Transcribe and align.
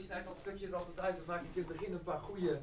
Jordi 0.00 0.12
snijdt 0.12 0.26
dat 0.26 0.36
stukje 0.40 0.66
er 0.66 0.74
altijd 0.74 1.00
uit. 1.00 1.16
Dan 1.16 1.24
maak 1.26 1.40
ik 1.40 1.48
in 1.52 1.64
het 1.68 1.72
begin 1.76 1.92
een 1.92 2.02
paar 2.02 2.18
goede 2.18 2.58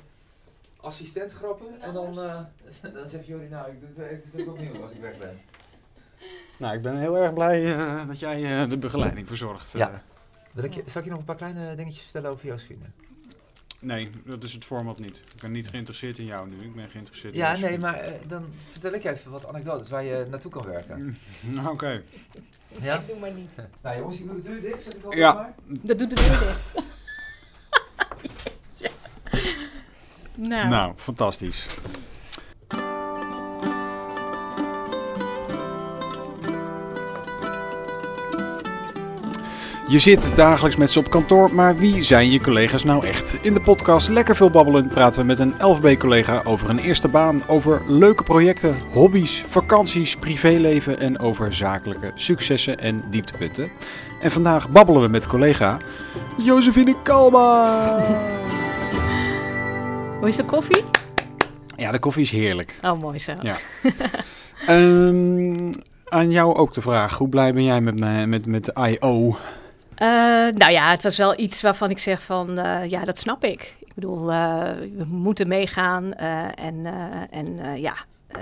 assistentgrappen. 0.82 1.82
En 1.82 1.94
dan, 1.94 2.20
eh, 2.22 2.40
dan 2.94 3.10
zegt 3.10 3.26
Jordi, 3.26 3.48
nou, 3.48 3.72
ik 3.72 3.80
doe 3.80 4.06
het 4.06 4.12
ik 4.12 4.32
doe 4.32 4.40
het 4.42 4.50
opnieuw 4.50 4.82
als 4.84 4.92
ik 4.92 5.02
weg 5.02 5.18
ben. 5.18 5.40
Nou, 6.58 6.76
ik 6.76 6.82
ben 6.82 6.98
heel 7.00 7.18
erg 7.18 7.34
blij 7.34 7.76
eh, 7.76 8.08
dat 8.08 8.20
jij 8.20 8.62
eh, 8.62 8.70
de 8.70 8.78
begeleiding 8.78 9.28
verzorgt. 9.28 9.72
Ja. 9.72 9.90
eh. 9.92 9.98
Wil 10.52 10.64
ik 10.64 10.74
je, 10.74 10.84
zal 10.86 11.00
ik 11.00 11.04
je 11.04 11.10
nog 11.10 11.20
een 11.20 11.26
paar 11.26 11.36
kleine 11.36 11.76
dingetjes 11.76 12.04
vertellen 12.04 12.30
over 12.32 12.46
Josephine? 12.48 12.86
nee, 13.80 14.10
dat 14.26 14.44
is 14.44 14.54
het 14.54 14.66
format 14.66 15.00
niet. 15.00 15.18
Ik 15.18 15.42
ben 15.42 15.52
niet 15.52 15.70
geïnteresseerd 15.70 16.18
in 16.18 16.26
jou 16.26 16.50
nu. 16.50 16.56
Ik 16.58 16.76
ben 16.76 16.90
geïnteresseerd 16.90 17.34
in 17.34 17.40
Ja, 17.40 17.50
Josephine. 17.56 17.70
nee, 17.70 17.80
maar 17.80 18.12
dan 18.28 18.46
vertel 18.72 18.94
ik 18.94 19.04
je 19.04 19.10
even 19.10 19.32
wat 19.32 19.48
anekdotes 19.48 19.90
waar 19.90 20.04
je 20.04 20.26
naartoe 20.30 20.52
kan 20.52 20.66
werken. 20.66 21.00
Mm, 21.02 21.14
nou, 21.54 21.68
Oké. 21.74 22.02
Ja? 22.82 23.02
Doe 23.08 23.20
maar 23.20 23.32
niet. 23.32 23.52
Nou 23.82 23.98
jongens, 23.98 24.20
ik 24.20 24.26
doe 24.26 24.36
de 24.36 24.42
deur 24.42 24.62
dicht, 24.62 24.84
zet 24.84 24.96
ik 24.96 25.04
al 25.04 25.16
Ja. 25.16 25.34
maar. 25.34 25.54
Dat 25.68 25.98
doet 26.00 26.10
de 26.10 26.16
deur 26.16 26.40
dicht. 26.40 26.86
Nou, 30.38 30.70
Nou, 30.70 30.94
fantastisch. 30.96 31.66
Je 39.90 40.00
zit 40.00 40.36
dagelijks 40.36 40.78
met 40.78 40.92
ze 40.92 41.00
op 41.00 41.10
kantoor, 41.10 41.54
maar 41.54 41.78
wie 41.78 42.02
zijn 42.04 42.32
je 42.32 42.42
collega's 42.42 42.84
nou 42.84 43.06
echt? 43.06 43.38
In 43.42 43.54
de 43.54 43.62
podcast 43.62 44.10
Lekker 44.10 44.36
Veel 44.36 44.50
Babbelen 44.50 44.88
praten 44.88 45.22
we 45.22 45.28
met 45.28 45.40
een 45.40 45.56
LVB-collega 45.60 46.42
over 46.44 46.70
een 46.70 46.80
eerste 46.80 47.08
baan, 47.08 47.44
over 47.48 47.82
leuke 47.88 48.24
projecten, 48.24 48.76
hobby's, 48.92 49.44
vakanties, 49.48 50.16
privéleven 50.16 51.00
en 51.00 51.20
over 51.20 51.54
zakelijke 51.54 52.12
successen 52.16 52.80
en 52.80 53.04
dieptepunten. 53.10 53.72
En 54.22 54.32
vandaag 54.32 54.70
babbelen 54.70 55.02
we 55.02 55.08
met 55.08 55.28
collega 55.28 55.78
Josephine 56.38 56.96
Kalma. 57.04 58.46
hoe 60.20 60.28
is 60.28 60.36
de 60.36 60.46
koffie? 60.46 60.84
Ja, 61.76 61.92
de 61.92 62.00
koffie 62.00 62.24
is 62.24 62.32
heerlijk. 62.32 62.76
Oh, 62.82 63.00
mooi 63.02 63.20
zo. 63.20 63.34
Ja. 63.42 63.56
Ehm, 64.66 65.72
aan 66.06 66.32
jou 66.32 66.56
ook 66.56 66.74
de 66.74 66.82
vraag, 66.82 67.18
hoe 67.18 67.30
blij 67.30 67.54
ben 67.54 67.64
jij 67.64 67.82
met, 67.82 68.00
me- 68.00 68.26
met, 68.26 68.46
met 68.46 68.66
de 68.66 68.74
I.O.? 68.90 69.38
Eh, 69.96 70.08
nou 70.52 70.72
ja, 70.72 70.90
het 70.92 71.04
was 71.04 71.18
wel 71.18 71.40
iets 71.40 71.62
waarvan 71.62 71.90
ik 71.90 72.00
zeg 72.00 72.22
van, 72.22 72.58
eh, 72.58 72.90
ja, 72.90 73.04
dat 73.04 73.18
snap 73.18 73.44
ik. 73.44 73.76
Ik 73.80 73.94
bedoel, 73.94 74.32
eh, 74.32 74.72
we 74.98 75.06
moeten 75.08 75.48
meegaan 75.48 76.14
en, 76.14 76.86
en 77.32 77.60
ja, 77.82 77.94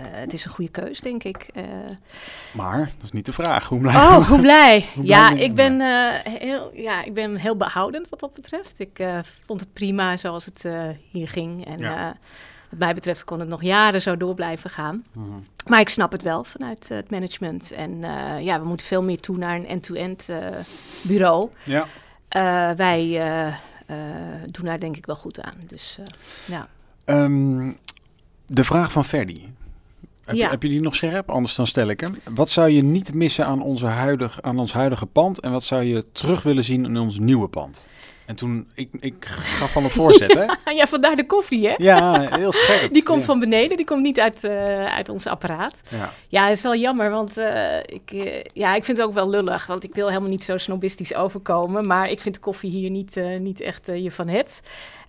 het 0.01 0.33
is 0.33 0.45
een 0.45 0.51
goede 0.51 0.71
keus, 0.71 0.99
denk 0.99 1.23
ik. 1.23 1.47
Eh, 1.53 1.63
Maar, 2.51 2.77
dat 2.79 3.03
is 3.03 3.11
niet 3.11 3.25
de 3.25 3.33
vraag. 3.33 3.67
Hoe 3.67 3.79
blij 3.79 3.95
oh, 3.95 4.27
hoe 4.27 4.39
blij. 4.39 4.85
Hoe 4.95 5.03
blij 5.03 5.17
ja, 5.17 5.29
ik 5.31 5.55
ben, 5.55 5.81
eh, 5.81 6.31
heel, 6.39 6.71
ja, 6.73 7.03
ik 7.03 7.13
ben 7.13 7.35
heel 7.38 7.57
behoudend 7.57 8.09
wat 8.09 8.19
dat 8.19 8.33
betreft. 8.33 8.79
Ik 8.79 8.99
eh, 8.99 9.19
vond 9.45 9.59
het 9.59 9.73
prima 9.73 10.17
zoals 10.17 10.45
het 10.45 10.66
eh, 10.66 10.83
hier 11.11 11.27
ging. 11.27 11.66
En 11.66 11.79
Ja. 11.79 11.99
eh, 12.09 12.16
wat 12.69 12.79
mij 12.79 12.93
betreft 12.93 13.23
kon 13.23 13.39
het 13.39 13.49
nog 13.49 13.63
jaren 13.63 14.01
zo 14.01 14.17
door 14.17 14.35
blijven 14.35 14.69
gaan. 14.69 15.03
Mhm. 15.11 15.27
Maar 15.67 15.79
ik 15.79 15.89
snap 15.89 16.11
het 16.11 16.21
wel 16.21 16.43
vanuit 16.43 16.91
eh, 16.91 16.97
het 16.97 17.09
management. 17.11 17.71
En 17.71 18.03
eh, 18.03 18.39
ja, 18.45 18.59
we 18.61 18.67
moeten 18.67 18.85
veel 18.85 19.03
meer 19.03 19.19
toe 19.19 19.38
naar 19.38 19.55
een 19.55 19.67
end-to-end 19.67 20.29
eh, 20.29 20.38
bureau. 21.03 21.49
Ja, 21.63 21.85
Eh, 22.27 22.71
wij 22.71 22.99
eh, 23.21 23.47
eh, 23.47 23.55
doen 24.45 24.66
daar 24.66 24.79
denk 24.79 24.97
ik 24.97 25.05
wel 25.05 25.16
goed 25.16 25.41
aan. 25.41 25.53
Dus 25.67 25.97
eh, 25.99 26.05
ja. 26.45 26.67
Ehm, 27.05 27.71
de 28.47 28.63
vraag 28.63 28.91
van 28.91 29.05
Ferdi. 29.05 29.53
Heb, 30.25 30.35
Ja. 30.35 30.43
je, 30.45 30.49
heb 30.49 30.63
je 30.63 30.69
die 30.69 30.81
nog 30.81 30.95
scherp? 30.95 31.29
Anders 31.29 31.55
dan 31.55 31.67
stel 31.67 31.87
ik 31.87 31.99
hem. 31.99 32.19
Wat 32.35 32.49
zou 32.49 32.69
je 32.69 32.83
niet 32.83 33.13
missen 33.13 33.45
aan, 33.45 33.61
onze 33.61 33.85
huidig, 33.85 34.41
aan 34.41 34.59
ons 34.59 34.73
huidige 34.73 35.05
pand? 35.05 35.39
En 35.39 35.51
wat 35.51 35.63
zou 35.63 35.83
je 35.83 36.05
terug 36.11 36.44
willen 36.44 36.63
zien 36.63 36.85
in 36.85 36.97
ons 36.97 37.19
nieuwe 37.19 37.47
pand? 37.47 37.83
En 38.25 38.35
toen, 38.35 38.67
ik, 38.73 38.89
ik 39.00 39.25
gaf 39.29 39.75
al 39.75 39.83
een 39.83 39.89
voorzet, 39.89 40.33
hè? 40.33 40.72
ja, 40.72 40.85
vandaar 40.85 41.16
de 41.16 41.25
koffie, 41.25 41.67
hè? 41.67 41.73
Ja, 41.77 42.35
heel 42.35 42.51
scherp. 42.51 42.94
Die 42.94 43.03
komt 43.03 43.19
Ja. 43.19 43.25
van 43.25 43.39
beneden, 43.39 43.77
die 43.77 43.85
komt 43.85 44.01
niet 44.01 44.19
uit, 44.19 44.44
eh, 44.44 44.85
uit 44.85 45.09
ons 45.09 45.27
apparaat. 45.27 45.81
Ja. 45.89 46.13
Ja, 46.29 46.47
dat 46.47 46.55
is 46.57 46.61
wel 46.63 46.75
jammer, 46.75 47.09
want 47.09 47.38
eh, 47.38 47.77
ik, 47.79 48.11
eh, 48.11 48.44
ja, 48.53 48.75
ik 48.75 48.83
vind 48.83 48.97
het 48.97 49.05
ook 49.05 49.13
wel 49.13 49.29
lullig. 49.29 49.66
Want 49.67 49.83
ik 49.83 49.95
wil 49.95 50.07
helemaal 50.07 50.29
niet 50.29 50.44
zo 50.44 50.57
snobistisch 50.57 51.16
overkomen. 51.16 51.88
Maar 51.88 52.09
ik 52.09 52.21
vind 52.21 52.35
de 52.35 52.41
koffie 52.41 52.71
hier 52.71 52.89
niet, 52.89 53.16
niet 53.39 53.61
echt 53.61 53.85
je 53.85 54.11
van 54.11 54.27
het. 54.27 54.61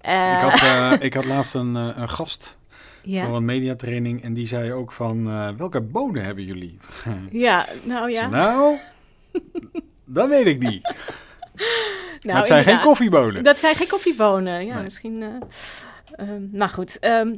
Ik, 0.03 0.15
had, 0.41 0.61
ik 1.09 1.15
had 1.15 1.25
laatst 1.25 1.55
een, 1.55 1.75
een 1.75 2.09
gast 2.09 2.57
ja. 3.07 3.27
voor 3.27 3.37
een 3.37 3.45
mediatraining 3.45 4.23
en 4.23 4.33
die 4.35 4.47
zei 4.47 4.73
ook 4.73 4.93
van, 4.93 5.29
eh, 5.29 5.49
welke 5.57 5.81
bonen 5.81 6.25
hebben 6.25 6.45
jullie? 6.45 6.79
ja, 7.47 7.67
nou 7.83 8.11
ja. 8.11 8.19
zei, 8.19 8.31
nou, 8.31 8.77
dat 10.05 10.29
weet 10.29 10.47
ik 10.47 10.59
niet. 10.59 10.83
Nou, 10.83 10.95
maar 12.27 12.37
het 12.37 12.47
zijn 12.47 12.65
geen 12.65 12.81
koffiebonen. 12.81 13.43
Dat 13.45 13.59
zijn 13.59 13.75
geen 13.75 13.89
koffiebonen. 13.89 14.67
Ja, 14.67 14.75
Nee. 14.75 14.83
misschien. 14.85 15.23
eh 15.23 15.29
ehm, 16.29 16.43
nou 16.51 16.71
goed. 16.71 16.99
ehm, 16.99 17.35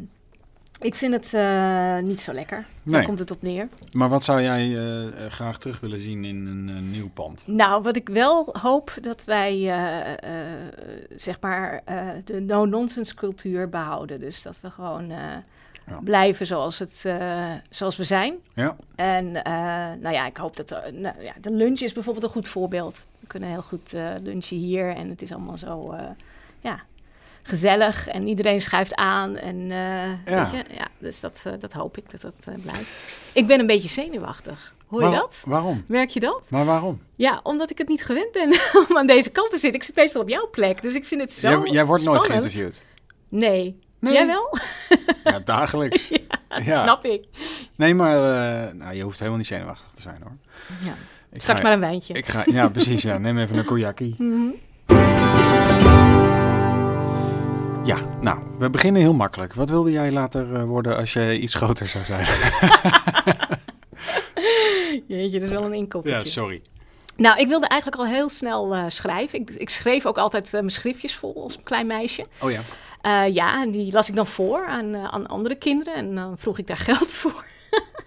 ik 0.81 0.94
vind 0.94 1.15
het 1.15 1.34
eh, 1.34 1.99
niet 1.99 2.21
zo 2.21 2.33
lekker. 2.33 2.56
Daar 2.83 2.97
Nee. 2.97 3.06
komt 3.06 3.19
het 3.19 3.31
op 3.31 3.43
neer. 3.43 3.69
Maar 3.93 4.09
wat 4.09 4.25
zou 4.25 4.43
jij 4.43 4.62
eh, 4.62 5.06
eh, 5.06 5.31
graag 5.33 5.59
terug 5.59 5.81
willen 5.81 6.00
zien 6.00 6.25
in 6.25 6.47
een 6.47 6.91
nieuw 6.91 7.09
pand? 7.15 7.43
Nou, 7.47 7.83
wat 7.83 7.97
ik 7.97 8.09
wel 8.09 8.49
hoop 8.61 8.93
dat 9.00 9.25
wij 9.25 9.59
zeg 11.16 11.41
maar 11.41 11.83
de 12.25 12.41
no-nonsense 12.41 13.15
cultuur 13.15 13.69
behouden. 13.69 14.21
Dus 14.21 14.43
dat 14.43 14.61
we 14.61 14.71
gewoon 14.71 15.06
Ja. 15.87 16.00
blijven 16.05 16.47
zoals, 16.47 16.78
het, 16.78 17.05
zoals 17.71 17.97
we 17.97 18.05
zijn. 18.05 18.34
Ja. 18.55 18.77
En 18.95 19.33
nou 20.00 20.10
ja, 20.10 20.27
ik 20.27 20.37
hoop 20.37 20.56
dat 20.56 20.71
er- 20.71 20.93
nou, 20.95 21.15
ja, 21.22 21.33
de 21.41 21.50
lunch 21.50 21.81
is 21.81 21.93
bijvoorbeeld 21.93 22.25
een 22.25 22.31
goed 22.31 22.49
voorbeeld. 22.49 23.05
We 23.21 23.27
kunnen 23.27 23.49
heel 23.49 23.62
goed 23.62 23.93
lunchen 24.22 24.56
hier 24.56 24.95
en 24.95 25.09
het 25.09 25.22
is 25.22 25.33
allemaal 25.33 25.59
zo 25.59 25.95
ja, 26.60 26.81
gezellig 27.43 28.09
en 28.09 28.26
iedereen 28.28 28.60
schuift 28.60 28.94
aan. 28.94 29.37
En, 29.37 29.56
eh, 29.56 29.69
Ja. 30.32 30.50
Weet 30.50 30.50
je? 30.50 30.75
Ja, 30.75 30.87
dus 30.99 31.21
dat, 31.21 31.41
eh, 31.44 31.53
dat 31.59 31.72
hoop 31.72 31.97
ik 31.97 32.10
dat 32.10 32.21
dat 32.21 32.47
eh, 32.49 32.54
blijft. 32.62 33.12
Ik 33.32 33.47
ben 33.47 33.60
een 33.60 33.66
beetje 33.66 33.88
zenuwachtig. 33.88 34.75
Hoor 34.87 35.04
je 35.04 35.10
dat? 35.10 35.34
Waarom? 35.44 35.84
Merk 35.87 36.10
je 36.10 36.21
dat? 36.21 36.43
Maar 36.48 36.65
waarom? 36.65 37.00
Ja, 37.16 37.41
omdat 37.43 37.71
ik 37.71 37.78
het 37.78 37.88
niet 37.88 38.04
gewend 38.04 38.32
ben 38.32 38.48
om 38.88 38.97
aan 38.97 39.06
deze 39.06 39.31
kant 39.31 39.50
te 39.50 39.59
zitten. 39.59 39.81
Ik 39.81 39.87
zit 39.87 39.97
meestal 39.97 40.22
op 40.22 40.28
jouw 40.28 40.48
plek, 40.50 40.82
dus 40.82 40.94
ik 40.94 41.04
vind 41.06 41.21
het 41.21 41.32
zo 41.32 41.48
Jij, 41.48 41.71
jij 41.72 41.84
wordt 41.84 42.04
nooit 42.04 42.21
spannend. 42.25 42.53
geïnterviewd. 42.53 42.82
Nee. 43.28 43.78
Nee. 44.00 44.12
Jij 44.12 44.27
wel? 44.27 44.59
Ja, 45.25 45.38
dagelijks. 45.54 46.09
Dat 46.48 46.65
Ja. 46.65 46.78
snap 46.82 47.04
ik. 47.04 47.25
Nee, 47.77 47.94
maar 47.94 48.16
nou, 48.77 48.94
je 48.94 49.03
hoeft 49.03 49.19
helemaal 49.19 49.38
niet 49.38 49.47
zenuwachtig 49.48 49.88
te 49.94 50.00
zijn 50.03 50.19
hoor. 50.22 50.37
Ja. 50.84 50.94
Ik 51.32 51.43
Straks 51.43 51.60
ga, 51.60 51.66
maar 51.66 51.75
een 51.75 51.81
wijntje. 51.81 52.15
Ik 52.15 52.27
ga, 52.27 52.43
ja, 52.44 52.69
precies. 52.69 53.03
Ja. 53.03 53.19
Neem 53.19 53.38
even 53.38 53.56
een 53.59 53.65
koyaki. 53.65 54.15
Mhm. 54.19 55.97
Ja, 57.88 58.04
nou, 58.21 58.43
we 58.59 58.71
beginnen 58.71 59.03
heel 59.03 59.15
makkelijk. 59.15 59.54
Wat 59.54 59.69
wilde 59.69 59.91
jij 59.91 60.12
later 60.12 60.54
eh, 60.54 60.65
worden 60.65 60.97
als 60.97 61.12
je 61.12 61.38
iets 61.38 61.54
groter 61.54 61.87
zou 61.87 62.04
zijn? 62.04 62.26
Jeetje, 65.06 65.38
dat 65.38 65.49
is 65.49 65.54
wel 65.54 65.65
een 65.65 65.72
inkoppertje. 65.72 66.28
sorry. 66.28 66.62
Nou, 67.16 67.41
ik 67.41 67.48
wilde 67.48 67.66
eigenlijk 67.66 68.00
al 68.03 68.06
heel 68.06 68.28
snel 68.28 68.75
eh, 68.75 68.84
schrijven. 68.88 69.41
Ik, 69.41 69.50
ik 69.50 69.71
schreef 69.71 70.06
ook 70.06 70.19
altijd 70.19 70.47
eh, 70.47 70.53
mijn 70.53 70.71
schriftjes 70.71 71.15
vol 71.15 71.43
als 71.43 71.56
een 71.56 71.62
klein 71.62 71.87
meisje. 71.87 72.27
Oh 72.41 72.50
ja. 72.50 72.60
Ja, 73.27 73.62
en 73.62 73.71
die 73.71 73.93
las 73.93 74.09
ik 74.09 74.15
dan 74.15 74.27
voor 74.27 74.66
aan, 74.66 74.97
aan 74.97 75.27
andere 75.27 75.54
kinderen. 75.54 75.94
En 75.94 76.15
dan 76.15 76.38
vroeg 76.38 76.59
ik 76.59 76.66
daar 76.66 76.77
geld 76.91 77.12
voor. 77.12 77.44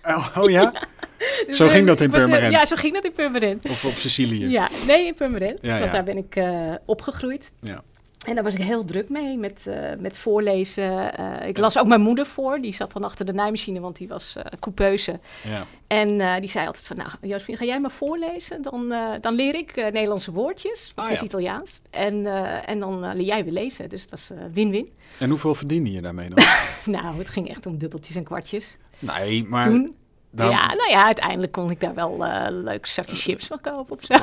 Oh, 0.03 0.37
oh 0.37 0.49
ja? 0.49 0.73
Dus, 1.47 1.57
Zo 1.57 1.65
eh, 1.65 1.71
ging 1.71 1.87
dat 1.87 2.01
in 2.01 2.09
Purmerend? 2.09 2.53
Ja, 2.53 2.65
zo 2.65 2.75
ging 2.75 2.93
dat 2.93 3.05
in 3.05 3.11
Purmerend. 3.11 3.69
Of 3.69 3.85
op 3.85 3.95
Sicilië? 3.95 4.47
Ja, 4.47 4.69
nee, 4.87 5.05
in 5.05 5.13
Purmerend. 5.13 5.57
Ja, 5.61 5.71
want 5.71 5.85
ja. 5.85 5.91
daar 5.91 6.03
ben 6.03 6.17
ik 6.17 6.39
opgegroeid. 6.85 7.51
Ja. 7.61 7.83
En 8.25 8.35
daar 8.35 8.43
was 8.43 8.53
ik 8.53 8.61
heel 8.61 8.85
druk 8.85 9.09
mee, 9.09 9.37
met, 9.37 9.67
eh, 9.67 9.89
met 9.99 10.17
voorlezen. 10.17 11.13
Eh, 11.17 11.47
ik 11.47 11.57
las 11.57 11.77
ook 11.77 11.87
mijn 11.87 12.01
moeder 12.01 12.25
voor. 12.25 12.59
Die 12.59 12.73
zat 12.73 12.91
dan 12.93 13.03
achter 13.03 13.25
de 13.25 13.33
naaimachine, 13.33 13.79
want 13.79 13.97
die 13.97 14.07
was 14.07 14.35
eh 14.35 14.43
coupeuse. 14.59 15.19
ja. 15.43 15.65
En 15.87 16.39
die 16.41 16.49
zei 16.49 16.65
altijd 16.67 16.87
van, 16.87 16.97
nou, 16.97 17.09
Josephine, 17.21 17.57
ga 17.57 17.65
jij 17.65 17.79
maar 17.79 17.91
voorlezen? 17.91 18.61
Dan, 18.61 18.93
dan 19.21 19.33
leer 19.33 19.55
ik 19.55 19.75
Nederlandse 19.75 20.31
woordjes. 20.31 20.91
Ah, 20.95 21.03
Het 21.05 21.13
is. 21.13 21.21
Italiaans. 21.21 21.81
En, 21.89 22.25
en 22.65 22.79
dan 22.79 22.99
leer 22.99 23.25
jij 23.25 23.43
weer 23.43 23.53
lezen. 23.53 23.89
Dus 23.89 24.07
dat 24.07 24.09
was 24.27 24.37
win-win. 24.53 24.89
En 25.19 25.29
hoeveel 25.29 25.55
verdiende 25.55 25.91
je 25.91 26.01
daarmee 26.01 26.29
dan? 26.29 26.43
nou, 27.01 27.17
het 27.17 27.29
ging 27.29 27.49
echt 27.49 27.65
om 27.65 27.77
dubbeltjes 27.77 28.15
en 28.15 28.23
kwartjes. 28.23 28.77
nee, 28.99 29.43
maar 29.43 29.63
Toen, 29.63 29.95
ja, 30.35 30.65
nou 30.67 30.89
ja, 30.89 31.05
uiteindelijk 31.05 31.51
kon 31.51 31.71
ik 31.71 31.79
daar 31.79 31.93
wel 31.93 32.25
eh 32.25 32.45
leuk 32.49 32.85
zakje 32.85 33.15
chips 33.15 33.45
van 33.47 33.61
kopen 33.61 33.95
of 33.97 34.03
zo. 34.05 34.13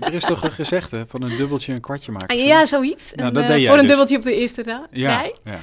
er 0.00 0.14
is 0.14 0.24
toch 0.24 0.42
een 0.44 0.50
gezegde 0.50 1.04
van 1.08 1.22
een 1.22 1.36
dubbeltje 1.36 1.72
een 1.72 1.80
kwartje 1.80 2.12
maken? 2.12 2.28
Ah, 2.38 2.44
ja, 2.46 2.66
zoiets. 2.66 3.12
Nou, 3.14 3.32
dat 3.32 3.42
eh, 3.42 3.48
deed 3.48 3.64
voor 3.66 3.72
een 3.74 3.78
dus. 3.80 3.88
dubbeltje 3.88 4.16
op 4.16 4.22
de 4.22 4.34
eerste 4.34 4.62
ra- 4.62 4.86
ja, 4.90 5.30
ja. 5.44 5.58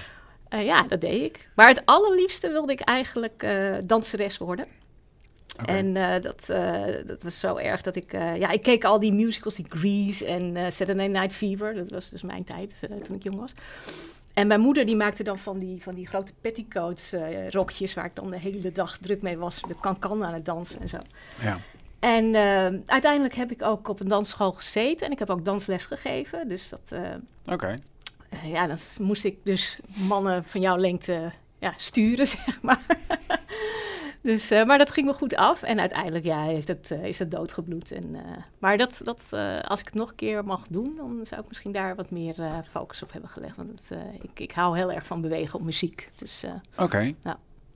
Eh, 0.49 0.65
ja, 0.65 0.81
dat 0.83 1.01
deed 1.01 1.21
ik. 1.21 1.49
Maar 1.55 1.67
het 1.67 1.81
allerliefste 1.85 2.49
wilde 2.49 2.71
ik 2.71 2.79
eigenlijk 2.79 3.43
eh, 3.43 3.73
danseres 3.83 4.37
worden. 4.37 4.65
En 5.65 5.95
eh, 5.97 6.21
dat, 6.21 6.49
eh, 6.49 6.83
dat 7.05 7.23
was 7.23 7.39
zo 7.39 7.55
erg 7.55 7.81
dat 7.81 7.95
ik... 7.95 8.13
eh, 8.13 8.37
ja, 8.37 8.49
ik 8.49 8.61
keek 8.63 8.83
al 8.83 8.99
die 8.99 9.13
musicals, 9.13 9.55
die 9.55 9.65
Grease 9.69 10.25
en 10.25 10.55
eh, 10.57 10.63
Saturday 10.69 11.07
Night 11.07 11.33
Fever. 11.33 11.75
Dat 11.75 11.89
was 11.89 12.09
dus 12.09 12.21
mijn 12.21 12.43
tijd, 12.43 12.73
eh, 12.89 12.95
toen 12.97 13.15
ik 13.15 13.23
jong 13.23 13.39
was. 13.39 13.51
En 14.37 14.47
mijn 14.47 14.59
moeder 14.59 14.85
die 14.85 14.95
maakte 14.95 15.23
dan 15.23 15.39
van 15.39 15.57
die, 15.57 15.81
van 15.81 15.95
die 15.95 16.07
grote 16.07 16.31
petticoats, 16.41 17.13
eh, 17.13 17.49
rokjes... 17.49 17.93
waar 17.93 18.05
ik 18.05 18.15
dan 18.15 18.29
de 18.29 18.39
hele 18.39 18.71
dag 18.71 18.97
druk 18.97 19.21
mee 19.21 19.37
was. 19.37 19.61
De 19.67 19.75
kan-kan 19.79 20.25
aan 20.25 20.33
het 20.33 20.45
dansen 20.45 20.81
en 20.81 20.89
zo. 20.89 20.97
Ja. 21.41 21.57
En 21.99 22.35
eh, 22.35 22.79
uiteindelijk 22.85 23.35
heb 23.35 23.51
ik 23.51 23.61
ook 23.61 23.87
op 23.87 23.99
een 23.99 24.07
dansschool 24.07 24.51
gezeten 24.51 25.05
en 25.05 25.11
ik 25.11 25.19
heb 25.19 25.29
ook 25.29 25.45
dansles 25.45 25.85
gegeven. 25.85 26.47
Dus 26.47 26.69
dat, 26.69 26.91
eh, 26.91 27.53
Oké. 27.53 27.79
ja, 28.43 28.67
dan 28.67 28.77
moest 28.99 29.23
ik 29.23 29.37
dus 29.43 29.79
mannen 30.07 30.43
van 30.43 30.61
jouw 30.61 30.77
lengte 30.77 31.31
ja, 31.59 31.73
sturen, 31.77 32.27
zeg 32.37 32.61
maar. 32.61 32.85
Dus, 34.27 34.51
eh, 34.51 34.65
maar 34.65 34.77
dat 34.77 34.91
ging 34.91 35.05
me 35.05 35.13
goed 35.13 35.35
af. 35.35 35.63
En 35.63 35.79
uiteindelijk 35.79 36.25
ja, 36.25 36.43
heeft 36.43 36.67
het, 36.67 36.91
eh, 36.91 37.03
is 37.03 37.19
het 37.19 37.31
doodgebloed. 37.31 37.91
En, 37.91 38.15
eh, 38.15 38.21
maar 38.59 38.77
dat, 38.77 38.99
dat, 39.03 39.33
als 39.67 39.79
ik 39.79 39.85
het 39.85 39.93
nog 39.93 40.09
een 40.09 40.15
keer 40.15 40.43
mag 40.43 40.67
doen, 40.69 40.93
dan 40.97 41.19
zou 41.23 41.41
ik 41.41 41.47
misschien 41.47 41.71
daar 41.71 41.95
wat 41.95 42.11
meer 42.11 42.35
focus 42.71 43.03
op 43.03 43.11
hebben 43.11 43.29
gelegd. 43.29 43.55
Want 43.55 43.69
het, 43.69 43.97
ik, 44.21 44.39
ik 44.39 44.51
hou 44.51 44.77
heel 44.77 44.91
erg 44.91 45.05
van 45.05 45.21
bewegen 45.21 45.59
op 45.59 45.65
muziek. 45.65 46.11
Dus 46.15 46.45
Oké. 46.77 47.13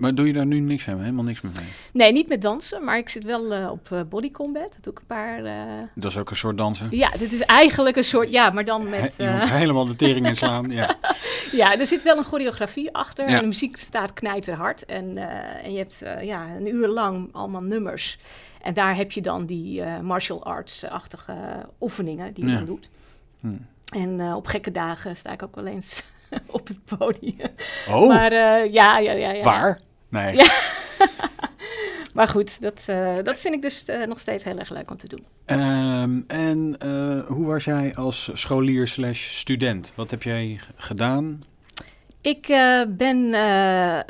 Maar 0.01 0.15
doe 0.15 0.27
je 0.27 0.33
daar 0.33 0.45
nu 0.45 0.59
niks 0.59 0.88
aan? 0.88 1.00
Helemaal 1.00 1.24
niks 1.24 1.42
meer 1.42 1.51
mee? 1.56 1.65
nee, 1.94 2.12
niet 2.12 2.27
met 2.27 2.42
dansen, 2.42 2.83
maar 2.83 2.98
ik 2.98 3.09
zit 3.09 3.24
wel 3.24 3.53
eh, 3.53 3.69
op 3.71 3.92
eh, 3.92 4.01
body 4.09 4.31
combat. 4.31 4.62
Dat 4.74 4.83
doe 4.83 4.94
ik 4.94 5.00
een 5.00 5.06
paar... 5.06 5.44
eh, 5.45 5.83
Dat 5.95 6.12
is 6.12 6.18
ook 6.18 6.30
een 6.30 6.36
soort 6.36 6.57
dansen. 6.57 6.88
ja, 6.92 7.09
dit 7.18 7.31
is 7.31 7.42
eigenlijk 7.42 7.95
een 7.98 8.03
soort... 8.03 8.30
Ja, 8.31 8.50
maar 8.50 8.65
dan 8.65 8.89
met... 8.89 9.15
Je 9.18 9.30
moet 9.30 9.50
helemaal 9.50 9.86
de 9.86 9.95
tering 9.95 10.27
inslaan. 10.27 10.69
Ja. 10.71 10.95
Ja, 11.51 11.80
er 11.80 11.86
zit 11.88 12.03
wel 12.03 12.18
een 12.18 12.24
choreografie 12.24 12.94
achter. 12.94 13.30
Ja. 13.30 13.36
En 13.36 13.42
de 13.42 13.48
muziek 13.48 13.77
staat 13.77 14.13
knijterhard. 14.13 14.86
En, 14.86 15.18
en 15.63 15.71
je 15.71 15.77
hebt 15.77 16.04
ja, 16.21 16.45
een 16.56 16.68
uur 16.75 16.88
lang 16.88 17.30
allemaal 17.33 17.62
nummers. 17.62 18.18
En 18.62 18.74
daar 18.74 18.95
heb 18.95 19.12
je 19.12 19.21
dan 19.21 19.45
die 19.45 19.83
martial 20.01 20.44
arts-achtige 20.44 21.36
oefeningen 21.81 22.33
die 22.33 22.45
je 22.45 22.51
Ja. 22.51 22.57
dan 22.57 22.65
doet. 22.65 22.89
Hm. 23.39 23.47
En 23.95 24.33
op 24.33 24.47
gekke 24.47 24.71
dagen 24.71 25.15
sta 25.15 25.31
ik 25.31 25.44
ook 25.44 25.56
wel 25.56 25.65
eens 25.65 26.04
op 26.57 26.68
het 26.68 26.80
podium. 26.97 27.50
Oh, 27.89 28.07
Maar 28.07 28.33
ja, 28.33 28.97
ja, 28.97 28.97
ja, 29.00 29.12
ja. 29.31 29.44
waar? 29.44 29.80
Nee. 30.11 30.35
Ja. 30.35 30.45
Maar 32.13 32.27
goed, 32.27 32.61
dat, 32.61 32.81
eh, 32.85 33.15
dat 33.23 33.39
vind 33.39 33.53
ik 33.53 33.61
dus 33.61 33.85
eh, 33.85 34.07
nog 34.07 34.19
steeds 34.19 34.43
heel 34.43 34.57
erg 34.57 34.69
leuk 34.69 34.91
om 34.91 34.97
te 34.97 35.07
doen. 35.07 35.25
Ehm, 35.45 36.19
en 36.27 36.75
eh, 36.79 37.25
hoe 37.27 37.45
was 37.45 37.63
jij 37.63 37.95
als 37.95 38.29
scholier 38.33 38.87
slash 38.87 39.29
student? 39.31 39.93
Wat 39.95 40.11
heb 40.11 40.23
jij 40.23 40.59
gedaan? 40.75 41.43
Ik 42.21 42.47
ben 42.87 43.33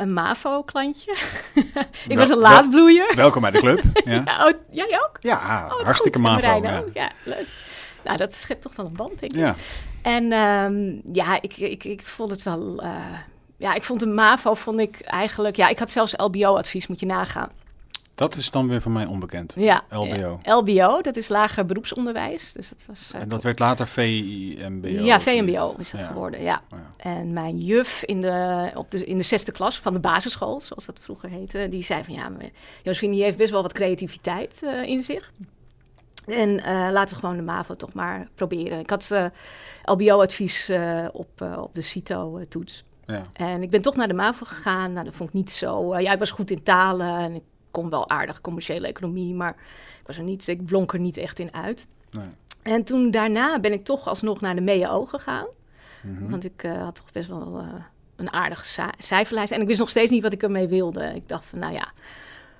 een 0.01 0.13
MAVO-klantje. 0.13 1.11
ik 1.55 1.71
Wel- 2.07 2.17
was 2.17 2.29
een 2.29 2.39
wel- 2.39 2.51
laadbloeier. 2.51 3.15
Welkom 3.15 3.41
bij 3.41 3.51
de 3.51 3.59
club. 3.59 3.81
Ja, 4.05 4.21
Ja, 4.25 4.47
oh, 4.47 4.53
jij 4.71 4.99
ook? 5.05 5.17
ja 5.19 5.35
Oh, 5.71 5.83
hartstikke 5.83 6.17
goed. 6.19 6.27
Mavo. 6.27 6.61
Ja. 6.63 6.77
ook, 6.79 6.89
ja, 6.93 7.11
leuk. 7.23 7.47
Nou, 8.03 8.17
dat 8.17 8.35
schept 8.35 8.61
toch 8.61 8.75
wel 8.75 8.85
een 8.85 8.95
band, 8.95 9.19
denk 9.19 9.31
ik. 9.33 9.39
ja. 9.39 9.55
En 10.01 10.31
ehm, 10.31 11.13
ja, 11.15 11.41
ik, 11.41 11.57
ik, 11.57 11.83
ik 11.83 12.07
vond 12.07 12.31
het 12.31 12.43
wel... 12.43 12.83
ja, 13.61 13.73
ik 13.73 13.83
vond 13.83 13.99
de 13.99 14.05
MAVO, 14.05 14.53
vond 14.53 14.79
ik 14.79 15.01
eigenlijk... 15.01 15.55
Ja, 15.55 15.67
ik 15.67 15.79
had 15.79 15.89
zelfs 15.89 16.13
LBO-advies, 16.17 16.87
moet 16.87 16.99
je 16.99 17.05
nagaan. 17.05 17.49
Dat 18.15 18.35
is 18.35 18.51
dan 18.51 18.67
weer 18.67 18.81
voor 18.81 18.91
mij 18.91 19.05
onbekend. 19.05 19.53
Ja, 19.57 19.83
LBO. 19.89 20.39
ja. 20.43 20.55
LBO, 20.55 21.01
dat 21.01 21.15
is 21.15 21.27
lager 21.29 21.65
beroepsonderwijs. 21.65 22.51
Dus 22.53 22.69
dat 22.69 22.85
was... 22.87 23.11
eh, 23.13 23.21
En 23.21 23.29
dat 23.29 23.43
werd 23.43 23.59
later 23.59 23.87
VMBO. 23.87 24.87
ja, 24.87 25.19
VMBO 25.19 25.75
is 25.77 25.91
Ja. 25.91 25.99
geworden, 25.99 26.41
ja. 26.41 26.61
Ja. 26.71 26.93
En 26.97 27.33
mijn 27.33 27.57
juf 27.57 28.03
in 28.03 28.21
de, 28.21 28.71
op 28.75 28.91
de, 28.91 29.05
in 29.05 29.17
de 29.17 29.23
zesde 29.23 29.51
klas 29.51 29.79
van 29.79 29.93
de 29.93 29.99
basisschool, 29.99 30.61
zoals 30.61 30.85
dat 30.85 30.99
vroeger 31.01 31.29
heette, 31.29 31.67
die 31.69 31.83
zei 31.83 32.03
van 32.03 32.13
ja, 32.13 32.29
maar 32.29 32.49
Josephine 32.83 33.13
die 33.13 33.23
heeft 33.23 33.37
best 33.37 33.51
wel 33.51 33.61
wat 33.61 33.73
creativiteit 33.73 34.61
eh, 34.63 34.83
in 34.83 35.01
zich. 35.01 35.31
En 36.25 36.59
eh, 36.63 36.87
laten 36.91 37.13
we 37.15 37.19
gewoon 37.19 37.37
de 37.37 37.43
MAVO 37.43 37.75
toch 37.75 37.93
maar 37.93 38.27
proberen. 38.35 38.79
Ik 38.79 38.89
had 38.89 39.13
LBO-advies 39.83 40.71
op, 41.11 41.41
op 41.57 41.75
de 41.75 41.81
CITO-toets. 41.81 42.83
Ja. 43.11 43.21
En 43.33 43.61
ik 43.61 43.69
ben 43.69 43.81
toch 43.81 43.95
naar 43.95 44.07
de 44.07 44.13
MAVO 44.13 44.45
gegaan. 44.45 44.93
Nou, 44.93 45.05
dat 45.05 45.15
vond 45.15 45.29
ik 45.29 45.35
niet 45.35 45.51
zo... 45.51 45.93
eh, 45.93 46.03
ja, 46.03 46.11
ik 46.13 46.19
was 46.19 46.31
goed 46.31 46.51
in 46.51 46.63
talen 46.63 47.17
en 47.17 47.35
ik 47.35 47.43
kon 47.71 47.89
wel 47.89 48.09
aardig 48.09 48.41
commerciële 48.41 48.87
economie, 48.87 49.33
maar 49.33 49.49
ik, 49.99 50.05
was 50.07 50.17
er 50.17 50.23
niet, 50.23 50.47
ik 50.47 50.65
blonk 50.65 50.93
er 50.93 50.99
niet 50.99 51.17
echt 51.17 51.39
in 51.39 51.53
uit. 51.53 51.87
Nee. 52.11 52.25
En 52.63 52.83
toen 52.83 53.11
daarna 53.11 53.59
ben 53.59 53.71
ik 53.73 53.83
toch 53.85 54.07
alsnog 54.07 54.41
naar 54.41 54.55
de 54.55 54.61
MEO 54.61 55.05
gegaan. 55.05 55.45
Mhm. 56.01 56.29
Want 56.29 56.45
ik 56.45 56.63
eh, 56.63 56.83
had 56.83 56.95
toch 56.95 57.11
best 57.11 57.27
wel 57.27 57.57
eh, 57.57 57.73
een 58.15 58.33
aardige 58.33 58.65
ci- 58.65 58.81
cijferlijst. 58.97 59.51
En 59.51 59.61
ik 59.61 59.67
wist 59.67 59.79
nog 59.79 59.89
steeds 59.89 60.11
niet 60.11 60.21
wat 60.23 60.33
ik 60.33 60.43
ermee 60.43 60.67
wilde. 60.67 61.03
Ik 61.15 61.27
dacht 61.29 61.45
van, 61.45 61.59
nou 61.59 61.73
ja... 61.73 61.91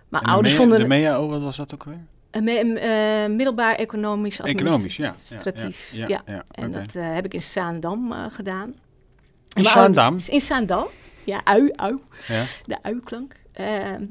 Mijn 0.10 0.24
ouders 0.24 0.56
vonden... 0.56 0.80
De 0.80 0.88
MEAO, 0.88 1.28
wat 1.30 1.42
was 1.42 1.58
dat 1.58 1.74
ook 1.74 1.84
weer? 1.84 2.00
een 2.32 3.36
middelbaar 3.36 3.76
economisch 3.76 4.40
Economisch, 4.40 4.98
ja. 4.98 5.16
Ja. 5.92 6.08
Ja, 6.26 6.44
En 6.52 6.72
dat 6.72 6.94
heb 6.94 7.26
ik 7.26 7.34
in 7.34 7.42
Zaandam 7.42 8.14
gedaan. 8.30 8.74
In 9.56 9.64
Zaandam? 9.64 10.18
In 10.28 10.42
Zaandam. 10.42 10.86
Ja, 11.26 11.42
ui, 11.44 11.72
ui. 11.76 11.98
Ja. 12.28 12.44
De 12.66 12.78
ui-klank. 12.84 13.36
Ehm, 13.52 14.04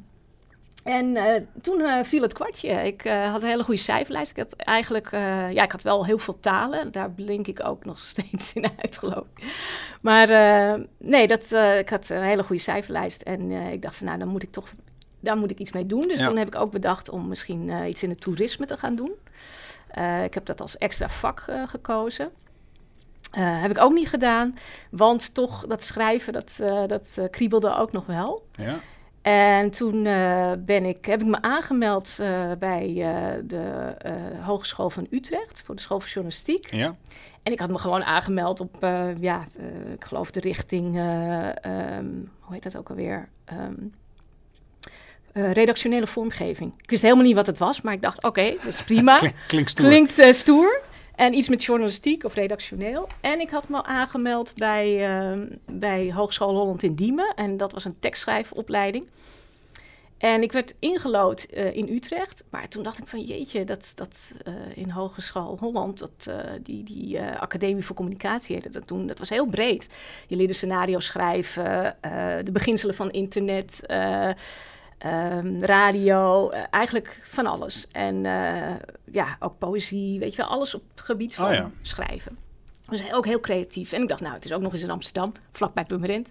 en 0.85 1.17
eh, 1.17 1.43
toen 1.63 1.81
eh, 1.81 2.05
viel 2.05 2.23
het 2.23 2.33
kwartje. 2.33 2.69
Ik 2.69 3.05
eh, 3.05 3.31
had 3.31 3.43
een 3.43 3.49
hele 3.49 3.63
goede 3.65 3.81
cijferlijst. 3.81 4.31
Ik 4.31 4.37
had 4.37 4.53
eigenlijk, 4.57 5.11
ja, 5.53 5.63
ik 5.63 5.73
had 5.73 5.83
wel 5.83 6.05
heel 6.07 6.19
veel 6.19 6.41
talen. 6.41 6.93
Daar 6.93 7.11
blink 7.11 7.47
ik 7.47 7.65
ook 7.65 7.85
nog 7.85 7.99
steeds 8.15 8.53
in 8.53 8.71
uit, 8.83 8.99
geloof 8.99 9.25
ik. 9.35 9.45
Maar 10.01 10.29
nee, 10.99 11.27
dat, 11.27 11.53
ik 11.79 11.89
had 11.89 12.09
een 12.09 12.23
hele 12.23 12.43
goede 12.43 12.63
cijferlijst. 12.63 13.23
En 13.23 13.51
ik 13.51 13.83
dacht 13.83 13.97
van, 13.97 14.07
nou, 14.07 14.19
dan 14.19 14.29
moet 14.29 14.43
ik 14.43 14.53
toch, 14.53 14.69
daar 15.21 15.37
moet 15.37 15.51
ik 15.51 15.59
iets 15.59 15.73
mee 15.73 15.87
doen. 15.87 16.03
Dus 16.09 16.21
Ja. 16.21 16.27
toen 16.27 16.37
heb 16.37 16.47
ik 16.47 16.55
ook 16.55 16.73
bedacht 16.73 17.09
om 17.11 17.29
misschien 17.29 17.87
iets 17.89 18.03
in 18.03 18.11
het 18.11 18.21
toerisme 18.21 18.67
te 18.67 18.77
gaan 18.77 18.95
doen. 18.95 19.13
Ik 20.25 20.35
heb 20.35 20.45
dat 20.45 20.61
als 20.61 20.79
extra 20.79 21.09
vak 21.09 21.45
gekozen. 21.67 22.31
Eh, 23.31 23.61
heb 23.63 23.71
ik 23.71 23.79
ook 23.79 23.93
niet 23.93 24.09
gedaan, 24.09 24.55
want 24.91 25.35
toch 25.35 25.67
dat 25.67 25.83
schrijven, 25.83 26.33
dat, 26.33 26.61
eh, 26.63 26.83
dat 26.87 27.07
eh, 27.15 27.25
kriebelde 27.31 27.77
ook 27.77 27.93
nog 27.93 28.07
wel. 28.07 28.47
Ja. 28.53 28.75
En 29.23 29.71
toen 29.71 30.03
ben 30.65 30.85
ik, 30.85 31.05
heb 31.05 31.21
ik 31.21 31.27
me 31.27 31.43
aangemeld 31.43 32.19
bij 32.59 32.95
de 33.45 33.95
Hogeschool 34.43 34.91
van 34.91 35.07
Utrecht 35.11 35.63
voor 35.65 35.75
de 35.75 35.81
School 35.81 36.01
voor 36.01 36.09
Journalistiek. 36.09 36.75
Ja. 36.75 36.97
En 37.43 37.53
ik 37.53 37.59
had 37.59 37.71
me 37.71 37.79
gewoon 37.79 38.05
aangemeld 38.05 38.61
op, 38.61 38.77
ja, 39.21 39.45
ik 39.95 40.05
geloof 40.05 40.31
de 40.31 40.41
richting, 40.41 40.97
eh, 40.97 41.65
ehm, 41.65 42.07
hoe 42.41 42.55
heet 42.55 42.63
dat 42.63 42.77
ook 42.77 42.89
alweer? 42.89 43.29
Ehm, 43.45 43.73
eh, 45.33 45.53
redactionele 45.53 46.07
vormgeving. 46.07 46.73
Ik 46.83 46.91
wist 46.91 47.03
helemaal 47.03 47.25
niet 47.25 47.35
wat 47.35 47.47
het 47.47 47.59
was, 47.59 47.81
maar 47.81 47.93
ik 47.93 48.03
dacht, 48.03 48.25
oké, 48.25 48.55
dat 48.57 48.73
is 48.73 48.83
prima. 48.83 49.17
Klink- 49.19 49.35
Klinkt 49.47 49.71
stoer. 49.71 49.87
Klinkt 49.87 50.37
stoer. 50.37 50.81
En 51.21 51.35
iets 51.35 51.49
met 51.49 51.65
journalistiek 51.65 52.25
of 52.25 52.35
redactioneel. 52.35 53.09
En 53.21 53.41
ik 53.41 53.51
had 53.51 53.69
me 53.69 53.83
aangemeld 53.83 54.55
bij, 54.55 55.05
ehm, 55.05 55.47
bij 55.71 56.13
Hogeschool 56.13 56.55
Holland 56.55 56.83
in 56.83 56.95
Diemen. 56.95 57.33
En 57.35 57.57
dat 57.57 57.73
was 57.73 57.85
een 57.85 57.99
tekstschrijfopleiding. 57.99 59.07
En 60.19 60.43
ik 60.43 60.53
werd 60.53 60.75
ingelood 60.79 61.43
eh, 61.43 61.77
in 61.77 61.89
Utrecht. 61.89 62.45
Maar 62.51 62.69
toen 62.69 62.83
dacht 62.83 62.99
ik 62.99 63.07
van 63.07 63.21
jeetje, 63.21 63.65
dat, 63.65 63.93
dat 63.95 64.33
eh, 64.43 64.53
in 64.75 64.91
Hogeschool 64.91 65.57
Holland, 65.61 65.99
dat, 65.99 66.27
eh, 66.27 66.53
die, 66.63 66.83
die 66.83 67.21
Academie 67.23 67.85
voor 67.85 67.97
Communicatie 67.97 68.55
heette 68.55 68.69
dat 68.71 68.87
toen, 68.87 69.07
dat 69.07 69.19
was 69.19 69.29
heel 69.29 69.47
breed. 69.47 69.89
Je 70.27 70.37
leerde 70.37 70.53
scenario's 70.53 71.07
schrijven, 71.07 71.97
de 72.45 72.53
beginselen 72.53 72.95
van 72.95 73.11
internet, 73.11 73.83
eh, 75.01 75.37
ehm, 75.37 75.59
radio, 75.63 76.49
eh, 76.51 76.63
eigenlijk 76.71 77.21
van 77.25 77.47
alles. 77.47 77.87
En 77.93 78.27
eh, 78.27 78.75
ja, 79.13 79.37
ook 79.41 79.59
poëzie, 79.59 80.19
weet 80.19 80.31
je 80.31 80.37
wel, 80.37 80.51
alles 80.51 80.75
op 80.75 80.83
het 80.95 81.01
gebied 81.01 81.35
van 81.35 81.47
Oh 81.47 81.53
ja. 81.53 81.71
schrijven. 81.83 82.37
Dus 82.89 83.13
ook 83.13 83.27
heel 83.27 83.41
creatief. 83.41 83.93
En 83.93 84.03
ik 84.03 84.09
dacht, 84.09 84.21
nou, 84.21 84.35
het 84.35 84.45
is 84.45 84.53
ook 84.53 84.61
nog 84.61 84.73
eens 84.73 84.83
in 84.83 84.91
Amsterdam, 84.91 85.33
vlakbij 85.53 85.85
Purmerend. 85.85 86.29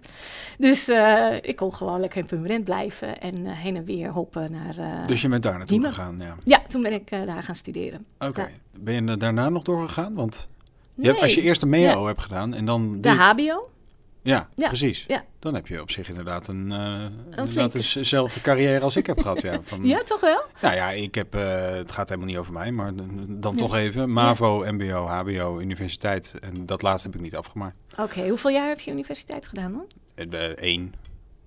Dus 0.58 0.88
eh, 0.88 1.34
ik 1.42 1.56
kon 1.56 1.74
gewoon 1.74 2.00
lekker 2.00 2.18
in 2.20 2.26
Purmerend 2.26 2.64
blijven 2.64 3.20
en 3.20 3.46
heen 3.46 3.76
en 3.76 3.84
weer 3.84 4.10
hoppen 4.10 4.52
naar... 4.52 5.06
Dus 5.06 5.20
je 5.22 5.28
bent 5.28 5.42
daar 5.42 5.52
naartoe 5.58 5.68
Diemen. 5.78 5.92
gegaan, 5.92 6.18
ja. 6.18 6.36
Ja, 6.44 6.62
toen 6.68 6.82
ben 6.82 6.92
ik 6.92 7.10
daar 7.10 7.42
gaan 7.42 7.54
studeren. 7.54 8.04
Oké. 8.18 8.40
Ja. 8.40 8.48
Ben 8.78 8.94
je 9.06 9.16
daarna 9.16 9.48
nog 9.48 9.62
doorgegaan? 9.62 10.14
Want 10.14 10.48
je 10.94 11.02
Nee, 11.02 11.10
hebt, 11.10 11.22
als 11.22 11.34
je 11.34 11.40
eerst 11.42 11.60
de 11.60 11.66
MEAO 11.66 12.06
hebt 12.06 12.22
gedaan 12.22 12.54
en 12.54 12.64
dan 12.64 12.92
de 12.92 13.00
dit- 13.00 13.12
HBO. 13.18 13.68
Ja, 14.22 14.48
Ja, 14.54 14.68
precies. 14.68 15.04
ja. 15.08 15.24
Dan 15.38 15.54
heb 15.54 15.66
je 15.66 15.80
op 15.80 15.90
zich 15.90 16.08
inderdaad 16.08 16.46
een, 16.48 16.72
eh 16.72 17.04
inderdaad 17.30 17.48
flinke- 17.72 17.92
dezelfde 17.98 18.40
carrière 18.40 18.80
als 18.80 18.96
ik 18.96 19.06
heb 19.06 19.20
gehad. 19.20 19.40
Ja, 19.42 19.58
van, 19.64 19.84
Ja, 19.86 20.02
toch 20.02 20.20
wel? 20.20 20.42
Nou 20.60 20.74
ja, 20.74 20.90
ik 20.90 21.14
heb, 21.14 21.34
eh, 21.34 21.70
het 21.70 21.92
gaat 21.92 22.08
helemaal 22.08 22.28
niet 22.30 22.38
over 22.38 22.52
mij, 22.52 22.70
maar 22.72 22.94
dan 23.28 23.54
Nee. 23.54 23.54
toch 23.54 23.74
even. 23.74 24.12
MAVO, 24.12 24.64
MBO, 24.72 25.06
HBO, 25.06 25.58
universiteit. 25.60 26.34
En 26.40 26.66
dat 26.66 26.82
laatste 26.82 27.06
heb 27.08 27.16
ik 27.16 27.22
niet 27.22 27.36
afgemaakt. 27.36 27.78
Oké, 27.98 28.28
hoeveel 28.28 28.50
jaar 28.50 28.68
heb 28.68 28.80
je 28.80 28.90
universiteit 28.92 29.46
gedaan 29.46 29.72
dan? 29.72 29.86
Eén, 30.56 30.94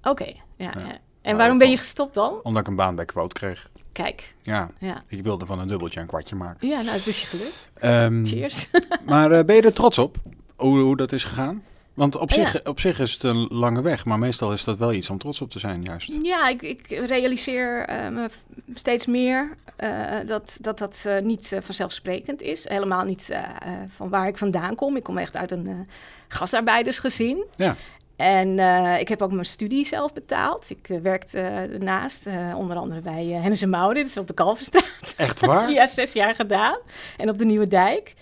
Oké, 0.03 0.25
ja, 0.25 0.33
Ja. 0.57 0.71
ja. 0.75 0.77
En 0.81 0.99
Nou, 1.21 1.37
waarom 1.37 1.57
ben 1.57 1.69
je 1.69 1.77
gestopt 1.77 2.13
dan? 2.13 2.39
omdat 2.43 2.61
ik 2.61 2.67
een 2.67 2.75
baan 2.75 2.95
bij 2.95 3.05
Quote 3.05 3.33
kreeg. 3.33 3.69
Kijk, 3.91 4.35
Ja, 4.41 4.69
ja. 4.79 5.03
ik 5.07 5.23
wilde 5.23 5.45
van 5.45 5.59
een 5.59 5.67
dubbeltje 5.67 6.01
een 6.01 6.07
kwartje 6.07 6.35
maken. 6.35 6.67
Ja, 6.67 6.81
nou, 6.81 6.89
het 6.97 7.07
is 7.07 7.21
je 7.21 7.27
gelukt. 7.27 7.71
Ehm, 7.73 8.25
Cheers. 8.25 8.69
maar 9.05 9.31
eh, 9.31 9.45
ben 9.45 9.55
je 9.55 9.61
er 9.61 9.73
trots 9.73 9.97
op, 9.97 10.17
hoe, 10.55 10.79
hoe 10.79 10.97
dat 10.97 11.11
is 11.11 11.23
gegaan? 11.23 11.63
Want 11.93 12.15
op 12.17 12.29
Ja. 12.29 12.35
zich, 12.35 12.63
op 12.63 12.79
zich 12.79 12.99
is 12.99 13.13
het 13.13 13.23
een 13.23 13.47
lange 13.49 13.81
weg, 13.81 14.05
maar 14.05 14.19
meestal 14.19 14.53
is 14.53 14.63
dat 14.63 14.77
wel 14.77 14.93
iets 14.93 15.09
om 15.09 15.17
trots 15.17 15.41
op 15.41 15.49
te 15.49 15.59
zijn, 15.59 15.83
juist. 15.83 16.11
Ja, 16.21 16.47
ik, 16.49 16.61
ik 16.61 16.87
realiseer 16.87 17.85
eh, 17.85 18.07
me 18.09 18.29
steeds 18.73 19.05
meer 19.05 19.57
eh, 19.75 19.89
dat 20.25 20.57
dat, 20.61 20.77
dat 20.77 21.03
eh, 21.07 21.21
niet 21.21 21.55
vanzelfsprekend 21.59 22.41
is. 22.41 22.67
Helemaal 22.69 23.03
niet 23.03 23.29
van 23.87 24.09
waar 24.09 24.27
ik 24.27 24.37
vandaan 24.37 24.75
kom. 24.75 24.95
Ik 24.95 25.03
kom 25.03 25.17
echt 25.17 25.35
uit 25.35 25.51
een 25.51 25.87
gastarbeidersgezin. 26.27 27.45
Ja. 27.55 27.75
En 28.15 28.59
ik 28.99 29.07
heb 29.07 29.21
ook 29.21 29.31
mijn 29.31 29.45
studie 29.45 29.85
zelf 29.85 30.13
betaald. 30.13 30.69
Ik 30.69 30.99
werkte 31.01 31.39
ernaast, 31.39 32.27
onder 32.55 32.77
andere 32.77 33.01
bij 33.01 33.25
Hennis 33.25 33.61
en 33.61 33.69
Maurits 33.69 34.17
op 34.17 34.27
de 34.27 34.33
Kalverstraat. 34.33 35.13
Echt 35.17 35.39
waar? 35.39 35.71
ja, 35.77 35.87
zes 35.87 36.13
jaar 36.13 36.35
gedaan. 36.35 36.77
En 37.17 37.29
op 37.29 37.37
de 37.37 37.45
Nieuwe 37.45 37.67
Dijk. 37.67 38.13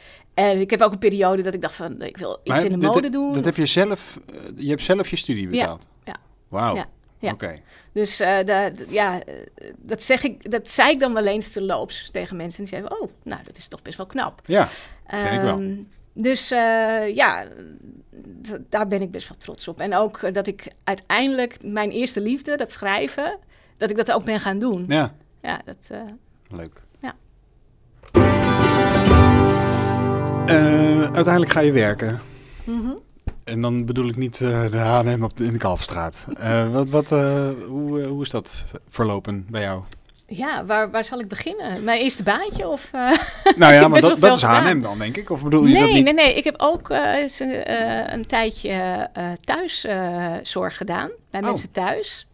En 0.50 0.60
ik 0.60 0.70
heb 0.70 0.82
ook 0.82 0.92
een 0.92 0.98
periode 1.00 1.42
dat 1.44 1.54
ik 1.54 1.62
dacht 1.62 1.76
van, 1.76 2.02
ik 2.02 2.18
wil 2.18 2.32
iets 2.44 2.50
Maar 2.56 2.64
in 2.66 2.72
de 2.72 2.78
dit- 2.78 2.88
mode 2.94 3.10
doen. 3.10 3.34
Dat 3.34 3.46
heb 3.46 3.56
je 3.56 3.66
zelf, 3.66 4.20
eh, 4.34 4.36
je 4.56 4.70
hebt 4.70 4.82
zelf 4.82 5.10
je 5.10 5.16
studie 5.16 5.48
betaald? 5.48 5.88
ja. 6.06 6.16
Wauw, 6.48 6.76
Ja, 6.76 6.86
ja. 7.20 7.32
oké. 7.32 7.60
Dus 7.94 8.20
eh, 8.20 8.44
da- 8.46 8.72
d- 8.72 8.86
ja, 8.90 9.24
eh, 9.24 9.36
dat, 9.78 10.02
zeg 10.02 10.24
ik, 10.24 10.52
dat 10.52 10.70
zei 10.70 10.92
ik 10.92 11.00
dan 11.00 11.14
wel 11.14 11.26
eens 11.26 11.52
te 11.52 11.62
loops 11.62 12.10
tegen 12.12 12.36
mensen. 12.38 12.58
En 12.64 12.70
die 12.70 12.74
zeiden, 12.80 13.02
oh, 13.02 13.10
nou, 13.24 13.42
dat 13.44 13.58
is 13.58 13.68
toch 13.68 13.82
best 13.82 13.98
wel 13.98 14.06
knap. 14.06 14.42
Ja, 14.46 14.66
vind 15.08 15.34
ik 15.34 15.42
wel. 15.42 15.60
Ehm, 15.60 15.74
Dus 16.14 16.52
eh, 16.52 17.16
ja, 17.16 17.46
daar 18.70 18.88
ben 18.88 19.02
ik 19.02 19.12
best 19.12 19.28
wel 19.30 19.38
trots 19.38 19.68
op. 19.68 19.80
En 19.80 19.96
ook 19.96 20.18
eh, 20.18 20.34
dat 20.34 20.48
ik 20.48 20.68
uiteindelijk 20.84 21.58
mijn 21.64 21.90
eerste 21.92 22.22
liefde, 22.22 22.56
dat 22.58 22.72
schrijven, 22.72 23.38
dat 23.78 23.90
ik 23.90 23.96
dat 23.96 24.12
ook 24.12 24.24
ben 24.24 24.40
gaan 24.40 24.60
doen. 24.60 24.86
Ja, 24.88 25.12
Ja, 25.42 25.62
dat, 25.66 25.88
eh, 25.92 26.02
leuk. 26.50 26.82
Ja. 27.00 27.16
Eh, 30.56 31.02
uiteindelijk 31.02 31.52
ga 31.52 31.60
je 31.60 31.72
werken. 31.72 32.20
mhm. 32.64 32.90
En 33.44 33.62
dan 33.62 33.86
bedoel 33.86 34.08
ik 34.08 34.16
niet 34.18 34.42
eh, 34.42 34.72
de 34.72 34.78
H&M 34.78 35.24
op 35.24 35.38
de, 35.38 35.46
in 35.46 35.54
de 35.54 35.58
Kalfstraat. 35.60 36.26
Eh, 36.40 36.70
wat, 36.70 36.90
wat, 36.90 37.10
hoe, 37.68 38.04
hoe 38.04 38.22
is 38.22 38.30
dat 38.30 38.64
verlopen 38.90 39.46
bij 39.50 39.62
jou? 39.62 39.82
ja 40.28 40.66
waar, 40.66 40.92
waar 40.92 41.06
zal 41.06 41.20
ik 41.20 41.28
beginnen? 41.28 41.84
Mijn 41.84 42.00
eerste 42.02 42.24
baantje? 42.24 42.68
Of? 42.68 42.90
Nou 43.58 43.74
ja, 43.74 43.88
maar 43.88 44.02
dat, 44.02 44.20
dat 44.20 44.36
is. 44.36 44.42
H&M 44.42 44.82
dan, 44.82 44.98
denk 45.00 45.18
ik? 45.18 45.30
Of 45.30 45.44
bedoel 45.44 45.66
je 45.66 45.74
dat 45.74 45.84
Nee, 45.84 45.94
niet? 45.94 46.04
nee, 46.04 46.14
nee. 46.14 46.36
Ik 46.36 46.44
heb 46.44 46.56
ook 46.58 46.90
eens, 46.90 47.40
eh, 47.40 48.14
een 48.14 48.26
tijdje 48.26 49.10
thuiszorg 49.44 50.78
gedaan. 50.78 51.10
Bij 51.32 51.42
Oh. 51.42 51.48
mensen 51.48 51.72
thuis. 51.72 52.28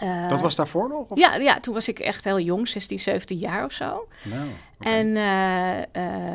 Eh, 0.00 0.28
Dat 0.28 0.40
was 0.40 0.56
daarvoor 0.56 0.88
nog? 0.88 1.08
Of? 1.08 1.18
ja, 1.18 1.34
ja, 1.34 1.60
toen 1.60 1.74
was 1.74 1.88
ik 1.88 1.98
echt 1.98 2.24
heel 2.24 2.40
jong, 2.40 2.68
16, 2.68 2.98
17 2.98 3.38
jaar 3.38 3.64
of 3.64 3.72
zo. 3.72 4.08
Nou. 4.22 4.48
En 4.80 5.16
eh, 5.16 5.78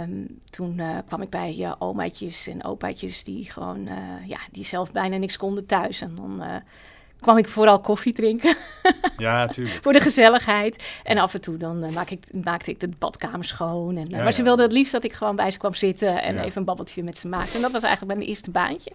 ehm, 0.01 0.11
toen 0.49 0.79
eh, 0.79 0.97
kwam 1.07 1.21
ik 1.21 1.29
bij 1.29 1.75
omaatjes 1.79 2.47
en 2.47 2.63
opaatjes 2.63 3.23
die 3.23 3.51
gewoon, 3.51 3.89
ja, 4.27 4.37
die 4.51 4.65
zelf 4.65 4.91
bijna 4.91 5.17
niks 5.17 5.37
konden 5.37 5.65
thuis. 5.65 6.01
En 6.01 6.15
dan 6.15 6.43
kwam 7.19 7.37
ik 7.37 7.47
vooral 7.47 7.79
koffie 7.79 8.13
drinken 8.13 8.55
Ja, 9.17 9.47
tuurlijk. 9.47 9.79
voor 9.83 9.93
de 9.93 9.99
gezelligheid. 9.99 10.83
En 11.03 11.17
af 11.17 11.33
en 11.33 11.41
toe 11.41 11.57
dan 11.57 11.93
maak 11.93 12.09
ik, 12.09 12.25
maakte 12.43 12.71
ik 12.71 12.79
de 12.79 12.89
badkamer 12.99 13.45
schoon. 13.45 13.95
En, 13.95 14.09
Ja, 14.09 14.23
maar 14.23 14.33
ze 14.33 14.43
wilden 14.43 14.65
het 14.65 14.73
liefst 14.73 14.91
dat 14.91 15.03
ik 15.03 15.13
gewoon 15.13 15.35
bij 15.35 15.51
ze 15.51 15.57
kwam 15.57 15.73
zitten 15.73 16.21
en 16.23 16.35
Ja. 16.35 16.43
even 16.43 16.57
een 16.57 16.65
babbeltje 16.65 17.03
met 17.03 17.17
ze 17.17 17.27
maakte. 17.27 17.55
En 17.55 17.61
dat 17.61 17.71
was 17.71 17.83
eigenlijk 17.83 18.17
mijn 18.17 18.29
eerste 18.29 18.51
baantje. 18.51 18.91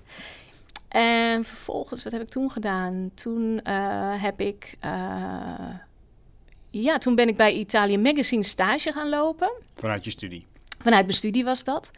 En 0.97 1.45
vervolgens, 1.45 2.03
wat 2.03 2.13
heb 2.13 2.23
ik 2.23 2.29
toen 2.29 2.51
gedaan? 2.51 3.11
Toen 3.15 3.61
eh, 3.63 4.23
heb 4.23 4.41
ik... 4.41 4.77
eh, 4.81 4.91
ja, 6.71 6.99
toen 6.99 7.15
ben 7.15 7.29
ik 7.29 7.37
bij 7.37 7.53
Italië 7.53 7.99
Magazine 7.99 8.43
stage 8.43 8.93
gaan 8.93 9.09
lopen. 9.09 9.53
Vanuit 9.75 10.05
je 10.05 10.11
studie. 10.11 10.47
Vanuit 10.79 11.05
mijn 11.05 11.17
studie 11.17 11.45
was 11.45 11.65
dat. 11.65 11.91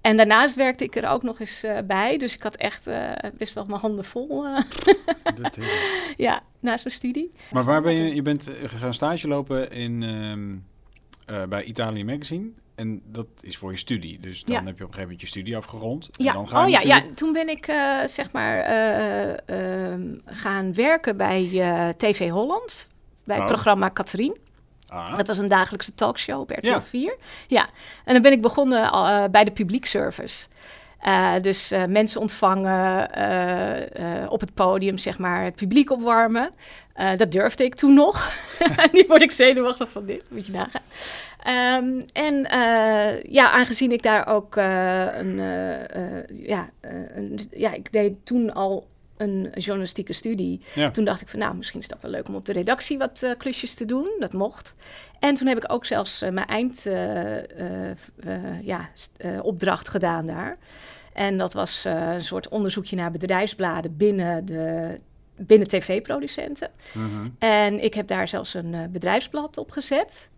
En 0.00 0.16
daarnaast 0.16 0.56
werkte 0.56 0.84
ik 0.84 0.96
er 0.96 1.08
ook 1.08 1.22
nog 1.22 1.40
eens 1.40 1.62
eh, 1.62 1.78
bij. 1.86 2.18
Dus 2.18 2.34
ik 2.34 2.42
had 2.42 2.56
echt 2.56 2.90
best 3.38 3.52
wel 3.54 3.64
mijn 3.64 3.80
handen 3.80 4.04
vol. 4.04 4.46
Dat 5.34 5.58
ja, 6.16 6.42
naast 6.60 6.84
mijn 6.84 6.96
studie. 6.96 7.30
maar 7.52 7.64
waar 7.64 7.82
ben 7.82 7.94
je? 7.94 8.14
Je 8.14 8.22
bent 8.22 8.50
gaan 8.64 8.94
stage 8.94 9.28
lopen 9.28 9.70
in, 9.70 10.02
ehm, 10.02 10.56
eh, 11.26 11.44
bij 11.46 11.64
Italië 11.64 12.04
Magazine. 12.04 12.50
En 12.74 13.02
dat 13.04 13.28
is 13.40 13.56
voor 13.56 13.70
je 13.70 13.76
studie. 13.76 14.20
Dus 14.20 14.44
dan 14.44 14.54
Ja. 14.54 14.64
heb 14.64 14.78
je 14.78 14.84
op 14.84 14.88
een 14.88 14.94
gegeven 14.94 15.02
moment 15.02 15.20
je 15.20 15.26
studie 15.26 15.56
afgerond. 15.56 16.08
En 16.18 16.24
Ja, 16.24 16.32
dan 16.32 16.48
ga 16.48 16.58
je 16.66 16.76
oh 16.76 16.82
ja, 16.82 16.94
ja, 16.96 17.02
toen 17.14 17.32
ben 17.32 17.48
ik 17.48 17.66
eh, 17.66 17.98
zeg 18.06 18.32
maar 18.32 18.58
eh, 18.58 19.90
ehm, 19.92 20.02
gaan 20.24 20.74
werken 20.74 21.16
bij 21.16 21.48
eh, 21.52 21.88
TV 21.88 22.28
Holland. 22.30 22.86
Bij 23.24 23.36
het 23.36 23.44
Oh. 23.44 23.50
programma 23.50 23.90
Catherine. 23.90 24.36
Ah, 24.88 25.16
Dat 25.16 25.26
was 25.26 25.38
een 25.38 25.48
dagelijkse 25.48 25.94
talkshow 25.94 26.40
op 26.40 26.50
RTL 26.50 26.66
Ja. 26.66 26.82
4. 26.82 27.16
Ja, 27.48 27.68
en 28.04 28.12
dan 28.12 28.22
ben 28.22 28.32
ik 28.32 28.42
begonnen 28.42 28.82
eh, 28.90 29.24
bij 29.30 29.44
de 29.44 29.50
publiekservice. 29.50 30.46
Eh, 31.02 31.34
dus 31.40 31.70
eh, 31.70 31.84
mensen 31.84 32.20
ontvangen, 32.20 33.12
eh, 33.12 34.30
op 34.30 34.40
het 34.40 34.54
podium 34.54 34.98
zeg 34.98 35.18
maar 35.18 35.44
het 35.44 35.54
publiek 35.54 35.90
opwarmen. 35.90 36.50
Dat 37.16 37.32
durfde 37.32 37.64
ik 37.64 37.74
toen 37.74 37.94
nog. 37.94 38.32
nu 38.92 39.04
word 39.08 39.22
ik 39.22 39.30
zenuwachtig 39.30 39.90
van 39.90 40.06
dit, 40.06 40.24
moet 40.30 40.46
je 40.46 40.52
nagaan. 40.52 40.82
Ehm, 41.42 42.00
en 42.12 42.46
ja, 43.28 43.50
aangezien 43.50 43.92
ik 43.92 44.02
daar 44.02 44.26
ook 44.26 44.56
een, 44.56 45.36
ja, 46.32 46.70
een, 46.80 47.40
ja, 47.50 47.72
ik 47.72 47.92
deed 47.92 48.26
toen 48.26 48.54
al 48.54 48.86
een 49.22 49.50
journalistieke 49.54 50.12
studie. 50.12 50.60
Ja. 50.74 50.90
Toen 50.90 51.04
dacht 51.04 51.20
ik 51.20 51.28
van, 51.28 51.38
nou, 51.38 51.56
misschien 51.56 51.80
is 51.80 51.86
het 51.86 51.94
ook 51.94 52.02
wel 52.02 52.10
leuk 52.10 52.28
om 52.28 52.34
op 52.34 52.46
de 52.46 52.52
redactie 52.52 52.98
wat 52.98 53.22
eh, 53.22 53.30
klusjes 53.38 53.74
te 53.74 53.84
doen. 53.84 54.10
Dat 54.18 54.32
mocht. 54.32 54.74
En 55.18 55.34
toen 55.34 55.46
heb 55.46 55.56
ik 55.56 55.72
ook 55.72 55.84
zelfs 55.84 56.22
eh, 56.22 56.30
mijn 56.30 56.46
eindopdracht 56.46 58.64
ja, 58.64 58.88
eh, 59.16 59.92
gedaan 59.92 60.26
daar. 60.26 60.58
En 61.12 61.38
dat 61.38 61.52
was 61.52 61.84
een 61.84 62.24
soort 62.24 62.48
onderzoekje 62.48 62.96
naar 62.96 63.10
bedrijfsbladen 63.10 63.96
binnen 63.96 64.44
de 64.44 64.98
binnen 65.36 65.68
tv-producenten. 65.68 66.70
mhm. 66.92 67.28
En 67.38 67.84
ik 67.84 67.94
heb 67.94 68.06
daar 68.06 68.28
zelfs 68.28 68.54
een 68.54 68.88
bedrijfsblad 68.92 69.58
op 69.58 69.70
gezet. 69.70 70.30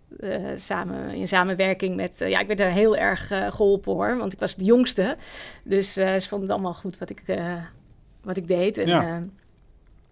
samen, 0.57 1.15
in 1.15 1.29
samenwerking 1.29 1.97
met... 1.97 2.19
ja, 2.19 2.41
ik 2.41 2.47
werd 2.47 2.59
daar 2.59 2.71
heel 2.71 2.97
erg 2.97 3.31
eh, 3.31 3.53
geholpen 3.53 3.93
hoor, 3.93 4.17
want 4.17 4.33
ik 4.33 4.39
was 4.39 4.57
de 4.57 4.65
jongste. 4.65 5.17
Dus 5.63 5.93
ze 5.93 6.27
vonden 6.29 6.49
het 6.49 6.51
allemaal 6.51 6.75
goed 6.75 6.99
wat 6.99 7.11
ik, 7.11 7.23
wat 8.25 8.37
ik 8.37 8.49
deed. 8.49 8.79
En, 8.79 8.87
Ja. 8.89 9.03
eh, 9.03 9.23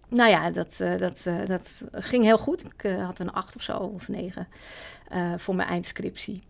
nou 0.07 0.29
ja, 0.29 0.51
dat, 0.51 0.75
eh, 0.79 0.97
dat, 0.97 1.23
eh, 1.25 1.45
dat 1.45 1.83
ging 1.91 2.23
heel 2.23 2.37
goed. 2.37 2.63
Ik 2.65 2.91
had 2.99 3.19
een 3.19 3.31
acht 3.31 3.55
of 3.55 3.61
zo, 3.61 3.77
of 3.77 4.07
negen, 4.07 4.47
voor 5.37 5.55
mijn 5.55 5.69
eindscriptie. 5.69 6.43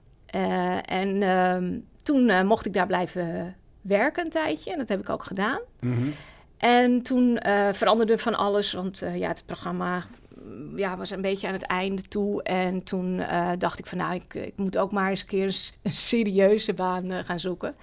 En 0.86 1.24
ehm, 1.24 1.80
toen 2.04 2.46
mocht 2.46 2.66
ik 2.66 2.74
daar 2.74 2.88
blijven 2.88 3.56
werken 3.82 4.24
een 4.24 4.30
tijdje. 4.30 4.72
En 4.72 4.78
dat 4.78 4.90
heb 4.90 5.00
ik 5.00 5.10
ook 5.10 5.24
gedaan. 5.24 5.60
Mhm. 5.80 6.10
En 6.58 7.02
toen 7.02 7.40
veranderde 7.72 8.18
van 8.18 8.36
alles, 8.36 8.74
want 8.74 9.04
ja, 9.16 9.28
het 9.28 9.44
programma 9.46 10.04
mm, 10.44 10.78
ja, 10.78 10.98
was 10.98 11.10
een 11.10 11.22
beetje 11.22 11.48
aan 11.48 11.54
het 11.54 11.66
einde 11.66 12.02
toe. 12.02 12.44
En 12.44 12.84
toen 12.84 13.24
dacht 13.58 13.80
ik 13.80 13.86
van 13.86 13.98
nou, 13.98 14.16
ik, 14.16 14.34
ik 14.34 14.58
moet 14.58 14.78
ook 14.78 14.92
maar 14.92 15.10
eens 15.10 15.22
een 15.22 15.28
keer 15.28 15.46
een, 15.82 15.92
serieuze 15.92 16.74
baan 16.74 17.12
gaan 17.26 17.40
zoeken. 17.40 17.76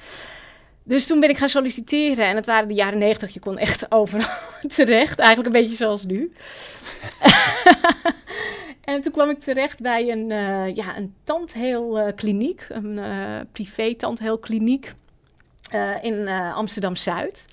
Dus 0.82 1.06
toen 1.06 1.20
ben 1.20 1.28
ik 1.28 1.36
gaan 1.36 1.48
solliciteren 1.48 2.26
en 2.26 2.36
het 2.36 2.46
waren 2.46 2.68
de 2.68 2.74
jaren 2.74 2.98
negentig. 2.98 3.34
Je 3.34 3.40
kon 3.40 3.58
echt 3.58 3.86
overal 3.92 4.28
terecht, 4.66 5.18
eigenlijk 5.18 5.54
een 5.54 5.62
beetje 5.62 5.76
zoals 5.76 6.04
nu. 6.04 6.32
en 8.84 9.00
toen 9.00 9.12
kwam 9.12 9.30
ik 9.30 9.38
terecht 9.38 9.82
bij 9.82 10.10
een, 10.10 10.30
eh 10.30 10.74
ja, 10.74 10.96
een 10.96 11.14
tandheelkliniek, 11.24 12.66
een 12.68 12.98
eh 12.98 13.40
privé 13.52 13.94
tandheelkliniek 13.94 14.92
eh, 15.70 16.04
in 16.04 16.28
Amsterdam-Zuid. 16.28 17.44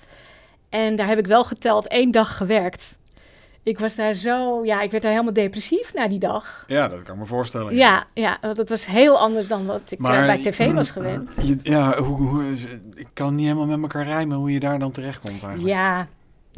En 0.68 0.96
daar 0.96 1.06
heb 1.06 1.18
ik 1.18 1.26
wel 1.26 1.44
geteld 1.44 1.88
één 1.88 2.10
dag 2.10 2.36
gewerkt. 2.36 2.98
Ik 3.68 3.78
was 3.78 3.94
daar 3.96 4.14
zo, 4.14 4.64
ja, 4.64 4.80
ik 4.80 4.90
werd 4.90 5.02
daar 5.02 5.12
helemaal 5.12 5.32
depressief 5.32 5.94
na 5.94 6.08
die 6.08 6.18
dag. 6.18 6.64
Ja, 6.66 6.88
dat 6.88 7.02
kan 7.02 7.14
ik 7.14 7.20
me 7.20 7.26
voorstellen. 7.26 7.74
Ja, 7.74 8.04
ja, 8.14 8.38
want 8.40 8.56
het 8.56 8.68
was 8.68 8.86
heel 8.86 9.18
anders 9.18 9.48
dan 9.48 9.66
wat 9.66 9.80
ik 9.84 9.98
eh, 9.98 10.04
Maar- 10.04 10.26
bij 10.26 10.36
tv 10.42 10.72
was 10.72 10.90
gewend. 10.90 11.34
Je- 11.42 11.58
ja, 11.62 12.02
hoe, 12.02 12.16
hoe, 12.28 12.44
ik 12.94 13.06
kan 13.12 13.34
niet 13.34 13.44
helemaal 13.46 13.66
met 13.66 13.80
elkaar 13.82 14.04
rijmen 14.04 14.36
hoe 14.36 14.52
je 14.52 14.60
daar 14.60 14.78
dan 14.78 14.90
terecht 14.90 15.20
komt 15.20 15.42
eigenlijk. 15.42 15.74
Ja, 15.74 16.06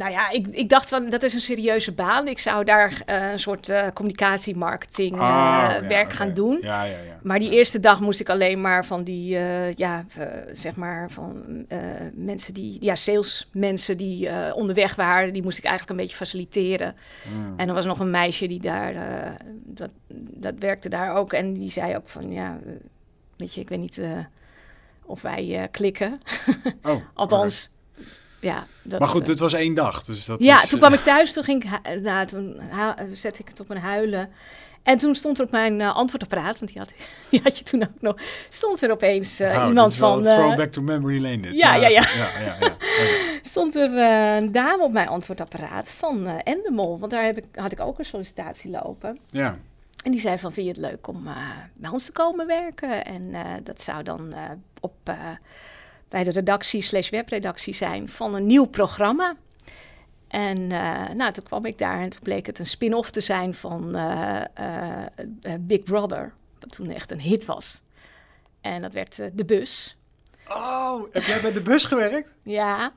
nou 0.00 0.12
ja, 0.12 0.30
ik, 0.30 0.46
ik 0.46 0.68
dacht 0.68 0.88
van, 0.88 1.10
dat 1.10 1.22
is 1.22 1.34
een 1.34 1.40
serieuze 1.40 1.92
baan. 1.92 2.28
Ik 2.28 2.38
zou 2.38 2.64
daar 2.64 3.02
eh, 3.06 3.30
een 3.30 3.38
soort 3.38 3.68
eh 3.68 3.86
communicatie-marketing 3.94 5.14
eh, 5.16 5.20
Ah, 5.20 5.28
ja, 5.72 5.88
werk 5.88 6.12
gaan 6.12 6.34
doen. 6.34 6.58
Ja, 6.62 6.82
ja, 6.82 6.90
ja. 6.90 7.18
Maar 7.22 7.38
die 7.38 7.50
eerste 7.50 7.80
dag 7.80 8.00
moest 8.00 8.20
ik 8.20 8.28
alleen 8.28 8.60
maar 8.60 8.86
van 8.86 9.04
die, 9.04 9.36
eh, 9.36 9.72
ja, 9.72 10.04
eh, 10.16 10.26
zeg 10.52 10.76
maar, 10.76 11.10
van 11.10 11.64
eh, 11.68 11.78
mensen 12.14 12.54
die, 12.54 12.76
ja, 12.80 12.94
salesmensen 12.94 13.96
die 13.96 14.28
eh, 14.28 14.56
onderweg 14.56 14.94
waren, 14.94 15.32
die 15.32 15.42
moest 15.42 15.58
ik 15.58 15.64
eigenlijk 15.64 15.98
een 15.98 16.04
beetje 16.06 16.18
faciliteren. 16.18 16.94
Mm. 17.34 17.54
En 17.56 17.68
er 17.68 17.74
was 17.74 17.84
nog 17.86 18.00
een 18.00 18.10
meisje 18.10 18.46
die 18.46 18.60
daar, 18.60 18.94
eh, 18.94 19.30
dat, 19.64 19.92
dat 20.36 20.54
werkte 20.58 20.88
daar 20.88 21.14
ook. 21.14 21.32
En 21.32 21.52
die 21.52 21.70
zei 21.70 21.96
ook 21.96 22.08
van, 22.08 22.32
ja, 22.32 22.58
eh, 22.66 22.72
weet 23.36 23.54
je, 23.54 23.60
ik 23.60 23.68
weet 23.68 23.78
niet 23.78 23.98
eh, 23.98 24.10
of 25.04 25.22
wij 25.22 25.58
eh, 25.58 25.68
klikken. 25.70 26.20
Oh, 26.82 27.02
Althans, 27.14 27.70
ja. 28.40 28.66
Dat, 28.82 28.98
Maar 28.98 29.08
goed, 29.08 29.22
eh, 29.22 29.28
het 29.28 29.38
was 29.38 29.52
één 29.52 29.74
dag. 29.74 30.04
Dus 30.04 30.24
dat 30.24 30.42
ja, 30.42 30.62
is, 30.62 30.68
toen 30.68 30.80
eh, 30.80 30.86
kwam 30.86 30.98
ik 30.98 31.04
thuis, 31.04 31.32
toen 31.32 31.44
ging 31.44 31.64
ik, 31.64 32.00
nou, 32.02 32.26
toen 32.26 32.60
zette 33.12 33.40
ik 33.40 33.48
het 33.48 33.60
op 33.60 33.68
mijn 33.68 33.80
huilen. 33.80 34.28
En 34.82 34.98
toen 34.98 35.14
stond 35.14 35.38
er 35.38 35.44
op 35.44 35.50
mijn 35.50 35.80
eh, 35.80 35.94
antwoordapparaat, 35.94 36.58
want 36.58 36.72
die 36.72 36.80
had, 36.80 36.92
die 37.30 37.40
had 37.42 37.58
je 37.58 37.64
toen 37.64 37.82
ook 37.82 38.00
nog, 38.00 38.16
stond 38.48 38.82
er 38.82 38.90
opeens 38.90 39.38
nou, 39.38 39.68
iemand 39.68 39.94
van, 39.94 40.22
throwback 40.22 40.72
to 40.72 40.82
memory 40.82 41.22
lane 41.22 41.40
dit. 41.40 41.56
Ja, 41.56 41.74
ja, 41.74 41.88
ja. 41.88 42.02
ja, 42.16 42.40
ja, 42.40 42.56
ja. 42.60 42.76
Stond 43.42 43.74
er 43.74 43.96
een 44.36 44.52
dame 44.52 44.82
op 44.82 44.92
mijn 44.92 45.08
antwoordapparaat 45.08 45.90
van 45.90 46.26
Endemol. 46.26 46.98
Want 46.98 47.12
daar 47.12 47.24
heb 47.24 47.36
ik, 47.36 47.44
had 47.54 47.72
ik 47.72 47.80
ook 47.80 47.98
een 47.98 48.04
sollicitatie 48.04 48.70
lopen. 48.70 49.18
Ja. 49.30 49.58
En 50.04 50.10
die 50.10 50.20
zei 50.20 50.38
van, 50.38 50.52
vind 50.52 50.66
je 50.66 50.72
het 50.72 50.80
leuk 50.80 51.08
om 51.08 51.28
bij 51.74 51.90
ons 51.90 52.04
te 52.04 52.12
komen 52.12 52.46
werken? 52.46 53.04
En 53.04 53.32
dat 53.62 53.82
zou 53.82 54.02
dan 54.02 54.34
op, 54.80 55.12
bij 56.10 56.24
de 56.24 56.30
redactie 56.30 56.82
slash 56.82 57.10
webredactie 57.10 57.74
zijn 57.74 58.08
van 58.08 58.34
een 58.34 58.46
nieuw 58.46 58.64
programma. 58.64 59.36
En 60.28 60.58
uh, 60.58 61.08
nou, 61.08 61.32
toen 61.32 61.44
kwam 61.44 61.64
ik 61.64 61.78
daar 61.78 62.00
en 62.00 62.10
toen 62.10 62.22
bleek 62.22 62.46
het 62.46 62.58
een 62.58 62.66
spin-off 62.66 63.10
te 63.10 63.20
zijn 63.20 63.54
van 63.54 63.96
uh, 63.96 64.42
Big 65.60 65.82
Brother. 65.82 66.32
Wat 66.60 66.72
toen 66.72 66.90
echt 66.90 67.10
een 67.10 67.20
hit 67.20 67.44
was. 67.44 67.82
En 68.60 68.82
dat 68.82 68.92
werd 68.92 69.16
De 69.32 69.44
Bus. 69.44 69.96
Oh, 70.48 71.02
heb 71.12 71.22
jij 71.22 71.40
bij 71.40 71.52
De 71.52 71.62
Bus 71.62 71.84
gewerkt? 71.84 72.34
Ja. 72.42 72.90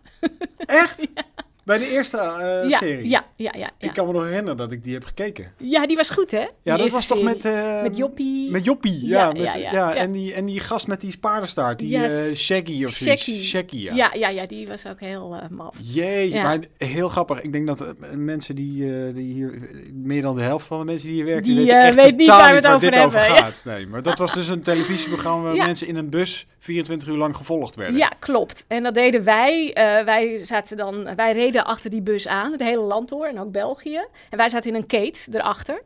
Echt? 0.58 1.08
Bij 1.64 1.78
de 1.78 1.90
eerste 1.92 2.18
uh, 2.18 2.70
ja, 2.70 2.78
serie? 2.78 3.10
Ja, 3.10 3.26
ja, 3.36 3.52
ja, 3.56 3.60
ja, 3.60 3.72
Ik 3.88 3.94
kan 3.94 4.06
me 4.06 4.14
nog 4.14 4.24
herinneren 4.24 4.58
dat 4.58 4.72
ik 4.72 4.84
die 4.84 4.94
heb 4.94 5.04
gekeken. 5.04 5.54
Ja, 5.58 5.88
die 5.88 5.96
was 5.96 6.10
goed, 6.10 6.32
hè? 6.32 6.46
Ja, 6.62 6.78
dat 6.78 6.90
was 6.90 7.08
toch 7.08 7.22
met... 7.22 7.46
Uh, 7.46 7.82
met 7.82 7.98
Joppie. 7.98 8.52
Met 8.52 8.66
Joppie, 8.66 9.06
ja. 9.08 9.20
Ja, 9.20 9.32
met, 9.32 9.72
ja, 9.72 9.96
En, 9.96 10.12
die, 10.12 10.34
en 10.34 10.46
die 10.46 10.60
gast 10.60 10.88
met 10.88 11.02
die 11.02 11.18
paardenstaart, 11.18 11.80
die 11.80 11.90
yes. 11.90 12.30
uh, 12.30 12.36
Shaggy 12.36 12.84
of 12.84 12.92
zoiets. 12.92 13.24
Shaggy. 13.24 13.44
Shaggy, 13.44 13.78
ja. 13.78 13.94
ja. 13.94 14.14
Ja, 14.14 14.30
ja, 14.30 14.46
die 14.46 14.68
was 14.68 14.88
ook 14.88 15.00
heel 15.00 15.36
maf. 15.50 15.76
Jeetje, 15.80 16.42
maar 16.42 16.60
heel 16.78 17.10
grappig. 17.10 17.42
Ik 17.42 17.52
denk 17.52 17.68
dat 17.68 17.94
mensen 18.16 18.56
die, 18.56 19.14
die 19.14 19.34
hier... 19.34 19.52
Meer 19.94 20.22
dan 20.22 20.36
de 20.36 20.42
helft 20.42 20.66
van 20.66 20.80
de 20.80 20.86
mensen 20.86 21.08
die 21.08 21.16
hier 21.16 21.26
werken, 21.26 21.44
die, 21.44 21.56
weten 21.56 21.82
echt 21.82 21.96
weet 21.96 22.18
niet 22.18 22.28
waar 22.28 22.50
we 22.50 22.56
het 22.56 22.68
over 22.68 22.80
dit 22.80 23.00
hebben. 23.00 23.22
over 23.22 23.36
gaat. 23.36 23.62
Nee, 23.66 23.88
maar 23.88 24.02
dat 24.02 24.18
was 24.18 24.34
dus 24.34 24.48
een 24.48 24.62
televisieprogramma 24.62 25.44
waar 25.44 25.66
mensen 25.66 25.88
in 25.88 25.96
een 25.96 26.10
bus 26.10 26.48
24 26.60 27.08
uur 27.08 27.18
lang 27.18 27.36
gevolgd 27.36 27.76
werden. 27.76 27.98
Ja, 27.98 28.12
klopt. 28.20 28.66
En 28.68 28.84
dat 28.84 28.94
deden 28.94 29.24
wij. 29.24 29.72
wij 30.06 30.46
zaten 30.46 30.78
dan... 30.78 31.16
Wij 31.16 31.32
reden 31.32 31.53
achter 31.62 31.90
die 31.90 32.02
bus 32.02 32.28
aan, 32.28 32.52
het 32.52 32.62
hele 32.62 32.82
land 32.82 33.10
door 33.10 33.26
en 33.26 33.40
ook 33.40 33.52
België. 33.52 34.06
En 34.30 34.38
wij 34.38 34.50
zaten 34.50 34.70
in 34.70 34.76
een 34.76 34.86
kate 34.86 35.30
erachter. 35.32 35.82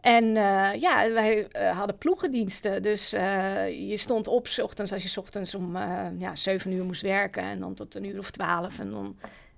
En 0.00 0.24
uh, 0.24 0.74
ja, 0.74 1.12
wij 1.12 1.48
uh, 1.52 1.76
hadden 1.76 1.98
ploegendiensten. 1.98 2.82
Dus 2.82 3.14
uh, 3.14 3.88
je 3.88 3.96
stond 3.96 4.28
op 4.28 4.46
s 4.46 4.58
ochtends 4.58 4.92
als 4.92 5.02
je 5.02 5.08
s 5.08 5.16
ochtends 5.16 5.54
om 5.54 5.76
ja, 6.18 6.36
7 6.36 6.72
uur 6.72 6.84
moest 6.84 7.02
werken. 7.02 7.42
En 7.42 7.60
dan 7.60 7.74
tot 7.74 7.94
een 7.94 8.04
uur 8.04 8.18
of 8.18 8.30
twaalf. 8.30 8.78
En 8.78 8.90
dan 8.90 9.16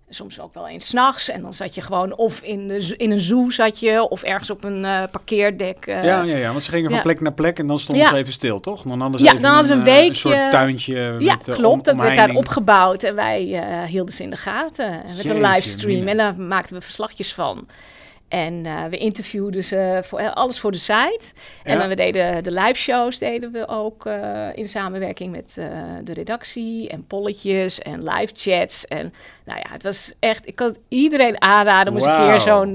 soms 0.08 0.40
ook 0.40 0.54
wel 0.54 0.68
eens 0.68 0.86
s'nachts. 0.86 1.28
En 1.30 1.42
dan 1.42 1.54
zat 1.54 1.74
je 1.74 1.80
gewoon 1.82 2.16
of 2.16 2.40
in, 2.40 2.68
de, 2.68 2.94
in 2.96 3.10
een 3.10 3.20
zoo 3.20 3.50
zat 3.50 3.80
je, 3.80 4.08
of 4.08 4.22
ergens 4.22 4.50
op 4.50 4.64
een 4.64 4.86
parkeerdek. 5.10 5.86
ja, 5.86 6.02
ja, 6.02 6.22
ja, 6.22 6.50
want 6.50 6.62
ze 6.62 6.70
gingen 6.70 6.90
van 6.90 7.02
plek 7.02 7.20
naar 7.20 7.32
plek 7.32 7.58
en 7.58 7.66
dan 7.66 7.78
stonden 7.78 8.04
Ja. 8.04 8.10
ze 8.10 8.16
even 8.16 8.32
stil, 8.32 8.60
toch? 8.60 8.82
Dan 8.82 9.00
hadden 9.00 9.18
ze 9.18 9.24
Ja, 9.24 9.30
even 9.30 9.42
dan 9.42 9.52
hadden 9.54 9.68
ze 9.68 9.72
een 9.72 9.78
een, 9.78 9.84
weekje- 9.94 10.08
een 10.08 10.14
soort 10.40 10.50
tuintje 10.50 11.16
Ja, 11.18 11.34
met 11.34 11.48
eh, 11.48 11.54
klopt. 11.54 11.76
om- 11.78 11.82
dat 11.82 11.96
werd 12.04 12.16
daar 12.16 12.34
opgebouwd 12.34 13.02
en 13.02 13.14
wij 13.14 13.54
eh, 13.54 13.82
hielden 13.82 14.14
ze 14.14 14.22
in 14.22 14.30
de 14.30 14.36
gaten. 14.36 14.86
En 14.86 15.16
met 15.16 15.24
een 15.24 15.40
livestream. 15.40 16.08
En 16.08 16.16
daar 16.16 16.34
maakten 16.36 16.74
we 16.76 16.80
verslagjes 16.82 17.34
van. 17.34 17.66
En 18.28 18.66
eh, 18.66 18.84
we 18.84 18.96
interviewden 18.96 19.64
ze 19.64 20.00
voor 20.04 20.18
eh, 20.18 20.32
alles 20.32 20.60
voor 20.60 20.72
de 20.72 20.78
site. 20.78 21.24
En 21.62 21.78
dan 21.78 21.88
we 21.88 21.94
deden 21.94 22.42
de 22.44 22.50
live 22.50 22.74
shows 22.74 23.18
deden 23.18 23.52
we 23.52 23.68
ook 23.68 24.06
eh, 24.06 24.48
in 24.54 24.68
samenwerking 24.68 25.32
met 25.32 25.54
de 26.04 26.12
redactie 26.12 26.88
en 26.88 27.06
polletjes 27.06 27.78
en 27.78 28.02
live 28.02 28.32
chats. 28.34 28.86
En 28.86 29.14
nou 29.44 29.58
ja, 29.58 29.72
het 29.72 29.82
was 29.82 30.12
echt. 30.18 30.46
Ik 30.46 30.54
kan 30.54 30.76
iedereen 30.88 31.42
aanraden 31.42 31.92
om 31.92 31.98
eens 31.98 32.08
een 32.08 32.26
keer 32.26 32.40
zo'n 32.40 32.72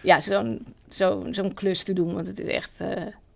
ja, 0.00 0.20
zo'n 0.20 0.66
zo'n 0.88 1.28
zo'n 1.30 1.54
klus 1.54 1.84
te 1.84 1.92
doen. 1.92 2.14
Want 2.14 2.26
het 2.26 2.40
is 2.40 2.48
echt. 2.48 2.72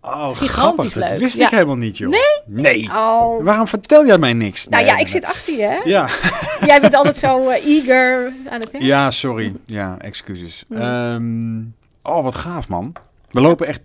Oh, 0.03 0.27
Gigantisch 0.37 0.49
grappig. 0.93 0.93
Dat 0.93 1.17
wist 1.19 1.37
Ja. 1.37 1.45
ik 1.45 1.51
helemaal 1.51 1.75
niet, 1.75 1.97
joh. 1.97 2.09
Nee? 2.09 2.21
Nee. 2.45 2.89
Oh. 2.93 3.43
Waarom 3.43 3.67
vertel 3.67 4.05
jij 4.05 4.17
mij 4.17 4.33
niks? 4.33 4.67
Nou 4.67 4.83
Nee, 4.83 4.91
ja, 4.91 4.97
ik 4.97 5.03
nee. 5.03 5.11
zit 5.11 5.25
achter 5.25 5.53
je, 5.53 5.61
hè? 5.63 5.79
Ja. 5.83 6.07
Jij 6.65 6.81
bent 6.81 6.95
altijd 6.95 7.15
zo 7.17 7.49
eh, 7.49 7.65
eager 7.65 8.33
aan 8.49 8.59
het 8.59 8.71
werk. 8.71 8.83
ja, 8.83 9.11
sorry. 9.11 9.53
Ja, 9.65 9.95
excuses. 9.99 10.63
Ehm, 10.71 11.59
oh, 12.03 12.23
wat 12.23 12.35
gaaf, 12.35 12.67
man. 12.67 12.93
We 13.29 13.41
lopen 13.41 13.67
echt 13.67 13.79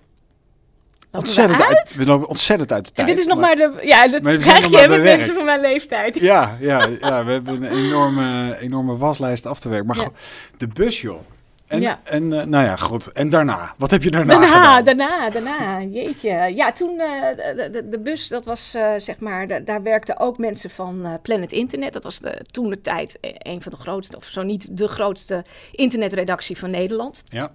Lopen 1.11 1.11
we 1.11 1.19
ontzettend 1.19 1.63
uit? 1.63 1.77
uit. 1.77 1.95
We 1.97 2.05
lopen 2.05 2.29
ontzettend 2.29 2.73
uit 2.73 2.85
de 2.85 2.91
En 2.91 2.95
tijd. 2.95 3.09
dit 3.09 3.19
is 3.19 3.27
nog 3.27 3.39
maar, 3.39 3.57
de... 3.57 3.73
Ja, 3.83 4.09
dat 4.09 4.21
krijg 4.41 4.67
je 4.71 4.87
met 4.89 5.03
mensen 5.03 5.35
van 5.35 5.45
mijn 5.45 5.61
leeftijd. 5.61 6.19
Ja, 6.19 6.57
ja, 6.61 6.89
ja, 7.01 7.25
we 7.25 7.33
hebben 7.33 7.63
een 7.63 7.73
enorme, 7.87 8.57
enorme 8.61 8.97
waslijst 8.97 9.47
af 9.47 9.61
te 9.61 9.69
werken. 9.69 9.87
Maar 9.89 9.97
Ja. 9.99 10.09
de 10.57 10.67
bus, 10.69 11.01
joh. 11.01 11.21
En, 11.67 11.81
Ja. 11.81 11.99
en 12.05 12.33
eh, 12.41 12.45
nou 12.47 12.65
ja, 12.65 12.77
goed. 12.77 13.13
En 13.13 13.29
daarna? 13.31 13.75
Wat 13.79 13.91
heb 13.91 14.03
je 14.03 14.11
daarna, 14.11 14.33
Daarna, 14.33 14.47
gedaan? 14.47 14.85
daarna, 14.85 15.31
daarna, 15.31 15.81
jeetje. 15.83 16.53
Ja, 16.55 16.73
toen 16.73 17.01
eh, 17.01 17.37
de, 17.57 17.69
de, 17.73 17.89
de 17.89 17.99
bus, 17.99 18.29
dat 18.29 18.45
was 18.45 18.75
eh, 18.75 18.93
zeg 18.97 19.19
maar, 19.19 19.47
da- 19.49 19.61
daar 19.61 19.83
werkten 19.83 20.19
ook 20.19 20.39
mensen 20.39 20.71
van 20.71 21.19
Planet 21.23 21.53
Internet. 21.53 21.93
Dat 21.93 22.03
was 22.05 22.19
de, 22.19 22.45
toen 22.51 22.69
de 22.71 22.81
tijd 22.81 23.19
een 23.21 23.63
van 23.63 23.73
de 23.73 23.79
grootste, 23.79 24.17
of 24.17 24.25
zo 24.25 24.43
niet 24.43 24.77
de 24.77 24.89
grootste 24.89 25.45
internetredactie 25.73 26.59
van 26.59 26.71
Nederland. 26.71 27.23
Ja. 27.29 27.53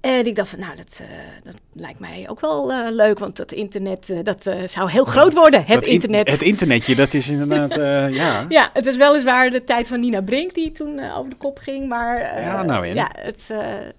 En 0.00 0.26
ik 0.26 0.36
dacht 0.36 0.48
van, 0.48 0.58
nou, 0.58 0.76
dat, 0.76 1.00
eh, 1.00 1.06
dat 1.44 1.54
lijkt 1.72 1.98
mij 1.98 2.26
ook 2.28 2.40
wel 2.40 2.72
eh, 2.72 2.90
leuk, 2.90 3.18
want 3.18 3.36
dat 3.36 3.52
internet, 3.52 4.10
eh, 4.10 4.18
dat 4.22 4.50
zou 4.64 4.90
heel 4.90 5.04
groot 5.04 5.34
worden, 5.34 5.64
het 5.64 5.86
in- 5.86 5.92
internet. 5.92 6.30
het 6.30 6.42
internetje, 6.42 6.94
dat 6.94 7.14
is 7.14 7.28
inderdaad, 7.28 7.74
ja. 8.14 8.44
Ja, 8.48 8.70
het 8.72 8.84
was 8.84 8.96
weliswaar 8.96 9.50
de 9.50 9.64
tijd 9.64 9.88
van 9.88 10.00
Nina 10.00 10.20
Brink 10.22 10.54
die 10.54 10.72
toen 10.72 11.12
over 11.12 11.30
de 11.30 11.36
kop 11.36 11.58
ging, 11.58 11.88
maar 11.88 12.40
Ja, 12.40 12.62
nou 12.62 12.86
ja, 12.86 13.10
het, 13.18 13.48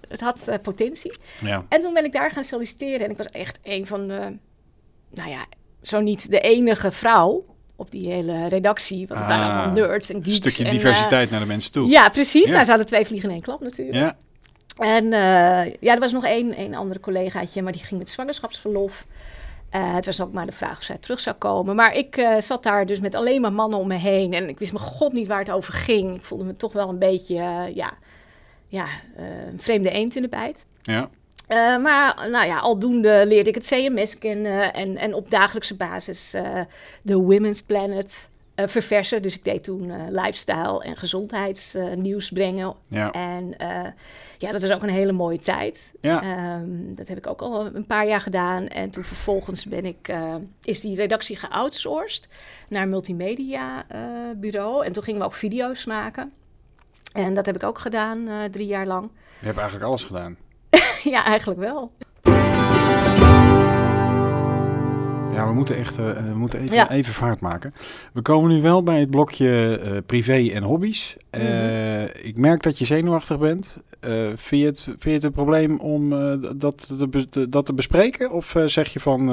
het 0.07 0.19
had 0.21 0.49
potentie. 0.61 1.11
ja. 1.39 1.65
En 1.69 1.79
toen 1.79 1.93
ben 1.93 2.05
ik 2.05 2.11
daar 2.13 2.31
gaan 2.31 2.43
solliciteren 2.43 3.05
en 3.05 3.11
ik 3.11 3.17
was 3.17 3.25
echt 3.25 3.59
een 3.63 3.85
van 3.87 4.07
de, 4.07 4.19
nou 5.11 5.29
ja, 5.29 5.45
zo 5.81 5.99
niet 5.99 6.31
de 6.31 6.39
enige 6.39 6.91
vrouw 6.91 7.45
op 7.75 7.91
die 7.91 8.11
hele 8.11 8.47
redactie, 8.47 9.07
want 9.07 9.19
het 9.19 9.29
waren 9.29 9.45
Ah, 9.45 9.57
allemaal 9.57 9.73
nerds 9.75 10.09
en 10.09 10.15
Een 10.15 10.23
geeks. 10.23 10.35
stukje 10.35 10.63
en, 10.63 10.69
diversiteit 10.69 11.31
naar 11.31 11.39
de 11.39 11.45
mensen 11.45 11.71
toe. 11.71 11.89
ja, 11.89 12.09
precies. 12.09 12.49
Ja. 12.49 12.55
Daar 12.55 12.65
zaten 12.65 12.85
twee 12.85 13.05
vliegen 13.05 13.27
in 13.29 13.35
één 13.35 13.43
klap 13.43 13.61
natuurlijk. 13.61 13.97
Ja. 13.97 14.17
En 14.77 15.13
eh, 15.13 15.73
ja, 15.79 15.93
er 15.93 15.99
was 15.99 16.11
nog 16.11 16.25
één, 16.25 16.53
één 16.53 16.73
andere 16.73 16.99
collegaatje, 16.99 17.61
maar 17.61 17.71
die 17.71 17.83
ging 17.83 17.99
met 17.99 18.09
zwangerschapsverlof. 18.09 19.05
Eh, 19.69 19.93
het 19.93 20.05
was 20.05 20.21
ook 20.21 20.33
maar 20.33 20.45
de 20.45 20.51
vraag 20.51 20.77
of 20.77 20.83
zij 20.83 20.97
terug 20.97 21.19
zou 21.19 21.35
komen. 21.35 21.75
Maar 21.75 21.95
ik 21.95 22.17
eh, 22.17 22.41
zat 22.41 22.63
daar 22.63 22.85
dus 22.85 22.99
met 22.99 23.15
alleen 23.15 23.41
maar 23.41 23.53
mannen 23.53 23.79
om 23.79 23.87
me 23.87 23.95
heen. 23.95 24.33
En 24.33 24.49
ik 24.49 24.59
wist 24.59 24.73
mijn 24.73 24.85
god 24.85 25.13
niet 25.13 25.27
waar 25.27 25.39
het 25.39 25.51
over 25.51 25.73
ging. 25.73 26.15
Ik 26.15 26.25
voelde 26.25 26.43
me 26.43 26.53
toch 26.53 26.73
wel 26.73 26.89
een 26.89 26.99
beetje, 26.99 27.71
ja, 27.73 27.93
ja 28.67 28.85
een 29.15 29.61
vreemde 29.61 29.89
eend 29.89 30.15
in 30.15 30.21
de 30.21 30.29
bijt. 30.29 30.65
ja. 30.81 31.09
Maar 31.77 32.27
nou 32.29 32.45
ja, 32.45 32.59
aldoende 32.59 33.23
leerde 33.25 33.49
ik 33.49 33.55
het 33.55 33.67
CMS 33.67 34.17
kennen. 34.17 34.73
En, 34.73 34.97
en 34.97 35.13
op 35.13 35.29
dagelijkse 35.29 35.75
basis 35.75 36.35
de 37.01 37.15
Women's 37.15 37.61
Planet 37.61 38.29
eh, 38.61 38.67
verversen. 38.67 39.21
Dus 39.21 39.35
ik 39.35 39.43
deed 39.43 39.63
toen 39.63 39.91
eh, 39.91 39.97
lifestyle 40.09 40.83
en 40.83 40.97
gezondheidsnieuws 40.97 42.29
brengen. 42.29 42.73
Ja. 42.87 43.11
En 43.11 43.57
eh, 43.57 43.91
ja, 44.41 44.51
dat 44.51 44.61
was 44.61 44.71
ook 44.71 44.81
een 44.81 44.89
hele 44.89 45.11
mooie 45.11 45.39
tijd. 45.39 45.93
Ja. 46.01 46.21
Ehm, 46.21 46.95
dat 46.95 47.07
heb 47.07 47.17
ik 47.17 47.27
ook 47.27 47.41
al 47.41 47.65
een 47.65 47.85
paar 47.85 48.07
jaar 48.07 48.21
gedaan. 48.21 48.67
En 48.67 48.89
toen 48.89 49.03
vervolgens 49.03 49.65
ben 49.65 49.85
ik, 49.85 50.07
eh, 50.07 50.35
is 50.63 50.81
die 50.81 50.95
redactie 50.95 51.35
geoutsourced 51.35 52.29
naar 52.69 52.83
een 52.83 52.89
multimedia 52.89 53.83
eh, 53.87 54.01
bureau. 54.35 54.85
En 54.85 54.91
toen 54.91 55.03
gingen 55.03 55.19
we 55.19 55.25
ook 55.25 55.33
video's 55.33 55.85
maken. 55.85 56.31
En 57.13 57.33
dat 57.33 57.45
heb 57.45 57.55
ik 57.55 57.63
ook 57.63 57.79
gedaan, 57.79 58.27
eh, 58.27 58.43
drie 58.43 58.67
jaar 58.67 58.85
lang. 58.85 59.09
Je 59.39 59.45
hebt 59.45 59.57
eigenlijk 59.57 59.87
alles 59.87 60.03
gedaan. 60.03 60.37
ja, 61.13 61.23
eigenlijk 61.23 61.59
wel. 61.59 61.91
Ja, 65.33 65.47
we 65.47 65.53
moeten 65.53 65.77
echt 65.77 65.97
eh, 65.97 66.05
we 66.13 66.33
moeten 66.35 66.59
even, 66.59 66.75
Ja. 66.75 66.89
even 66.89 67.13
vaart 67.13 67.39
maken. 67.39 67.73
We 68.13 68.21
komen 68.21 68.49
nu 68.51 68.61
wel 68.61 68.83
bij 68.83 68.99
het 68.99 69.09
blokje 69.09 69.79
eh, 69.83 69.97
privé 70.05 70.49
en 70.53 70.63
hobby's. 70.63 71.15
Eh, 71.29 71.41
Mhm. 71.41 72.05
Ik 72.21 72.37
merk 72.37 72.63
dat 72.63 72.77
je 72.79 72.85
zenuwachtig 72.85 73.39
bent. 73.39 73.77
Eh, 73.99 74.11
vind, 74.35 74.61
je 74.61 74.67
het, 74.67 74.79
vind 74.83 75.01
je 75.03 75.09
het 75.11 75.23
een 75.23 75.31
probleem 75.31 75.79
om 75.79 76.13
eh, 76.13 76.33
dat, 76.55 76.91
te, 77.31 77.49
dat 77.49 77.65
te 77.65 77.73
bespreken? 77.73 78.31
Of 78.31 78.55
eh, 78.55 78.65
zeg 78.65 78.93
je 78.93 78.99
van... 78.99 79.19
eh, 79.19 79.25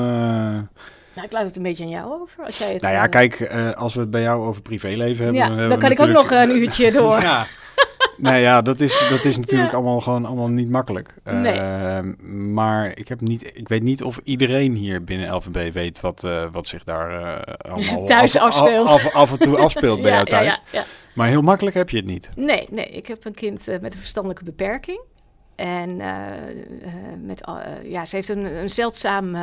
Nou, 1.14 1.26
ik 1.26 1.32
laat 1.32 1.44
het 1.46 1.56
een 1.56 1.62
beetje 1.62 1.84
aan 1.84 1.90
jou 1.90 2.20
over. 2.20 2.44
Als 2.44 2.58
jij 2.58 2.72
het, 2.72 2.82
nou 2.82 2.94
ja, 2.94 3.04
eh, 3.04 3.11
kijk, 3.11 3.40
eh, 3.40 3.70
als 3.72 3.94
we 3.94 4.00
het 4.00 4.11
bij 4.11 4.22
jou 4.22 4.46
over 4.46 4.62
privéleven 4.62 5.24
hebben... 5.24 5.42
Ja, 5.42 5.48
hebben 5.48 5.68
dan 5.68 5.78
kan 5.78 5.90
ik 5.90 6.00
ook 6.00 6.08
nog 6.08 6.30
een 6.30 6.50
uurtje 6.61 6.92
door. 6.92 7.20
ja. 7.20 7.46
Nee, 8.18 8.40
ja, 8.42 8.62
dat 8.62 8.81
is, 8.81 9.07
dat 9.11 9.24
is 9.24 9.37
natuurlijk 9.42 9.70
Ja. 9.70 9.76
allemaal 9.76 10.00
gewoon 10.00 10.24
allemaal 10.24 10.48
niet 10.48 10.70
makkelijk. 10.70 11.14
Nee. 11.24 11.52
Eh, 11.52 11.98
maar 12.31 12.98
ik, 12.98 13.09
heb 13.09 13.20
niet, 13.20 13.57
ik 13.57 13.68
weet 13.68 13.83
niet 13.83 14.02
of 14.02 14.20
iedereen 14.24 14.74
hier 14.74 15.04
binnen 15.04 15.35
LVB 15.35 15.72
weet 15.72 16.00
wat, 16.00 16.24
eh, 16.24 16.44
wat 16.52 16.66
zich 16.66 16.85
daar 16.85 17.22
eh, 17.22 17.72
allemaal 17.72 18.04
Thuis 18.16 18.37
af, 18.37 18.42
afspeelt. 18.42 18.88
Af, 18.88 19.14
af 19.14 19.33
en 19.33 19.38
toe 19.38 19.57
afspeelt 19.66 20.00
bij 20.02 20.11
Ja, 20.11 20.16
jou 20.16 20.28
thuis. 20.28 20.61
ja. 20.72 20.85
Maar 21.14 21.28
heel 21.28 21.42
makkelijk 21.42 21.76
heb 21.76 21.90
je 21.90 21.96
het 21.96 22.07
niet. 22.07 22.31
Nee, 22.37 22.66
nee, 22.70 22.87
ik 22.87 23.07
heb 23.07 23.24
een 23.24 23.35
kind 23.35 23.68
eh, 23.68 23.81
met 23.81 23.94
een 23.94 24.00
verstandelijke 24.00 24.44
beperking. 24.44 25.00
En 25.57 25.96
met, 27.24 27.40
ja, 27.85 28.04
ze 28.04 28.16
heeft 28.16 28.28
een, 28.28 28.44
een 28.44 28.70
zeldzaam 28.70 29.37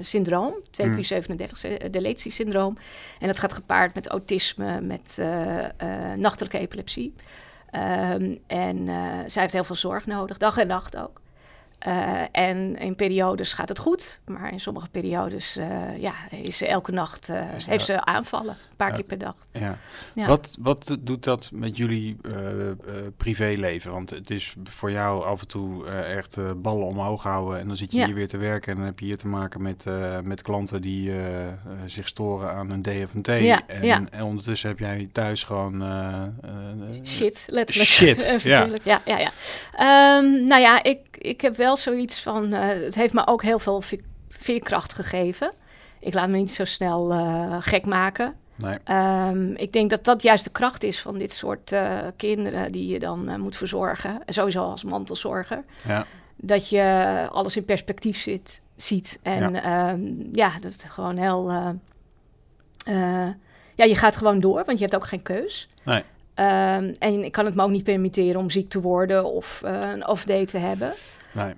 syndroom, 0.00 0.54
2q37 0.82 1.90
deletiesyndroom. 1.90 2.78
En 3.18 3.26
dat 3.26 3.38
gaat 3.38 3.52
gepaard 3.52 3.94
met 3.94 4.06
autisme, 4.08 4.80
met 4.80 5.18
nachtelijke 6.16 6.58
epilepsie. 6.58 7.14
Ehm, 7.70 8.36
en 8.46 8.88
eh, 8.88 9.18
zij 9.26 9.42
heeft 9.42 9.52
heel 9.52 9.64
veel 9.64 9.76
zorg 9.76 10.06
nodig, 10.06 10.38
dag 10.38 10.58
en 10.58 10.66
nacht 10.66 10.96
ook. 10.96 11.19
Uh, 11.86 12.22
en 12.32 12.76
in 12.78 12.96
periodes 12.96 13.52
gaat 13.52 13.68
het 13.68 13.78
goed, 13.78 14.20
maar 14.24 14.52
in 14.52 14.60
sommige 14.60 14.88
periodes 14.88 15.56
uh, 15.56 15.98
ja, 15.98 16.14
is 16.30 16.56
ze 16.56 16.66
elke 16.66 16.92
nacht 16.92 17.28
uh, 17.28 17.40
heeft 17.66 17.84
ze 17.84 18.04
aanvallen, 18.04 18.56
een 18.70 18.76
paar 18.76 18.92
keer 18.92 19.04
per 19.04 19.18
dag. 19.18 19.34
Ja. 19.52 19.78
ja. 20.14 20.26
Wat, 20.26 20.56
wat 20.60 20.96
doet 21.00 21.24
dat 21.24 21.50
met 21.52 21.76
jullie 21.76 22.16
privéleven? 23.16 23.92
Want 23.92 24.10
het 24.10 24.30
is 24.30 24.54
voor 24.64 24.90
jou 24.90 25.24
af 25.24 25.40
en 25.40 25.48
toe 25.48 25.86
echt 25.88 26.62
ballen 26.62 26.86
omhoog 26.86 27.22
houden 27.22 27.58
en 27.58 27.66
dan 27.66 27.76
zit 27.76 27.92
je 27.92 27.98
ja. 27.98 28.06
hier 28.06 28.14
weer 28.14 28.28
te 28.28 28.36
werken 28.36 28.70
en 28.70 28.76
dan 28.76 28.86
heb 28.86 28.98
je 28.98 29.04
hier 29.04 29.18
te 29.18 29.28
maken 29.28 29.62
met, 29.62 29.84
met 30.22 30.42
klanten 30.42 30.82
die 30.82 31.12
zich 31.86 32.08
storen 32.08 32.52
aan 32.52 32.70
een 32.70 32.82
DFT. 32.82 33.28
En, 33.28 34.10
en, 34.10 34.22
ondertussen 34.22 34.68
heb 34.68 34.78
jij 34.78 35.08
thuis 35.12 35.42
gewoon 35.42 35.82
shit, 37.04 37.44
letterlijk. 37.46 37.88
Shit. 37.88 38.20
ja. 38.42 38.66
ja, 38.82 39.02
ja, 39.04 39.18
ja. 39.18 39.30
Um, 40.18 40.44
nou 40.44 40.60
ja, 40.60 40.82
ik, 40.82 41.00
ik 41.18 41.40
heb 41.40 41.56
wel 41.56 41.69
wel 41.70 41.78
zoiets 41.78 42.22
van, 42.22 42.54
uh, 42.54 42.66
het 42.66 42.94
heeft 42.94 43.12
me 43.12 43.26
ook 43.26 43.42
heel 43.42 43.58
veel 43.58 43.82
veerkracht 44.28 44.92
gegeven. 44.92 45.52
Ik 46.00 46.14
laat 46.14 46.28
me 46.28 46.36
niet 46.36 46.50
zo 46.50 46.64
snel 46.64 47.12
uh, 47.12 47.56
gek 47.60 47.86
maken. 47.86 48.34
Nee. 48.56 48.78
Um, 49.28 49.54
ik 49.56 49.72
denk 49.72 49.90
dat 49.90 50.04
dat 50.04 50.22
juist 50.22 50.44
de 50.44 50.50
kracht 50.50 50.82
is 50.82 51.00
van 51.00 51.18
dit 51.18 51.32
soort 51.32 51.72
uh, 51.72 51.98
kinderen 52.16 52.72
die 52.72 52.92
je 52.92 52.98
dan 52.98 53.40
moet 53.40 53.56
verzorgen. 53.56 54.22
Sowieso 54.26 54.62
als 54.62 54.84
mantelzorger. 54.84 55.64
Ja. 55.88 56.06
Dat 56.36 56.68
je 56.68 57.26
alles 57.30 57.56
in 57.56 57.64
perspectief 57.64 58.20
zit, 58.20 58.60
ziet. 58.76 59.18
En 59.22 59.52
ja, 59.52 59.90
um, 59.90 60.28
ja 60.32 60.52
dat 60.60 60.70
is 60.70 60.82
gewoon 60.88 61.16
heel... 61.16 61.50
ja, 63.74 63.84
je 63.84 63.96
gaat 63.96 64.16
gewoon 64.16 64.40
door, 64.40 64.64
want 64.64 64.78
je 64.78 64.84
hebt 64.84 64.96
ook 64.96 65.06
geen 65.06 65.22
keus. 65.22 65.68
Nee. 65.84 66.02
Um, 66.40 66.94
en 66.98 67.24
ik 67.24 67.32
kan 67.32 67.44
het 67.44 67.54
me 67.54 67.62
ook 67.62 67.70
niet 67.70 67.84
permitteren 67.84 68.40
om 68.40 68.50
ziek 68.50 68.70
te 68.70 68.80
worden 68.80 69.24
of 69.24 69.60
een 69.64 70.06
off-day 70.06 70.46
te 70.46 70.58
hebben. 70.58 70.92
Nee. 71.32 71.48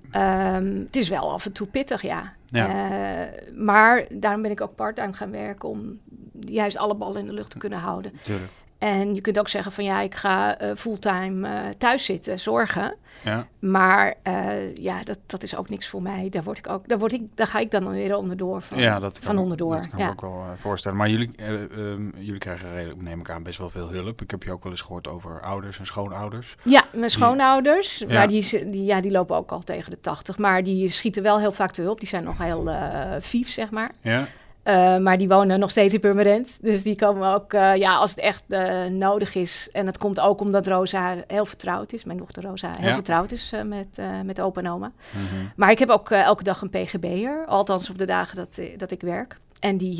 Um, 0.55 0.79
het 0.85 0.95
is 0.95 1.09
wel 1.09 1.31
af 1.31 1.45
en 1.45 1.51
toe 1.51 1.67
pittig, 1.67 2.01
ja. 2.01 2.33
ja. 2.45 2.67
Uh, 2.67 3.27
maar 3.57 4.05
daarom 4.11 4.41
ben 4.41 4.51
ik 4.51 4.61
ook 4.61 4.75
parttime 4.75 5.13
gaan 5.13 5.31
werken 5.31 5.69
om 5.69 5.99
juist 6.39 6.77
alle 6.77 6.95
ballen 6.95 7.19
in 7.19 7.25
de 7.25 7.33
lucht 7.33 7.51
te 7.51 7.57
kunnen 7.57 7.79
houden. 7.79 8.11
Tuurlijk. 8.21 8.51
En 8.83 9.15
je 9.15 9.21
kunt 9.21 9.39
ook 9.39 9.49
zeggen 9.49 9.71
van 9.71 9.83
ja, 9.83 10.01
ik 10.01 10.15
ga 10.15 10.61
uh, 10.61 10.71
fulltime 10.75 11.49
uh, 11.49 11.69
thuis 11.77 12.05
zitten, 12.05 12.39
zorgen. 12.39 12.95
Ja. 13.23 13.47
Maar 13.59 14.13
uh, 14.27 14.75
ja, 14.75 15.03
dat, 15.03 15.17
dat 15.25 15.43
is 15.43 15.55
ook 15.55 15.69
niks 15.69 15.87
voor 15.87 16.01
mij. 16.01 16.27
Daar, 16.29 16.43
word 16.43 16.57
ik 16.57 16.69
ook, 16.69 16.87
daar, 16.87 16.99
word 16.99 17.13
ik, 17.13 17.21
daar 17.35 17.47
ga 17.47 17.59
ik 17.59 17.71
dan 17.71 17.89
weer 17.89 18.15
onderdoor 18.15 18.61
van. 18.61 18.77
Ja, 18.77 18.99
dat 18.99 19.13
kan, 19.13 19.23
van 19.23 19.37
onderdoor. 19.37 19.75
Dat 19.75 19.89
kan 19.89 19.99
ja. 19.99 20.05
ik 20.05 20.11
ook 20.11 20.21
wel 20.21 20.45
voorstellen. 20.59 20.97
Maar 20.97 21.09
jullie, 21.09 21.29
um, 21.77 22.13
jullie 22.17 22.37
krijgen 22.37 22.73
redelijk, 22.73 23.01
neem 23.01 23.19
ik 23.19 23.29
aan, 23.29 23.43
best 23.43 23.57
wel 23.57 23.69
veel 23.69 23.89
hulp. 23.89 24.21
Ik 24.21 24.31
heb 24.31 24.43
je 24.43 24.51
ook 24.51 24.63
wel 24.63 24.71
eens 24.71 24.81
gehoord 24.81 25.07
over 25.07 25.41
ouders 25.41 25.79
en 25.79 25.85
schoonouders. 25.85 26.55
Ja, 26.63 26.83
mijn 26.93 27.11
schoonouders. 27.11 27.97
Die, 27.97 28.07
maar 28.07 28.27
die, 28.27 28.69
die, 28.71 28.85
ja, 28.85 29.01
die 29.01 29.11
lopen 29.11 29.35
ook 29.35 29.51
al 29.51 29.61
tegen 29.61 29.91
de 29.91 29.99
tachtig. 29.99 30.37
Maar 30.37 30.63
die 30.63 30.89
schieten 30.89 31.23
wel 31.23 31.39
heel 31.39 31.51
vaak 31.51 31.71
te 31.71 31.81
hulp. 31.81 31.99
Die 31.99 32.09
zijn 32.09 32.23
nog 32.23 32.37
heel 32.37 32.69
vief, 33.19 33.49
zeg 33.49 33.71
maar. 33.71 33.91
Ja. 34.01 34.27
Uh, 34.63 34.97
maar 34.97 35.17
die 35.17 35.27
wonen 35.27 35.59
nog 35.59 35.71
steeds 35.71 35.93
in 35.93 35.99
Purmerend. 35.99 36.59
Dus 36.61 36.83
die 36.83 36.95
komen 36.95 37.33
ook, 37.33 37.53
uh, 37.53 37.75
ja, 37.75 37.95
als 37.95 38.09
het 38.09 38.19
echt 38.19 38.43
uh, 38.47 38.85
nodig 38.85 39.35
is. 39.35 39.69
En 39.71 39.85
het 39.85 39.97
komt 39.97 40.19
ook 40.19 40.39
omdat 40.39 40.67
Rosa 40.67 41.15
heel 41.27 41.45
vertrouwd 41.45 41.93
is. 41.93 42.03
Mijn 42.03 42.17
dochter 42.17 42.43
Rosa 42.43 42.71
heel 42.77 42.87
Ja. 42.87 42.93
vertrouwd 42.93 43.31
is 43.31 43.53
met, 43.65 44.01
met 44.23 44.41
opa 44.41 44.61
en 44.61 44.69
oma. 44.69 44.91
Mhm. 45.11 45.45
Maar 45.55 45.71
ik 45.71 45.79
heb 45.79 45.89
ook 45.89 46.11
elke 46.11 46.43
dag 46.43 46.61
een 46.61 46.69
PGB'er. 46.69 47.45
Althans 47.45 47.89
op 47.89 47.97
de 47.97 48.05
dagen 48.05 48.35
dat, 48.35 48.59
dat 48.77 48.91
ik 48.91 49.01
werk. 49.01 49.37
En 49.59 49.77
die 49.77 49.97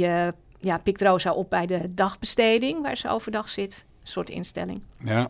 ja, 0.60 0.78
pikt 0.84 1.02
Rosa 1.02 1.32
op 1.34 1.50
bij 1.50 1.66
de 1.66 1.94
dagbesteding, 1.94 2.82
waar 2.82 2.98
ze 2.98 3.10
overdag 3.10 3.50
zit. 3.50 3.86
Een 4.02 4.08
soort 4.08 4.30
instelling 4.30 4.82
Ja. 5.00 5.28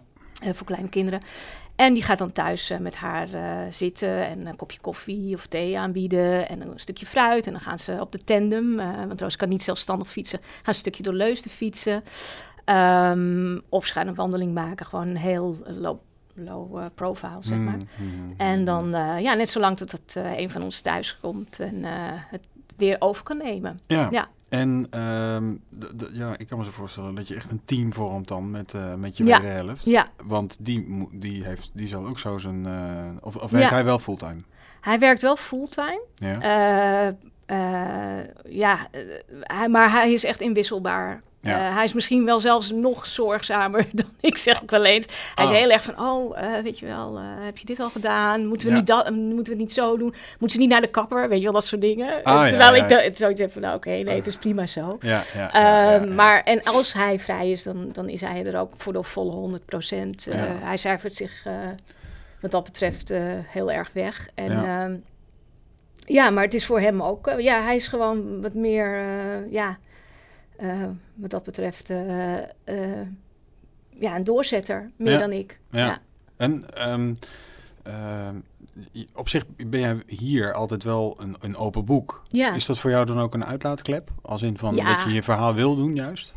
voor 0.53 0.65
kleine 0.65 0.89
kinderen. 0.89 1.19
En 1.83 1.93
die 1.93 2.03
gaat 2.03 2.17
dan 2.17 2.31
thuis 2.31 2.71
uh, 2.71 2.77
met 2.77 2.95
haar 2.95 3.29
uh, 3.29 3.59
zitten 3.69 4.27
en 4.27 4.45
een 4.45 4.55
kopje 4.55 4.79
koffie 4.79 5.35
of 5.35 5.47
thee 5.47 5.79
aanbieden 5.79 6.49
en 6.49 6.61
een 6.61 6.79
stukje 6.79 7.05
fruit. 7.05 7.45
En 7.45 7.51
dan 7.51 7.61
gaan 7.61 7.79
ze 7.79 7.97
op 7.99 8.11
de 8.11 8.23
tandem, 8.23 8.79
uh, 8.79 9.05
want 9.07 9.21
Roos 9.21 9.35
kan 9.35 9.49
niet 9.49 9.63
zelfstandig 9.63 10.09
fietsen, 10.09 10.39
gaan 10.39 10.49
ze 10.61 10.69
een 10.69 10.75
stukje 10.75 11.03
door 11.03 11.13
Leusden 11.13 11.51
fietsen. 11.51 12.03
Um, 12.65 13.61
of 13.69 13.85
ze 13.85 13.93
gaan 13.93 14.07
een 14.07 14.15
wandeling 14.15 14.53
maken, 14.53 14.85
gewoon 14.85 15.07
een 15.07 15.17
heel 15.17 15.57
low, 15.65 15.97
low 16.33 16.85
profile, 16.95 17.37
zeg 17.39 17.57
maar. 17.57 17.77
Mm, 17.77 17.87
mm, 17.97 18.33
En 18.37 18.65
dan, 18.65 18.89
ja, 19.19 19.33
net 19.33 19.49
zolang 19.49 19.77
tot 19.77 19.91
het, 19.91 20.15
een 20.37 20.49
van 20.49 20.63
ons 20.63 20.81
thuis 20.81 21.17
komt 21.21 21.59
en 21.59 21.83
het 22.27 22.41
weer 22.77 22.95
over 22.99 23.23
kan 23.23 23.37
nemen. 23.37 23.79
Ja. 23.87 24.07
ja. 24.11 24.27
En 24.53 24.99
um, 24.99 25.61
ja, 26.11 26.37
ik 26.37 26.47
kan 26.47 26.57
me 26.57 26.65
zo 26.65 26.71
voorstellen 26.71 27.15
dat 27.15 27.27
je 27.27 27.35
echt 27.35 27.51
een 27.51 27.61
team 27.65 27.93
vormt 27.93 28.27
dan 28.27 28.51
met, 28.51 28.73
uh, 28.73 28.93
met 28.93 29.17
je 29.17 29.23
ja. 29.23 29.41
wederhelft. 29.41 29.85
Ja. 29.85 30.07
Want 30.25 30.57
die, 30.59 31.07
die, 31.11 31.43
heeft, 31.43 31.71
die 31.73 31.87
zal 31.87 32.07
ook 32.07 32.19
zo 32.19 32.37
zijn... 32.37 32.65
Uh, 32.65 33.09
of 33.21 33.35
of 33.35 33.51
werkt 33.51 33.69
ja. 33.69 33.75
hij 33.75 33.83
wel 33.83 33.99
fulltime? 33.99 34.41
Hij 34.81 34.99
werkt 34.99 35.21
wel 35.21 35.35
fulltime. 35.35 36.01
Ja. 36.15 37.07
Uh, 37.47 38.23
ja, 38.49 38.87
hij, 39.41 39.69
maar 39.69 39.91
hij 39.91 40.13
is 40.13 40.23
echt 40.23 40.41
inwisselbaar. 40.41 41.21
Ja. 41.45 41.67
Uh, 41.69 41.75
hij 41.75 41.83
is 41.83 41.93
misschien 41.93 42.25
wel 42.25 42.39
zelfs 42.39 42.71
nog 42.71 43.05
zorgzamer 43.05 43.85
dan 43.93 44.05
ik, 44.19 44.37
zeg 44.37 44.61
ik 44.61 44.69
wel 44.71 44.85
eens. 44.85 45.05
Hij 45.35 45.45
Ah. 45.45 45.51
is 45.51 45.57
heel 45.57 45.69
erg 45.69 45.83
van, 45.83 45.99
oh, 45.99 46.37
uh, 46.37 46.57
weet 46.63 46.79
je 46.79 46.85
wel, 46.85 47.17
uh, 47.19 47.23
heb 47.39 47.57
je 47.57 47.65
dit 47.65 47.79
al 47.79 47.89
gedaan? 47.89 48.45
Moeten 48.45 48.67
we, 48.67 48.73
Ja. 48.73 48.79
niet 48.79 48.87
dat, 48.87 49.09
moeten 49.09 49.43
we 49.43 49.49
het 49.49 49.57
niet 49.57 49.73
zo 49.73 49.97
doen? 49.97 50.13
Moeten 50.29 50.49
ze 50.49 50.57
niet 50.57 50.69
naar 50.69 50.81
de 50.81 50.87
kapper? 50.87 51.29
Weet 51.29 51.37
je 51.37 51.43
wel, 51.43 51.53
dat 51.53 51.65
soort 51.65 51.81
dingen. 51.81 52.23
Ah, 52.23 52.47
Terwijl 52.47 52.75
ja, 52.75 52.83
ik 52.83 52.89
da- 52.89 53.15
zoiets 53.19 53.41
heb 53.41 53.51
van, 53.51 53.61
nou, 53.61 53.75
oké, 53.75 53.89
nee, 53.89 54.15
het 54.15 54.27
is 54.27 54.35
prima 54.37 54.65
zo. 54.65 54.97
Ehm. 55.51 56.15
Maar, 56.15 56.41
en 56.43 56.63
als 56.63 56.93
hij 56.93 57.19
vrij 57.19 57.51
is, 57.51 57.63
dan, 57.63 57.89
dan 57.93 58.09
is 58.09 58.21
hij 58.21 58.45
er 58.45 58.59
ook 58.59 58.69
voor 58.77 58.93
de 58.93 59.03
volle 59.03 59.31
100 59.31 59.65
procent. 59.65 60.27
Hij 60.63 60.77
cijfert 60.77 61.15
zich 61.15 61.45
eh, 61.45 61.53
wat 62.41 62.51
dat 62.51 62.63
betreft 62.63 63.09
eh, 63.09 63.21
heel 63.47 63.71
erg 63.71 63.89
weg. 63.93 64.27
En 64.35 64.51
Ja. 64.51 64.89
ja. 66.05 66.29
maar 66.29 66.43
het 66.43 66.53
is 66.53 66.65
voor 66.65 66.79
hem 66.79 67.01
ook... 67.01 67.27
eh, 67.27 67.39
ja, 67.39 67.61
hij 67.63 67.75
is 67.75 67.87
gewoon 67.87 68.41
wat 68.41 68.53
meer... 68.53 68.97
eh, 68.97 69.51
ja, 69.51 69.67
eh, 69.67 69.75
wat 71.15 71.29
dat 71.29 71.43
betreft... 71.43 71.89
eh, 71.89 72.37
eh, 72.63 73.07
ja, 73.89 74.15
een 74.15 74.23
doorzetter, 74.23 74.91
meer 74.95 75.11
Ja. 75.11 75.17
dan 75.19 75.31
ik. 75.31 75.59
Ja. 75.71 75.99
En 76.37 76.73
ehm, 76.73 77.13
op 79.13 79.29
zich 79.29 79.43
ben 79.67 79.79
jij 79.79 80.01
hier 80.07 80.53
altijd 80.53 80.83
wel 80.83 81.17
een, 81.19 81.35
een 81.39 81.55
open 81.55 81.85
boek. 81.85 82.21
Ja. 82.27 82.53
Is 82.53 82.65
dat 82.65 82.79
voor 82.79 82.89
jou 82.91 83.05
dan 83.05 83.19
ook 83.19 83.33
een 83.33 83.45
uitlaatklep? 83.45 84.09
Als 84.21 84.41
in 84.41 84.57
van 84.57 84.75
Ja. 84.75 84.95
dat 84.95 85.03
je 85.03 85.11
je 85.13 85.23
verhaal 85.23 85.53
wil 85.53 85.75
doen, 85.75 85.95
juist? 85.95 86.33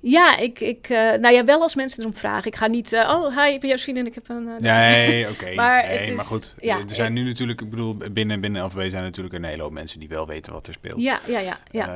Ja, 0.00 0.38
ik, 0.38 0.60
ik 0.60 0.88
eh, 0.88 0.98
nou 0.98 1.34
ja, 1.34 1.44
wel 1.44 1.62
als 1.62 1.74
mensen 1.74 2.00
erom 2.00 2.14
vragen. 2.16 2.46
Ik 2.46 2.56
ga 2.56 2.66
niet, 2.66 2.92
eh, 2.92 3.00
oh, 3.08 3.42
hi, 3.44 3.52
ik 3.52 3.60
ben 3.60 3.70
Josephine 3.70 3.98
en 3.98 4.06
ik 4.06 4.14
heb 4.14 4.28
een... 4.28 4.48
eh, 4.48 4.60
Nee, 4.60 5.28
oké. 5.32 5.54
Maar 5.54 5.86
nee, 5.86 5.98
het 5.98 6.08
is- 6.08 6.16
maar 6.16 6.24
goed. 6.24 6.54
ja, 6.60 6.78
er 6.78 6.94
zijn 6.94 7.16
ik- 7.16 7.22
nu 7.22 7.28
natuurlijk, 7.28 7.60
ik 7.60 7.70
bedoel, 7.70 7.96
binnen, 8.12 8.40
binnen 8.40 8.64
LVB 8.64 8.90
zijn 8.90 9.02
natuurlijk 9.02 9.34
een 9.34 9.44
hele 9.44 9.62
hoop 9.62 9.72
mensen 9.72 9.98
die 10.00 10.08
wel 10.08 10.26
weten 10.26 10.52
wat 10.52 10.66
er 10.66 10.72
speelt. 10.72 11.00
Ja, 11.02 11.20
ja, 11.26 11.38
ja. 11.38 11.58
ja. 11.70 11.86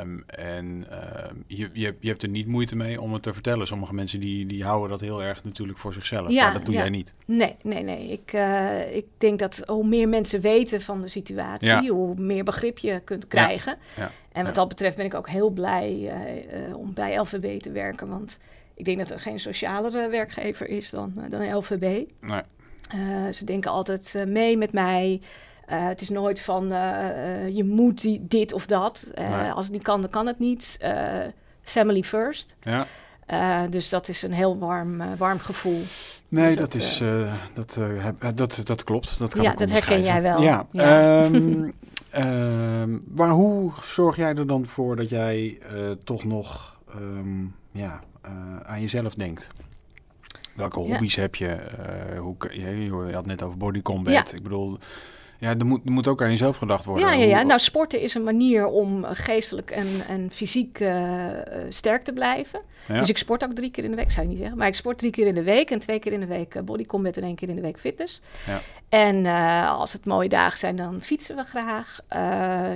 Ehm, 0.00 0.18
en 0.26 0.86
ehm, 0.90 1.34
je, 1.46 1.70
je, 1.72 1.94
je 2.00 2.08
hebt 2.08 2.22
er 2.22 2.28
niet 2.28 2.46
moeite 2.46 2.76
mee 2.76 3.00
om 3.00 3.12
het 3.12 3.22
te 3.22 3.32
vertellen. 3.32 3.66
Sommige 3.66 3.94
mensen 3.94 4.20
die, 4.20 4.46
die 4.46 4.64
houden 4.64 4.90
dat 4.90 5.00
heel 5.00 5.22
erg 5.22 5.44
natuurlijk 5.44 5.78
voor 5.78 5.92
zichzelf. 5.92 6.30
Ja, 6.30 6.44
maar 6.44 6.52
dat 6.52 6.64
doe 6.64 6.74
ja. 6.74 6.80
jij 6.80 6.90
niet. 6.90 7.12
Nee, 7.24 7.56
nee, 7.62 7.82
nee. 7.82 8.08
Ik, 8.12 8.32
ik 8.94 9.06
denk 9.18 9.38
dat 9.38 9.62
hoe 9.66 9.86
meer 9.86 10.08
mensen 10.08 10.40
weten 10.40 10.80
van 10.80 11.00
de 11.00 11.08
situatie, 11.08 11.90
hoe 11.90 12.14
meer 12.16 12.44
begrip 12.44 12.78
je 12.78 13.00
kunt 13.04 13.28
krijgen. 13.28 13.76
ja, 13.96 14.10
En 14.38 14.44
wat 14.44 14.54
dat 14.54 14.68
betreft 14.68 14.96
ben 14.96 15.04
ik 15.04 15.14
ook 15.14 15.28
heel 15.28 15.50
blij 15.50 16.08
eh, 16.08 16.66
eh, 16.66 16.76
om 16.76 16.92
bij 16.94 17.16
LVB 17.18 17.60
te 17.60 17.70
werken. 17.70 18.08
Want 18.08 18.38
ik 18.74 18.84
denk 18.84 18.98
dat 18.98 19.10
er 19.10 19.20
geen 19.20 19.40
socialere 19.40 20.08
werkgever 20.08 20.68
is 20.68 20.90
dan, 20.90 21.12
eh, 21.16 21.30
dan 21.30 21.54
LVB. 21.56 22.10
Nee. 22.20 22.42
Ze 23.32 23.44
denken 23.44 23.70
altijd 23.70 24.24
mee 24.26 24.56
met 24.56 24.72
mij. 24.72 25.20
Het 25.66 26.00
is 26.00 26.08
nooit 26.08 26.40
van 26.40 26.68
je 27.52 27.64
moet 27.64 28.00
die, 28.00 28.26
dit 28.28 28.52
of 28.52 28.66
dat. 28.66 29.06
Nee. 29.14 29.50
Als 29.50 29.64
het 29.64 29.74
niet 29.74 29.82
kan, 29.82 30.00
dan 30.00 30.10
kan 30.10 30.26
het 30.26 30.38
niet. 30.38 30.78
Family 31.62 32.02
first. 32.02 32.56
Ja. 32.60 32.86
Dus 33.68 33.88
dat 33.88 34.08
is 34.08 34.22
een 34.22 34.32
heel 34.32 34.58
warm, 34.58 35.16
warm 35.16 35.38
gevoel. 35.38 35.82
Nee, 36.28 36.46
Dus 36.46 36.56
dat, 36.56 36.72
dat, 36.72 36.82
is, 36.82 37.02
dat, 37.54 37.78
dat, 38.36 38.60
dat 38.64 38.84
klopt. 38.84 39.18
Dat 39.18 39.34
kan 39.34 39.42
Ja, 39.42 39.52
ik 39.52 39.58
dat 39.58 39.70
herken 39.70 40.02
jij 40.02 40.22
wel. 40.22 40.42
Ja. 40.42 40.66
Ja. 40.72 41.22
ehm, 41.22 41.70
maar 43.14 43.28
hoe 43.30 43.72
zorg 43.82 44.16
jij 44.16 44.34
er 44.34 44.46
dan 44.46 44.66
voor 44.66 44.96
dat 44.96 45.08
jij 45.08 45.58
eh, 45.60 45.90
toch 46.04 46.24
nog 46.24 46.80
ehm, 46.94 47.44
ja, 47.70 48.02
eh, 48.22 48.56
aan 48.60 48.80
jezelf 48.80 49.14
denkt? 49.14 49.48
Welke 50.54 50.80
Ja. 50.80 50.86
hobby's 50.86 51.14
heb 51.16 51.34
je? 51.34 51.48
Eh, 51.48 52.18
hoe? 52.20 52.36
Je 53.08 53.10
had 53.14 53.26
net 53.26 53.42
over 53.42 53.58
body 53.58 53.82
combat. 53.82 54.32
Ik 54.34 54.42
bedoel, 54.42 54.78
ja, 55.38 55.54
er 55.58 55.66
moet, 55.66 55.80
er 55.84 55.92
moet 55.92 56.06
ook 56.06 56.22
aan 56.22 56.30
jezelf 56.30 56.56
gedacht 56.56 56.84
worden. 56.84 57.18
Ja, 57.18 57.24
ja, 57.24 57.42
Nou, 57.42 57.60
sporten 57.60 58.00
is 58.00 58.14
een 58.14 58.22
manier 58.22 58.66
om 58.66 59.04
geestelijk 59.04 59.70
en, 59.70 59.86
en 60.08 60.30
fysiek 60.32 60.80
eh, 60.80 61.28
eh, 61.28 61.42
sterk 61.68 62.02
te 62.02 62.12
blijven. 62.12 62.60
Ja. 62.88 62.98
Dus 62.98 63.08
ik 63.08 63.18
sport 63.18 63.44
ook 63.44 63.52
drie 63.52 63.70
keer 63.70 63.84
in 63.84 63.90
de 63.90 63.96
week, 63.96 64.10
zou 64.10 64.22
je 64.22 64.28
niet 64.28 64.38
zeggen. 64.38 64.58
Maar 64.58 64.66
ik 64.66 64.74
sport 64.74 64.98
drie 64.98 65.10
keer 65.10 65.26
in 65.26 65.34
de 65.34 65.42
week 65.42 65.70
en 65.70 65.78
twee 65.78 65.98
keer 65.98 66.12
in 66.12 66.20
de 66.20 66.26
week 66.26 66.54
eh, 66.54 66.62
body 66.62 66.84
combat 66.84 67.16
en 67.16 67.22
één 67.22 67.34
keer 67.34 67.48
in 67.48 67.54
de 67.54 67.62
week 67.62 67.78
fitness. 67.78 68.20
Ja. 68.46 68.60
En 68.88 69.26
als 69.66 69.92
het 69.92 70.04
mooie 70.04 70.28
dagen 70.28 70.58
zijn, 70.58 70.76
dan 70.76 71.00
fietsen 71.02 71.36
we 71.36 71.44
graag. 71.44 72.00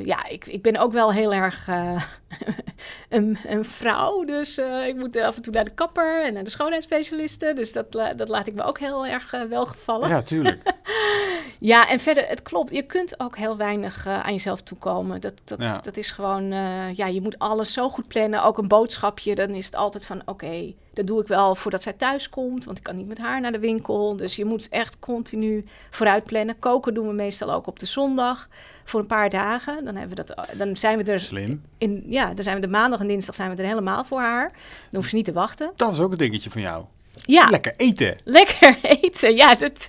Ja, 0.04 0.28
ik, 0.28 0.46
ik 0.46 0.62
ben 0.62 0.76
ook 0.76 0.92
wel 0.92 1.12
heel 1.12 1.32
erg 1.32 1.68
een, 3.08 3.38
een 3.46 3.64
vrouw. 3.64 4.24
Dus 4.24 4.58
ik 4.86 4.94
moet 4.96 5.16
af 5.16 5.36
en 5.36 5.42
toe 5.42 5.52
naar 5.52 5.64
de 5.64 5.74
kapper 5.74 6.24
en 6.24 6.32
naar 6.32 6.44
de 6.44 6.50
schoonheidsspecialisten. 6.50 7.54
Dus 7.54 7.72
dat, 7.72 7.92
dat 7.92 8.28
laat 8.28 8.46
ik 8.46 8.54
me 8.54 8.62
ook 8.62 8.78
heel 8.78 9.06
erg 9.06 9.34
welgevallen. 9.48 10.08
ja, 10.08 10.22
tuurlijk. 10.22 10.62
Ja, 11.62 11.88
en 11.88 12.00
verder, 12.00 12.28
het 12.28 12.42
klopt. 12.52 12.70
Je 12.70 12.82
kunt 12.82 13.20
ook 13.20 13.36
heel 13.36 13.56
weinig 13.56 14.06
uh, 14.06 14.24
aan 14.24 14.32
jezelf 14.32 14.60
toekomen. 14.62 15.20
Dat, 15.20 15.32
dat, 15.44 15.58
Ja. 15.58 15.80
dat 15.82 15.96
is 15.96 16.10
gewoon, 16.10 16.52
uh, 16.52 16.94
ja, 16.94 17.06
je 17.06 17.20
moet 17.20 17.38
alles 17.38 17.72
zo 17.72 17.88
goed 17.88 18.08
plannen. 18.08 18.44
Ook 18.44 18.58
een 18.58 18.68
boodschapje, 18.68 19.34
dan 19.34 19.48
is 19.50 19.66
het 19.66 19.74
altijd 19.76 20.04
van, 20.04 20.22
oké, 20.24 20.72
dat 20.92 21.06
doe 21.06 21.20
ik 21.20 21.26
wel 21.26 21.54
voordat 21.54 21.82
zij 21.82 21.92
thuis 21.92 22.28
komt. 22.28 22.64
Want 22.64 22.78
ik 22.78 22.84
kan 22.84 22.96
niet 22.96 23.06
met 23.08 23.18
haar 23.18 23.40
naar 23.40 23.52
de 23.52 23.58
winkel. 23.58 24.16
Dus 24.16 24.36
je 24.36 24.44
moet 24.44 24.68
echt 24.68 24.98
continu 24.98 25.64
vooruit 25.90 26.24
plannen. 26.24 26.58
Koken 26.58 26.94
doen 26.94 27.06
we 27.06 27.12
meestal 27.12 27.52
ook 27.52 27.66
op 27.66 27.78
de 27.78 27.86
zondag 27.86 28.48
voor 28.84 29.00
een 29.00 29.06
paar 29.06 29.30
dagen. 29.30 29.84
Dan, 29.84 29.96
hebben 29.96 30.16
we 30.16 30.24
dat, 30.24 30.46
dan 30.58 30.76
zijn 30.76 30.98
we 31.04 31.12
er 31.12 31.20
Slim. 31.20 31.62
in, 31.78 32.04
ja, 32.06 32.34
dan 32.34 32.44
zijn 32.44 32.56
we 32.56 32.60
de 32.62 32.68
maandag 32.72 33.00
en 33.00 33.06
dinsdag 33.08 33.34
zijn 33.34 33.50
we 33.56 33.62
er 33.62 33.68
helemaal 33.68 34.04
voor 34.04 34.20
haar. 34.20 34.48
Dan 34.50 35.00
hoeft 35.00 35.08
ze 35.10 35.16
niet 35.16 35.24
te 35.24 35.32
wachten. 35.32 35.72
Dat 35.76 35.92
is 35.92 36.00
ook 36.00 36.12
een 36.12 36.18
dingetje 36.18 36.50
van 36.50 36.60
jou. 36.62 36.84
Ja, 37.26 37.48
Lekker 37.50 37.72
eten. 37.76 38.16
lekker 38.24 38.76
eten. 39.02 39.34
Ja, 39.36 39.54
dat, 39.54 39.88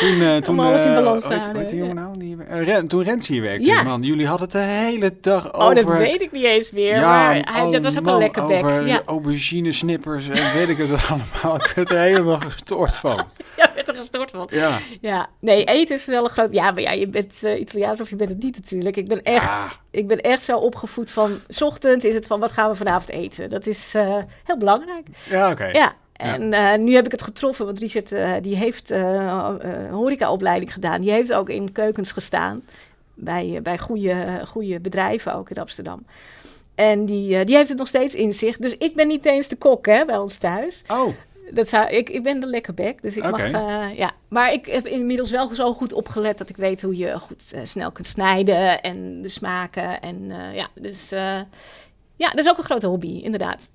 Toen, 0.00 0.22
eh 0.22 0.36
toen, 0.36 0.58
alles 0.60 0.82
in 0.84 0.88
eh, 0.88 0.94
balans 0.94 1.28
die 1.28 1.36
houden, 1.38 1.76
jongen 1.76 1.94
nou? 1.94 2.18
Die, 2.18 2.36
eh, 2.48 2.64
Ren, 2.64 2.88
toen 2.88 3.02
Rens 3.02 3.26
hier 3.28 3.42
werkte, 3.42 3.64
Ja. 3.70 3.82
man. 3.82 4.02
Jullie 4.02 4.26
hadden 4.26 4.42
het 4.48 4.52
de 4.56 4.62
hele 4.72 5.12
dag 5.20 5.54
oh, 5.54 5.60
over... 5.64 5.74
dat 5.74 5.84
weet 5.86 6.20
ik 6.20 6.32
niet 6.32 6.44
eens 6.44 6.70
meer. 6.70 6.94
Ja, 6.94 7.00
maar 7.00 7.34
hij, 7.52 7.62
oh 7.64 7.72
dat 7.72 7.82
was 7.82 7.98
ook 7.98 8.04
man, 8.04 8.12
een 8.14 8.18
lekker 8.20 8.46
bek. 8.46 8.64
Over 8.64 8.86
Ja, 8.86 9.02
aubergine 9.04 9.72
snippers 9.72 10.28
en 10.28 10.52
weet 10.54 10.68
ik 10.68 10.76
het 10.76 10.88
wat 10.90 11.08
allemaal. 11.42 11.56
Ik 11.64 11.72
werd 11.74 11.90
er 11.90 11.98
helemaal 11.98 12.38
gestoord 12.38 12.94
van. 12.96 13.16
ja, 13.56 13.70
werd 13.74 13.88
er 13.88 13.94
gestort 13.94 14.30
van. 14.30 14.48
Ja. 14.50 14.78
Ja, 15.00 15.28
nee, 15.40 15.64
eten 15.64 15.96
is 15.96 16.04
wel 16.06 16.24
een 16.24 16.30
groot... 16.30 16.54
Ja, 16.54 16.70
maar 16.70 16.82
ja, 16.82 16.92
je 16.92 17.08
bent 17.08 17.40
eh, 17.44 17.60
Italiaans 17.60 18.00
of 18.00 18.10
je 18.10 18.16
bent 18.16 18.30
het 18.30 18.42
niet 18.42 18.56
natuurlijk. 18.56 18.96
Ik 18.96 19.08
ben 19.08 19.22
echt, 19.22 19.48
Ah. 19.48 19.70
ik 19.90 20.06
ben 20.06 20.20
echt 20.20 20.42
zo 20.42 20.56
opgevoed 20.58 21.10
van... 21.10 21.40
's 21.48 21.62
ochtends 21.62 22.04
is 22.04 22.14
het 22.14 22.26
van, 22.26 22.40
wat 22.40 22.52
gaan 22.52 22.70
we 22.70 22.76
vanavond 22.76 23.10
eten? 23.10 23.50
Dat 23.50 23.66
is 23.66 23.94
eh, 23.94 24.16
heel 24.44 24.58
belangrijk. 24.58 25.06
Ja, 25.30 25.50
oké. 25.50 25.66
Ja, 25.66 25.92
en 26.18 26.52
eh, 26.52 26.78
nu 26.78 26.94
heb 26.94 27.04
ik 27.04 27.12
het 27.12 27.22
getroffen, 27.22 27.66
want 27.66 27.78
Richard 27.78 28.12
eh, 28.12 28.32
die 28.42 28.56
heeft 28.56 28.90
eh, 28.90 29.54
horecaopleiding 29.90 30.72
gedaan. 30.72 31.00
Die 31.00 31.10
heeft 31.10 31.32
ook 31.32 31.48
in 31.48 31.72
keukens 31.72 32.12
gestaan, 32.12 32.62
bij, 33.14 33.60
bij 33.62 33.78
goede, 33.78 34.42
goede 34.46 34.80
bedrijven 34.80 35.34
ook 35.34 35.50
in 35.50 35.56
Amsterdam. 35.56 36.06
En 36.74 37.04
die, 37.04 37.44
die 37.44 37.56
heeft 37.56 37.68
het 37.68 37.78
nog 37.78 37.88
steeds 37.88 38.14
in 38.14 38.32
zich. 38.32 38.56
Dus 38.56 38.76
ik 38.76 38.94
ben 38.94 39.08
niet 39.08 39.24
eens 39.24 39.48
de 39.48 39.56
kok 39.56 39.86
hè, 39.86 40.04
bij 40.04 40.16
ons 40.16 40.38
thuis. 40.38 40.84
Oh, 40.88 41.14
Dat 41.50 41.68
zou, 41.68 41.88
ik, 41.88 42.10
ik 42.10 42.22
ben 42.22 42.40
de 42.40 42.46
lekkerbek, 42.46 43.02
dus 43.02 43.16
ik 43.16 43.24
Oké. 43.24 43.50
mag... 43.50 43.96
ja. 43.96 44.12
Maar 44.28 44.52
ik 44.52 44.66
heb 44.66 44.86
inmiddels 44.86 45.30
wel 45.30 45.48
zo 45.48 45.72
goed 45.72 45.92
opgelet 45.92 46.38
dat 46.38 46.48
ik 46.48 46.56
weet 46.56 46.82
hoe 46.82 46.96
je 46.96 47.18
goed 47.18 47.54
snel 47.62 47.92
kunt 47.92 48.06
snijden 48.06 48.82
en 48.82 49.22
de 49.22 49.28
smaken. 49.28 50.00
En 50.00 50.32
ja, 50.52 50.68
dus 50.74 51.08
ja, 52.16 52.28
dat 52.28 52.38
is 52.38 52.48
ook 52.48 52.58
een 52.58 52.64
grote 52.64 52.86
hobby, 52.86 53.20
inderdaad. 53.22 53.68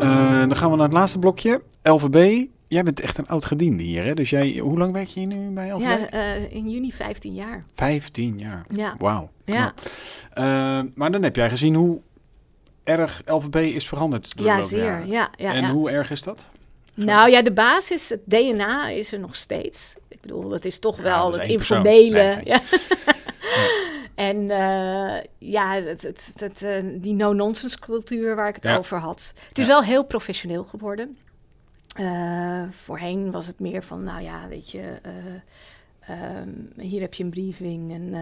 Eh, 0.00 0.38
dan 0.38 0.56
gaan 0.56 0.70
we 0.70 0.76
naar 0.76 0.86
het 0.86 0.94
laatste 0.96 1.18
blokje. 1.18 1.62
LVB. 1.82 2.44
Jij 2.66 2.82
bent 2.82 3.00
echt 3.00 3.18
een 3.18 3.26
oud 3.28 3.44
gediende 3.44 3.82
hier, 3.82 4.04
hè? 4.04 4.14
Dus 4.14 4.30
jij, 4.30 4.58
hoe 4.62 4.78
lang 4.78 4.92
werk 4.92 5.06
je 5.08 5.20
hier 5.20 5.28
nu 5.38 5.50
bij 5.50 5.70
LVB? 5.70 5.80
Ja, 5.82 6.08
eh, 6.10 6.52
in 6.52 6.70
juni 6.70 6.92
15 6.92 7.34
jaar. 7.34 7.64
15 7.74 8.38
jaar. 8.38 8.64
Ja, 8.74 8.94
Wauw. 8.98 9.30
ja. 9.44 9.72
Eh, 10.32 10.44
maar 10.94 11.10
dan 11.12 11.22
heb 11.22 11.36
jij 11.36 11.50
gezien 11.50 11.74
hoe 11.74 12.00
erg 12.84 13.22
LVB 13.26 13.56
is 13.56 13.88
veranderd 13.88 14.36
door 14.36 14.46
de 14.46 14.52
ja 14.52 14.60
zeer. 14.62 14.84
jaren. 14.84 15.08
Ja, 15.08 15.30
ja, 15.36 15.54
en 15.54 15.62
ja. 15.62 15.70
hoe 15.70 15.90
erg 15.90 16.10
is 16.10 16.22
dat? 16.22 16.48
Nou 16.94 17.30
ja, 17.30 17.42
de 17.42 17.52
basis, 17.52 18.08
het 18.08 18.20
DNA 18.24 18.88
is 18.88 19.12
er 19.12 19.18
nog 19.18 19.36
steeds. 19.36 19.94
Ik 20.08 20.20
bedoel, 20.20 20.48
dat 20.48 20.64
is 20.64 20.78
toch 20.78 20.96
Ja, 20.96 21.02
wel 21.02 21.32
het 21.32 21.44
informele. 21.44 22.34
Nee, 22.34 22.40
ja. 22.44 22.60
En 24.18 24.48
eh, 24.50 25.22
ja, 25.38 25.72
het, 25.74 26.02
het, 26.02 26.32
het, 26.36 26.62
eh, 26.62 26.82
die 26.94 27.12
no-nonsense 27.14 27.78
cultuur 27.78 28.36
waar 28.36 28.48
ik 28.48 28.54
het 28.54 28.64
Ja. 28.64 28.76
over 28.76 28.98
had. 28.98 29.32
Het 29.48 29.58
is 29.58 29.66
Ja. 29.66 29.72
wel 29.72 29.82
heel 29.82 30.04
professioneel 30.04 30.64
geworden. 30.64 31.16
Eh, 31.96 32.62
voorheen 32.70 33.30
was 33.30 33.46
het 33.46 33.60
meer 33.60 33.82
van, 33.82 34.02
nou 34.02 34.22
ja, 34.22 34.48
weet 34.48 34.70
je, 34.70 34.98
eh, 35.02 35.12
ehm, 36.00 36.48
hier 36.76 37.00
heb 37.00 37.14
je 37.14 37.24
een 37.24 37.30
briefing 37.30 37.92
en 37.92 38.14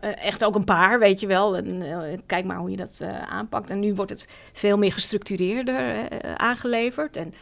echt 0.00 0.44
ook 0.44 0.54
een 0.54 0.64
paar, 0.64 0.98
weet 0.98 1.20
je 1.20 1.26
wel. 1.26 1.56
En 1.56 1.82
kijk 2.26 2.44
maar 2.44 2.56
hoe 2.56 2.70
je 2.70 2.76
dat 2.76 3.02
aanpakt. 3.28 3.70
En 3.70 3.80
nu 3.80 3.94
wordt 3.94 4.10
het 4.10 4.34
veel 4.52 4.76
meer 4.78 4.92
gestructureerder 4.92 6.08
aangeleverd. 6.36 7.16
En 7.16 7.34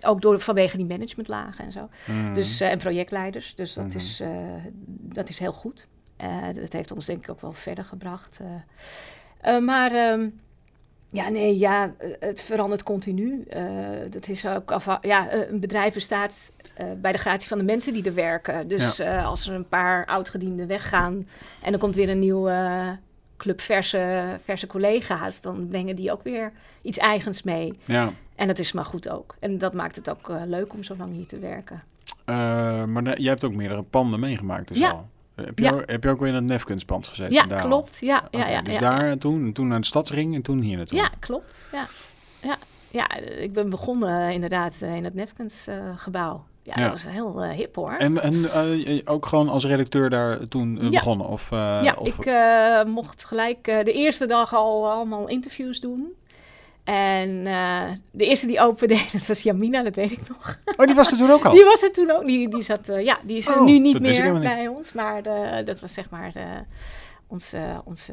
ook 0.00 0.20
door, 0.22 0.40
vanwege 0.40 0.76
die 0.76 0.86
managementlagen 0.86 1.64
en 1.64 1.72
zo. 1.72 1.88
Mm. 2.06 2.34
Dus, 2.34 2.60
en 2.60 2.78
projectleiders. 2.78 3.54
Dus 3.54 3.74
dat, 3.74 3.86
Mhm. 3.86 3.96
is, 3.96 4.22
dat 4.88 5.28
is 5.28 5.38
heel 5.38 5.52
goed. 5.52 5.88
Eh, 6.18 6.42
dat 6.54 6.72
heeft 6.72 6.92
ons 6.92 7.06
denk 7.06 7.22
ik 7.22 7.30
ook 7.30 7.40
wel 7.40 7.52
verder 7.52 7.84
gebracht. 7.84 8.40
eh. 8.40 9.56
Eh, 9.56 9.62
maar 9.64 9.92
ehm, 9.92 10.28
ja, 11.10 11.28
nee, 11.28 11.58
ja, 11.58 11.94
eh, 11.98 12.10
het 12.20 12.42
verandert 12.42 12.82
continu. 12.82 13.42
Eh, 13.48 13.64
dat 14.10 14.28
is 14.28 14.46
ook 14.46 14.72
afha- 14.72 14.98
ja, 15.02 15.28
eh, 15.28 15.50
een 15.50 15.60
bedrijf 15.60 15.94
bestaat 15.94 16.52
eh, 16.74 16.86
bij 16.96 17.12
de 17.12 17.18
gratie 17.18 17.48
van 17.48 17.58
de 17.58 17.64
mensen 17.64 17.92
die 17.92 18.04
er 18.04 18.14
werken. 18.14 18.68
Dus 18.68 18.98
eh, 18.98 19.26
als 19.26 19.46
er 19.48 19.54
een 19.54 19.68
paar 19.68 20.06
oudgedienden 20.06 20.66
weggaan 20.66 21.28
en 21.62 21.72
er 21.72 21.78
komt 21.78 21.94
weer 21.94 22.08
een 22.08 22.18
nieuwe 22.18 22.50
eh, 22.50 22.88
club 23.36 23.60
verse, 23.60 24.22
verse 24.44 24.66
collega's, 24.66 25.40
dan 25.40 25.68
brengen 25.68 25.96
die 25.96 26.12
ook 26.12 26.22
weer 26.22 26.52
iets 26.82 26.98
eigens 26.98 27.42
mee. 27.42 27.78
ja. 27.84 28.10
En 28.34 28.46
dat 28.46 28.58
is 28.58 28.72
maar 28.72 28.84
goed 28.84 29.08
ook. 29.08 29.36
En 29.40 29.58
dat 29.58 29.72
maakt 29.72 29.96
het 29.96 30.10
ook 30.10 30.30
eh, 30.30 30.42
leuk 30.46 30.72
om 30.72 30.82
zo 30.84 30.96
lang 30.96 31.12
hier 31.14 31.26
te 31.26 31.38
werken. 31.38 31.82
Eh, 32.24 32.34
maar 32.84 33.20
jij 33.20 33.30
hebt 33.30 33.44
ook 33.44 33.54
meerdere 33.54 33.82
panden 33.82 34.20
meegemaakt 34.20 34.68
dus 34.68 34.78
Ja. 34.78 34.90
al. 34.90 35.08
Eh, 35.38 35.44
Heb 35.44 35.58
je, 35.58 35.64
Ja. 35.64 35.82
heb 35.86 36.02
je 36.04 36.10
ook 36.10 36.18
weer 36.20 36.28
in 36.28 36.34
het 36.34 36.44
Nefkunstpand 36.44 37.06
gezeten? 37.06 37.32
Ja, 37.32 37.46
daar 37.46 37.62
klopt. 37.62 37.98
Ja, 38.00 38.28
ja, 38.30 38.48
ja, 38.48 38.62
dus 38.62 38.74
ja, 38.74 38.80
daar 38.80 39.08
en 39.10 39.18
toen, 39.18 39.44
en 39.44 39.52
toen 39.52 39.68
naar 39.68 39.80
de 39.80 39.86
stadsring 39.86 40.34
en 40.34 40.42
toen 40.42 40.60
hier 40.60 40.76
naartoe. 40.76 40.98
Ja, 40.98 41.10
klopt. 41.18 41.66
Ja, 41.72 41.86
ja. 42.42 42.56
ja 42.90 43.16
ik 43.16 43.52
ben 43.52 43.70
begonnen 43.70 44.26
eh, 44.26 44.34
inderdaad 44.34 44.74
eh, 44.80 44.96
in 44.96 45.04
het 45.04 45.14
Nefkens 45.14 45.66
eh, 45.66 45.74
gebouw. 45.96 46.44
Ja, 46.62 46.72
Ja. 46.76 46.82
dat 46.82 46.92
was 46.92 47.12
heel 47.12 47.42
hip 47.44 47.74
hoor. 47.74 47.90
En, 47.92 48.22
en 48.22 48.46
ook 49.04 49.26
gewoon 49.26 49.48
als 49.48 49.64
redacteur 49.64 50.10
daar 50.10 50.48
toen 50.48 50.78
Ja. 50.80 50.88
begonnen? 50.88 51.26
Of, 51.26 51.50
ja, 51.50 51.94
of, 51.98 52.18
ik 52.18 52.86
mocht 52.86 53.24
gelijk 53.24 53.64
de 53.64 53.92
eerste 53.92 54.26
dag 54.26 54.54
al 54.54 54.90
allemaal 54.90 55.28
interviews 55.28 55.80
doen. 55.80 56.12
En 56.92 57.46
eh, 57.46 57.90
de 58.10 58.24
eerste 58.26 58.46
die 58.46 58.60
opende, 58.60 58.94
dat 59.12 59.26
was 59.26 59.42
Jamina, 59.42 59.82
dat 59.82 59.94
weet 59.94 60.10
ik 60.10 60.28
nog. 60.28 60.58
Oh, 60.76 60.86
die 60.86 60.94
was 60.94 61.10
er 61.12 61.18
toen 61.18 61.30
ook 61.30 61.44
al? 61.44 61.52
Die 61.58 61.64
was 61.64 61.82
er 61.82 61.92
toen 61.92 62.10
ook. 62.10 62.26
Die, 62.26 62.48
die 62.48 62.62
zat, 62.62 62.88
eh, 62.88 63.04
ja, 63.04 63.18
die 63.24 63.36
is 63.36 63.48
Oh, 63.48 63.64
nu 63.64 63.78
niet 63.78 64.00
meer 64.00 64.40
bij 64.40 64.68
ons. 64.68 64.92
Maar 64.92 65.22
de, 65.22 65.62
dat 65.64 65.80
was 65.80 65.92
zeg 65.92 66.10
maar 66.10 66.32
de, 66.32 66.44
onze, 67.26 67.80
onze, 67.84 68.12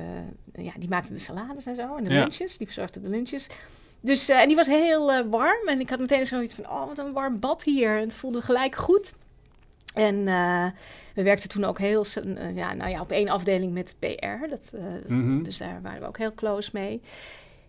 ja, 0.53 0.71
die 0.79 0.89
maakte 0.89 1.13
de 1.13 1.19
salades 1.19 1.65
en 1.65 1.75
zo. 1.75 1.95
En 1.95 2.03
de 2.03 2.13
Ja. 2.13 2.19
lunches, 2.19 2.57
die 2.57 2.67
verzorgde 2.67 3.01
de 3.01 3.09
lunches. 3.09 3.47
Dus, 4.01 4.29
eh, 4.29 4.41
en 4.41 4.47
die 4.47 4.55
was 4.55 4.67
heel 4.67 5.11
eh, 5.13 5.25
warm. 5.29 5.67
En 5.67 5.79
ik 5.79 5.89
had 5.89 5.99
meteen 5.99 6.25
zoiets 6.25 6.53
van, 6.55 6.69
oh, 6.69 6.87
wat 6.87 6.97
een 6.97 7.13
warm 7.13 7.39
bad 7.39 7.63
hier. 7.63 7.95
En 7.95 8.01
het 8.01 8.15
voelde 8.15 8.41
gelijk 8.41 8.75
goed. 8.75 9.13
En 9.93 10.27
eh, 10.27 10.65
we 11.13 11.23
werkten 11.23 11.49
toen 11.49 11.63
ook 11.63 11.79
heel, 11.79 12.05
eh, 12.37 12.55
ja, 12.55 12.73
nou 12.73 12.89
ja, 12.89 13.01
op 13.01 13.11
één 13.11 13.29
afdeling 13.29 13.73
met 13.73 13.95
PR. 13.99 14.47
Dat, 14.49 14.71
eh, 14.75 14.83
dat- 14.93 15.09
Mhm. 15.09 15.43
Dus 15.43 15.57
daar 15.57 15.79
waren 15.81 16.01
we 16.01 16.07
ook 16.07 16.17
heel 16.17 16.33
close 16.33 16.69
mee. 16.73 17.01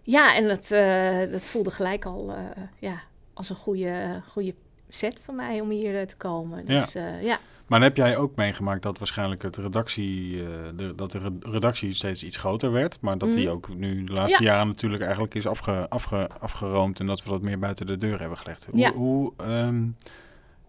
Ja, 0.07 0.35
en 0.35 0.49
dat, 0.49 0.71
eh, 0.71 1.19
dat 1.33 1.47
voelde 1.47 1.71
gelijk 1.71 2.05
al 2.05 2.33
eh, 2.33 2.63
ja, 2.79 3.01
als 3.35 3.51
een 3.51 3.57
goede, 3.57 4.23
goede 4.31 4.55
set 4.89 5.21
van 5.25 5.35
mij 5.35 5.61
om 5.61 5.71
hier 5.71 5.97
eh, 6.01 6.07
te 6.07 6.17
komen. 6.17 6.67
Dus 6.67 6.93
ja, 6.93 7.17
ja. 7.19 7.39
Maar 7.67 7.83
heb 7.83 7.97
jij 7.97 8.17
ook 8.17 8.37
meegemaakt 8.37 8.83
dat 8.83 8.99
waarschijnlijk 8.99 9.43
het 9.43 9.57
redactie, 9.57 10.43
de, 10.77 10.93
dat 10.97 11.13
de 11.13 11.19
re- 11.19 11.51
redactie 11.51 11.95
steeds 11.95 12.25
iets 12.25 12.37
groter 12.37 12.73
werd. 12.73 13.01
Maar 13.01 13.19
dat 13.19 13.33
die 13.33 13.45
Mhm. 13.45 13.53
ook 13.55 13.75
nu 13.75 14.05
de 14.05 14.13
laatste 14.13 14.43
Ja. 14.43 14.51
jaren 14.51 14.67
natuurlijk 14.67 15.03
eigenlijk 15.03 15.35
is 15.35 15.47
afge, 15.47 15.87
afge, 15.89 16.29
afgeroomd. 16.41 17.01
En 17.01 17.07
dat 17.07 17.23
we 17.23 17.31
dat 17.31 17.43
meer 17.43 17.59
buiten 17.59 17.87
de 17.87 17.97
deur 17.97 18.21
hebben 18.21 18.39
gelegd. 18.39 18.67
Ja. 18.73 18.93
Hoe, 18.93 18.99
hoe, 19.07 19.33
ehm, 19.37 19.85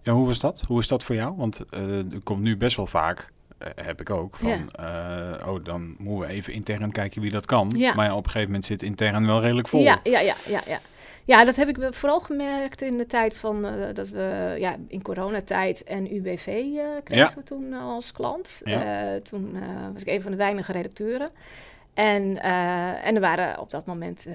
ja, 0.02 0.14
hoe 0.14 0.26
was 0.26 0.40
dat? 0.40 0.64
Hoe 0.68 0.80
is 0.80 0.88
dat 0.88 1.04
voor 1.04 1.16
jou? 1.16 1.36
Want 1.36 1.66
eh 1.70 1.98
er 2.14 2.22
komt 2.24 2.42
nu 2.42 2.58
best 2.58 2.76
wel 2.78 2.88
vaak, 2.88 3.32
heb 3.76 4.02
ik 4.02 4.10
ook, 4.10 4.36
van 4.36 4.70
eh, 4.72 5.48
oh 5.48 5.64
dan 5.64 5.96
moeten 6.00 6.28
we 6.30 6.34
even 6.36 6.54
intern 6.54 6.92
kijken 6.92 7.22
wie 7.22 7.32
dat 7.32 7.46
kan. 7.46 7.72
Ja. 7.76 7.94
Maar 7.94 8.06
ja, 8.06 8.12
op 8.12 8.18
een 8.24 8.30
gegeven 8.30 8.48
moment 8.48 8.66
zit 8.66 8.82
intern 8.84 9.26
wel 9.26 9.42
redelijk 9.42 9.68
vol. 9.68 9.82
Ja, 9.82 10.00
ja, 10.04 10.20
ja, 10.20 10.34
ja, 10.48 10.62
ja. 10.68 10.80
Ja, 11.26 11.46
dat 11.46 11.56
heb 11.56 11.68
ik 11.68 11.78
vooral 11.92 12.20
gemerkt 12.20 12.82
in 12.82 12.98
de 12.98 13.06
tijd 13.06 13.34
van 13.38 13.66
eh, 13.66 13.94
dat 13.94 14.10
we 14.10 14.56
ja, 14.60 14.76
in 14.88 15.02
coronatijd 15.02 15.84
en 15.84 16.08
eh, 16.08 16.46
kregen 17.04 17.36
we 17.36 17.44
toen 17.44 17.74
eh, 17.74 17.80
als 17.82 18.12
klant. 18.12 18.62
Eh, 18.64 19.16
toen 19.16 19.52
eh, 19.56 19.62
was 19.94 20.02
ik 20.02 20.08
een 20.08 20.22
van 20.22 20.32
de 20.32 20.38
weinige 20.38 20.72
redacteuren. 20.72 21.30
En, 21.94 22.42
eh, 22.42 23.06
en 23.06 23.16
er 23.16 23.22
waren 23.22 23.60
op 23.60 23.70
dat 23.70 23.86
moment 23.86 24.26
eh, 24.26 24.34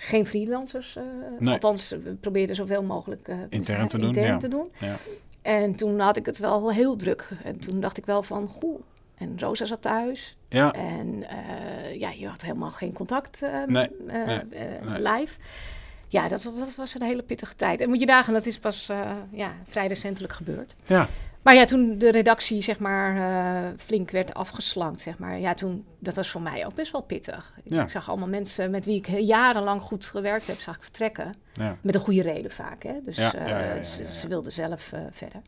geen 0.00 0.26
freelancers. 0.26 0.96
eh, 0.96 1.02
Nee. 1.38 1.52
Althans, 1.52 1.88
we 1.90 2.14
probeerden 2.20 2.56
zoveel 2.56 2.82
mogelijk 2.82 3.28
eh, 3.28 3.36
Intern 3.48 3.88
te 3.88 3.98
doen, 3.98 4.06
intern 4.06 4.26
ja. 4.26 4.38
te 4.38 4.48
doen. 4.48 4.68
Ja. 4.78 4.94
En 5.46 5.74
toen 5.74 6.00
had 6.00 6.16
ik 6.16 6.26
het 6.26 6.38
wel 6.38 6.72
heel 6.72 6.96
druk. 6.96 7.28
En 7.44 7.58
toen 7.58 7.80
dacht 7.80 7.96
ik 7.98 8.06
wel 8.06 8.22
van, 8.22 8.46
goh. 8.48 8.80
En 9.14 9.40
Rosa 9.40 9.64
zat 9.64 9.82
thuis. 9.82 10.36
Ja, 10.48 10.72
En 10.72 11.28
eh, 11.28 12.00
ja, 12.00 12.10
je 12.10 12.28
had 12.28 12.42
helemaal 12.42 12.70
geen 12.70 12.92
contact 12.92 13.42
eh, 13.42 13.62
Nee, 13.66 13.90
nee, 14.06 14.26
nee. 14.26 15.02
live. 15.02 15.38
Ja, 16.08 16.28
dat, 16.28 16.42
dat 16.42 16.74
was 16.74 16.94
een 16.94 17.02
hele 17.02 17.22
pittige 17.22 17.56
tijd. 17.56 17.80
En 17.80 17.88
moet 17.88 18.00
je 18.00 18.06
dagen, 18.06 18.32
dat 18.32 18.46
is 18.46 18.58
pas 18.58 18.90
ja, 19.30 19.54
vrij 19.64 19.86
recentelijk 19.86 20.32
gebeurd. 20.32 20.74
ja. 20.86 21.08
Maar 21.46 21.54
ja, 21.54 21.64
toen 21.64 21.98
de 21.98 22.10
redactie 22.10 22.62
zeg 22.62 22.78
maar 22.78 23.16
eh, 23.16 23.72
flink 23.78 24.10
werd 24.10 24.34
afgeslankt, 24.34 25.00
zeg 25.00 25.18
maar. 25.18 25.38
Ja, 25.38 25.54
toen, 25.54 25.84
dat 25.98 26.14
was 26.14 26.30
voor 26.30 26.40
mij 26.40 26.66
ook 26.66 26.74
best 26.74 26.92
wel 26.92 27.00
pittig. 27.00 27.52
Ja. 27.64 27.82
Ik 27.82 27.88
zag 27.88 28.08
allemaal 28.08 28.28
mensen 28.28 28.70
met 28.70 28.84
wie 28.84 28.96
ik 28.96 29.06
jarenlang 29.08 29.80
goed 29.80 30.04
gewerkt 30.04 30.46
heb, 30.46 30.58
zag 30.58 30.76
ik 30.76 30.82
vertrekken. 30.82 31.34
Ja. 31.52 31.76
Met 31.80 31.94
een 31.94 32.00
goede 32.00 32.22
reden 32.22 32.50
vaak, 32.50 32.82
hè. 32.82 32.92
Dus 33.04 33.16
Ja, 33.16 33.34
eh, 33.34 33.82
ze, 33.82 34.28
wilden 34.28 34.52
zelf 34.52 34.92
eh, 34.92 35.00
verder. 35.10 35.42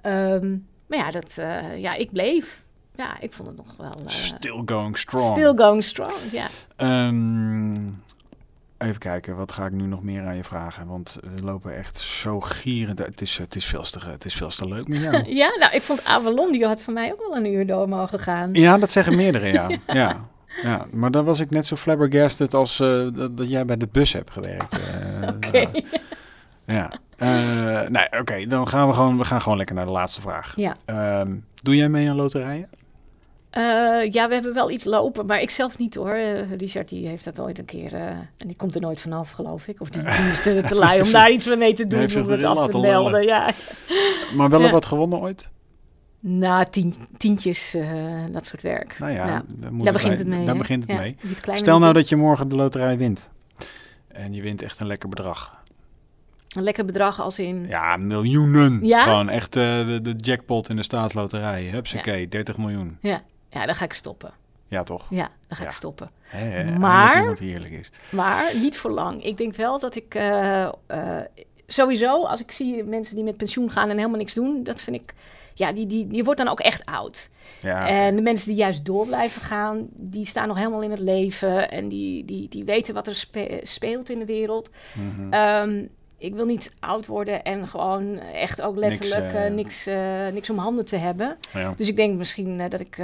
Ehm, 0.00 0.56
maar 0.86 0.98
ja, 0.98 1.10
dat, 1.10 1.34
ja, 1.76 1.94
ik 1.94 2.12
bleef. 2.12 2.64
Ja, 2.94 3.20
ik 3.20 3.32
vond 3.32 3.48
het 3.48 3.56
nog 3.56 3.76
wel... 3.76 3.94
Still 4.06 4.62
going 4.64 4.98
strong. 4.98 5.36
still 5.36 5.54
going 5.56 5.84
strong, 5.84 6.18
ja. 6.32 6.46
Ehm, 6.76 7.86
even 8.78 8.98
kijken, 8.98 9.36
wat 9.36 9.52
ga 9.52 9.64
ik 9.66 9.72
nu 9.72 9.86
nog 9.86 10.02
meer 10.02 10.26
aan 10.26 10.36
je 10.36 10.44
vragen? 10.44 10.86
Want 10.86 11.16
we 11.36 11.44
lopen 11.44 11.76
echt 11.76 11.98
zo 11.98 12.40
gierend. 12.40 12.98
Het 12.98 13.20
is, 13.20 13.38
het 13.38 13.56
is, 13.56 13.64
veel, 13.64 13.82
te, 13.82 13.98
het 14.08 14.24
is 14.24 14.34
veel 14.34 14.48
te 14.48 14.68
leuk 14.68 14.88
met 14.88 15.00
jou. 15.00 15.22
Ja, 15.34 15.56
nou, 15.58 15.74
ik 15.74 15.82
vond 15.82 16.04
Avalon, 16.04 16.52
die 16.52 16.66
had 16.66 16.80
voor 16.80 16.92
mij 16.92 17.12
ook 17.12 17.18
wel 17.28 17.36
een 17.36 17.52
uur 17.54 17.66
door 17.66 17.88
mogen 17.88 18.18
gaan. 18.18 18.48
Ja, 18.52 18.78
dat 18.78 18.90
zeggen 18.90 19.16
meerdere, 19.16 19.46
ja. 19.52 19.68
ja. 19.86 20.26
ja. 20.62 20.86
maar 20.92 21.10
dan 21.10 21.24
was 21.24 21.40
ik 21.40 21.50
net 21.50 21.66
zo 21.66 21.76
flabbergasted 21.76 22.54
als 22.54 22.80
eh, 22.80 23.06
dat, 23.14 23.36
dat 23.36 23.50
jij 23.50 23.64
bij 23.64 23.76
de 23.76 23.88
bus 23.92 24.12
hebt 24.12 24.30
gewerkt. 24.30 24.78
eh, 24.78 25.28
Oké. 25.34 25.70
Ja. 26.64 26.90
Eh, 27.16 27.88
nee, 27.88 28.20
oké, 28.20 28.46
dan 28.46 28.68
gaan 28.68 28.88
we 28.88 28.94
gewoon, 28.94 29.18
we 29.18 29.24
gaan 29.24 29.40
gewoon 29.42 29.56
lekker 29.58 29.74
naar 29.74 29.86
de 29.86 29.90
laatste 29.92 30.20
vraag. 30.20 30.52
Ja. 30.56 30.76
Ehm, 30.84 31.34
doe 31.62 31.76
jij 31.76 31.88
mee 31.88 32.10
aan 32.10 32.16
loterijen? 32.16 32.68
Eh, 33.58 34.12
ja, 34.12 34.28
we 34.28 34.34
hebben 34.34 34.54
wel 34.54 34.70
iets 34.70 34.84
lopen, 34.84 35.26
maar 35.26 35.40
ik 35.40 35.50
zelf 35.50 35.78
niet 35.78 35.94
hoor. 35.94 36.10
Eh, 36.12 36.52
Richard 36.52 36.88
die 36.88 37.06
heeft 37.08 37.24
dat 37.24 37.40
ooit 37.40 37.58
een 37.58 37.64
keer, 37.64 37.94
eh, 37.94 38.06
en 38.10 38.46
die 38.46 38.56
komt 38.56 38.74
er 38.74 38.80
nooit 38.80 39.00
vanaf 39.00 39.30
geloof 39.30 39.66
ik. 39.66 39.80
Of 39.80 39.90
die, 39.90 40.02
die 40.02 40.10
is 40.30 40.42
te, 40.42 40.62
te 40.66 40.74
lui 40.74 41.00
om 41.00 41.10
daar 41.18 41.30
iets 41.30 41.56
mee 41.56 41.72
te 41.72 41.86
doen, 41.86 42.00
om 42.16 42.30
het 42.30 42.44
af 42.44 42.68
te 42.68 42.78
melden. 42.78 43.22
Ja. 43.22 43.50
Maar 44.34 44.50
wel 44.50 44.60
Ja. 44.60 44.70
wat 44.70 44.86
gewonnen 44.86 45.18
ooit? 45.18 45.48
Na 46.20 46.64
tien, 46.64 46.94
tientjes, 47.16 47.76
dat 48.30 48.46
soort 48.46 48.62
werk. 48.62 48.96
Nou 48.98 49.12
ja, 49.12 49.26
Ja. 49.26 49.42
daar, 49.82 49.92
begint 49.92 50.18
het 50.18 50.26
mee. 50.26 50.44
Daar 50.44 50.56
begint 50.56 50.82
het 50.82 50.92
Ja, 50.92 50.98
mee. 50.98 51.16
Stel 51.56 51.78
nou 51.78 51.92
dat 51.92 52.08
je 52.08 52.16
morgen 52.16 52.48
de 52.48 52.56
loterij 52.56 52.98
wint. 52.98 53.30
En 54.08 54.32
je 54.32 54.42
wint 54.42 54.62
echt 54.62 54.80
een 54.80 54.86
lekker 54.86 55.08
bedrag. 55.08 55.62
Een 56.48 56.62
lekker 56.62 56.84
bedrag 56.84 57.20
als 57.20 57.38
in... 57.38 57.64
Ja, 57.68 57.96
miljoenen. 57.96 58.80
Ja? 58.82 59.02
Gewoon 59.02 59.28
echt 59.28 59.52
de, 59.52 59.98
de 60.02 60.14
jackpot 60.16 60.68
in 60.68 60.76
de 60.76 60.82
staatsloterij. 60.82 61.62
Hupsakee, 61.64 62.28
30 62.28 62.56
miljoen. 62.58 62.98
Ja, 63.00 63.22
ja, 63.50 63.66
dan 63.66 63.74
ga 63.74 63.84
ik 63.84 63.92
stoppen. 63.92 64.32
Ja, 64.68 64.82
toch? 64.82 65.06
Ja, 65.10 65.30
dan 65.48 65.56
ga 65.56 65.62
Ja. 65.62 65.68
ik 65.68 65.74
stoppen. 65.74 66.10
Hè, 66.22 66.50
eindelijk 66.54 66.78
Maar- 66.82 67.18
iemand 67.20 67.38
die 67.38 67.50
eerlijk 67.52 67.72
is. 67.72 67.90
Maar 68.10 68.52
niet 68.56 68.76
voor 68.76 68.90
lang. 68.90 69.24
Ik 69.24 69.36
denk 69.36 69.54
wel 69.54 69.78
dat 69.80 69.94
ik 69.94 70.14
eh, 70.14 70.62
eh, 70.86 71.20
sowieso, 71.66 72.24
als 72.24 72.40
ik 72.40 72.52
zie 72.52 72.84
mensen 72.84 73.14
die 73.14 73.24
met 73.24 73.36
pensioen 73.36 73.70
gaan 73.70 73.88
en 73.90 73.96
helemaal 73.96 74.18
niks 74.18 74.34
doen, 74.34 74.62
dat 74.64 74.80
vind 74.80 74.96
ik. 74.96 75.14
Ja, 75.54 75.72
die, 75.72 75.86
die, 75.86 76.06
je 76.10 76.24
wordt 76.24 76.38
dan 76.40 76.48
ook 76.48 76.60
echt 76.60 76.84
oud. 76.86 77.28
Ja, 77.62 77.86
En 77.88 78.16
de 78.16 78.22
mensen 78.22 78.48
die 78.48 78.56
juist 78.56 78.84
door 78.84 79.06
blijven 79.06 79.40
gaan, 79.42 79.88
die 80.02 80.26
staan 80.26 80.48
nog 80.48 80.56
helemaal 80.56 80.82
in 80.82 80.90
het 80.90 80.98
leven. 81.00 81.70
En 81.70 81.88
die, 81.88 82.24
die, 82.24 82.48
die 82.48 82.64
weten 82.64 82.94
wat 82.94 83.06
er 83.06 83.14
spe- 83.14 83.60
speelt 83.62 84.10
in 84.10 84.18
de 84.18 84.24
wereld. 84.24 84.70
Ehm, 85.30 85.84
ik 86.18 86.34
wil 86.34 86.44
niet 86.44 86.72
oud 86.80 87.06
worden 87.06 87.44
en 87.44 87.68
gewoon 87.68 88.18
echt 88.18 88.62
ook 88.62 88.76
letterlijk 88.76 89.32
eh, 89.32 89.46
eh, 89.46 89.54
niks, 89.54 89.86
eh, 89.86 90.28
niks 90.28 90.50
om 90.50 90.58
handen 90.58 90.84
te 90.84 90.96
hebben. 90.96 91.36
ja. 91.52 91.72
Dus 91.76 91.88
ik 91.88 91.96
denk 91.96 92.16
misschien 92.16 92.68
dat 92.68 92.80
ik 92.80 92.98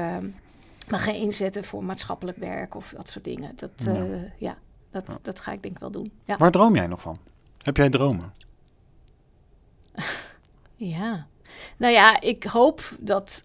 me 0.89 0.99
ga 0.99 1.13
inzetten 1.13 1.65
voor 1.65 1.85
maatschappelijk 1.85 2.39
werk 2.39 2.75
of 2.75 2.93
dat 2.97 3.09
soort 3.09 3.25
dingen. 3.25 3.53
Dat, 3.57 3.71
Ja. 3.77 4.07
ja, 4.39 4.57
dat, 4.91 5.05
Ja. 5.07 5.19
dat 5.23 5.41
ga 5.41 5.53
ik 5.53 5.63
denk 5.63 5.75
ik 5.75 5.81
wel 5.81 5.91
doen. 5.91 6.13
Ja. 6.25 6.37
Waar 6.37 6.51
droom 6.51 6.75
jij 6.75 6.87
nog 6.87 7.01
van? 7.01 7.17
Heb 7.63 7.77
jij 7.77 7.89
dromen? 7.89 8.33
ja. 10.77 11.27
Nou 11.77 11.93
ja, 11.93 12.21
ik 12.21 12.45
hoop 12.45 12.95
dat, 12.99 13.43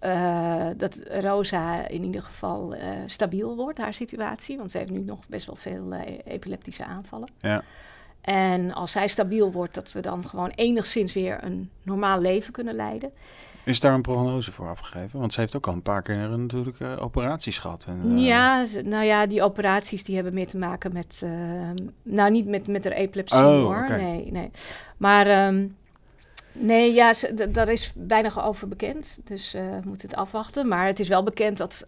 dat 0.77 1.01
Rosa 1.07 1.87
in 1.87 2.03
ieder 2.03 2.23
geval 2.23 2.75
stabiel 3.05 3.55
wordt, 3.55 3.77
haar 3.77 3.93
situatie. 3.93 4.57
Want 4.57 4.71
ze 4.71 4.77
heeft 4.77 4.91
nu 4.91 4.99
nog 4.99 5.27
best 5.27 5.45
wel 5.45 5.55
veel 5.55 5.93
epileptische 6.25 6.85
aanvallen. 6.85 7.29
Ja. 7.39 7.63
En 8.21 8.73
als 8.73 8.91
zij 8.91 9.07
stabiel 9.07 9.51
wordt, 9.51 9.73
dat 9.73 9.91
we 9.91 9.99
dan 10.01 10.25
gewoon 10.27 10.49
enigszins 10.55 11.13
weer 11.13 11.43
een 11.43 11.69
normaal 11.83 12.21
leven 12.21 12.53
kunnen 12.53 12.75
leiden. 12.75 13.11
Is 13.63 13.79
daar 13.79 13.93
een 13.93 14.01
prognose 14.01 14.51
voor 14.51 14.67
afgegeven? 14.69 15.19
Want 15.19 15.33
ze 15.33 15.39
heeft 15.39 15.55
ook 15.55 15.67
al 15.67 15.73
een 15.73 15.81
paar 15.81 16.01
keer 16.01 16.17
natuurlijk 16.29 16.79
eh, 16.79 16.91
operaties 16.99 17.57
gehad. 17.57 17.85
En, 17.87 18.01
eh, 18.17 18.25
Ja, 18.25 18.65
nou 18.83 19.05
ja, 19.05 19.25
die 19.25 19.43
operaties 19.43 20.03
die 20.03 20.15
hebben 20.15 20.33
meer 20.33 20.47
te 20.47 20.57
maken 20.57 20.93
met... 20.93 21.19
eh, 21.23 21.31
nou, 22.03 22.31
niet 22.31 22.47
met, 22.47 22.67
met 22.67 22.83
haar 22.83 22.93
epilepsie 22.93 23.39
Oh, 23.39 23.61
hoor. 23.63 23.97
Nee, 23.97 24.31
nee. 24.31 24.51
Maar 24.97 25.27
ehm, 25.27 25.65
nee, 26.51 26.93
ja, 26.93 27.13
ze- 27.13 27.49
daar 27.51 27.69
is 27.69 27.93
weinig 28.07 28.43
over 28.45 28.67
bekend. 28.67 29.19
Dus 29.23 29.51
we 29.51 29.79
moeten 29.83 30.09
het 30.09 30.17
afwachten. 30.17 30.67
Maar 30.67 30.85
het 30.85 30.99
is 30.99 31.07
wel 31.07 31.23
bekend 31.23 31.57
dat, 31.57 31.83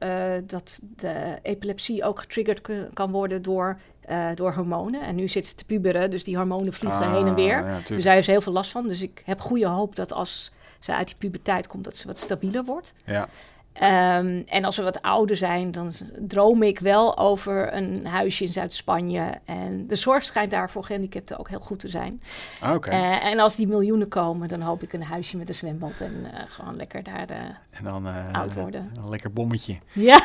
dat 0.46 0.80
de 0.96 1.40
epilepsie 1.42 2.04
ook 2.04 2.20
getriggerd 2.20 2.62
kan 2.94 3.12
worden 3.12 3.42
door, 3.42 3.80
eh, 4.02 4.28
door 4.36 4.54
hormonen. 4.54 5.02
En 5.02 5.16
nu 5.16 5.28
zit 5.28 5.48
ze 5.48 5.56
te 5.56 5.66
puberen, 5.66 6.10
dus 6.12 6.24
die 6.24 6.36
hormonen 6.38 6.74
vliegen 6.74 7.00
ah, 7.02 7.14
heen 7.14 7.28
en 7.28 7.36
weer. 7.36 7.66
Ja, 7.66 7.78
Dus 7.88 8.04
daar 8.04 8.14
heeft 8.14 8.26
ze 8.26 8.32
heel 8.32 8.42
veel 8.42 8.54
last 8.54 8.72
van. 8.72 8.88
Dus 8.88 9.02
ik 9.02 9.22
heb 9.26 9.40
goede 9.42 9.68
hoop 9.68 9.96
dat 9.96 10.14
als 10.14 10.52
ze 10.80 10.94
uit 10.96 11.08
die 11.08 11.16
puberteit 11.18 11.68
komt, 11.68 11.84
dat 11.84 11.96
ze 11.96 12.08
wat 12.08 12.20
stabieler 12.20 12.64
wordt. 12.64 12.94
ja. 13.06 13.28
Ehm, 13.74 14.42
en 14.46 14.64
als 14.66 14.76
we 14.78 14.84
wat 14.84 15.02
ouder 15.02 15.36
zijn, 15.36 15.72
dan 15.72 15.92
droom 16.20 16.64
ik 16.64 16.80
wel 16.80 17.18
over 17.18 17.74
een 17.74 18.06
huisje 18.06 18.44
in 18.44 18.52
Zuid-Spanje. 18.54 19.24
En 19.46 19.88
de 19.88 19.96
zorg 19.96 20.26
schijnt 20.26 20.52
daar 20.52 20.70
voor 20.70 20.84
gehandicapten 20.84 21.40
ook 21.40 21.50
heel 21.50 21.60
goed 21.60 21.80
te 21.80 21.90
zijn. 21.90 22.22
Ah, 22.60 22.74
Oké. 22.74 22.90
Eh, 22.90 23.26
en 23.26 23.40
als 23.40 23.56
die 23.56 23.68
miljoenen 23.68 24.08
komen, 24.08 24.48
dan 24.48 24.62
hoop 24.62 24.84
ik 24.84 24.94
een 24.94 25.04
huisje 25.04 25.38
met 25.38 25.50
een 25.50 25.56
zwembad 25.56 25.92
en 26.00 26.26
eh, 26.34 26.40
gewoon 26.48 26.76
lekker 26.76 27.04
daar. 27.04 27.30
eh, 27.30 27.38
en 27.72 27.84
dan 27.84 28.08
oud 28.32 28.54
worden. 28.54 28.92
een 28.96 29.10
lekker 29.10 29.34
bommetje. 29.34 29.78
Ja, 29.92 30.22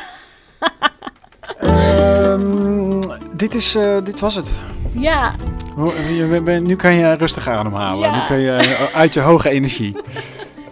dit, 3.37 3.55
is, 3.55 3.75
eh, 3.75 3.97
dit 4.03 4.19
was 4.19 4.35
het. 4.35 4.51
ja, 4.91 5.35
je 6.07 6.59
Nu 6.63 6.75
kan 6.75 6.93
je 6.93 7.13
rustig 7.13 7.47
ademhalen. 7.47 8.09
Ja. 8.11 8.15
Nu 8.21 8.25
kun 8.27 8.39
je 8.39 8.51
eh, 8.51 8.95
uit 9.01 9.13
je 9.13 9.19
hoge 9.19 9.49
energie. 9.49 9.97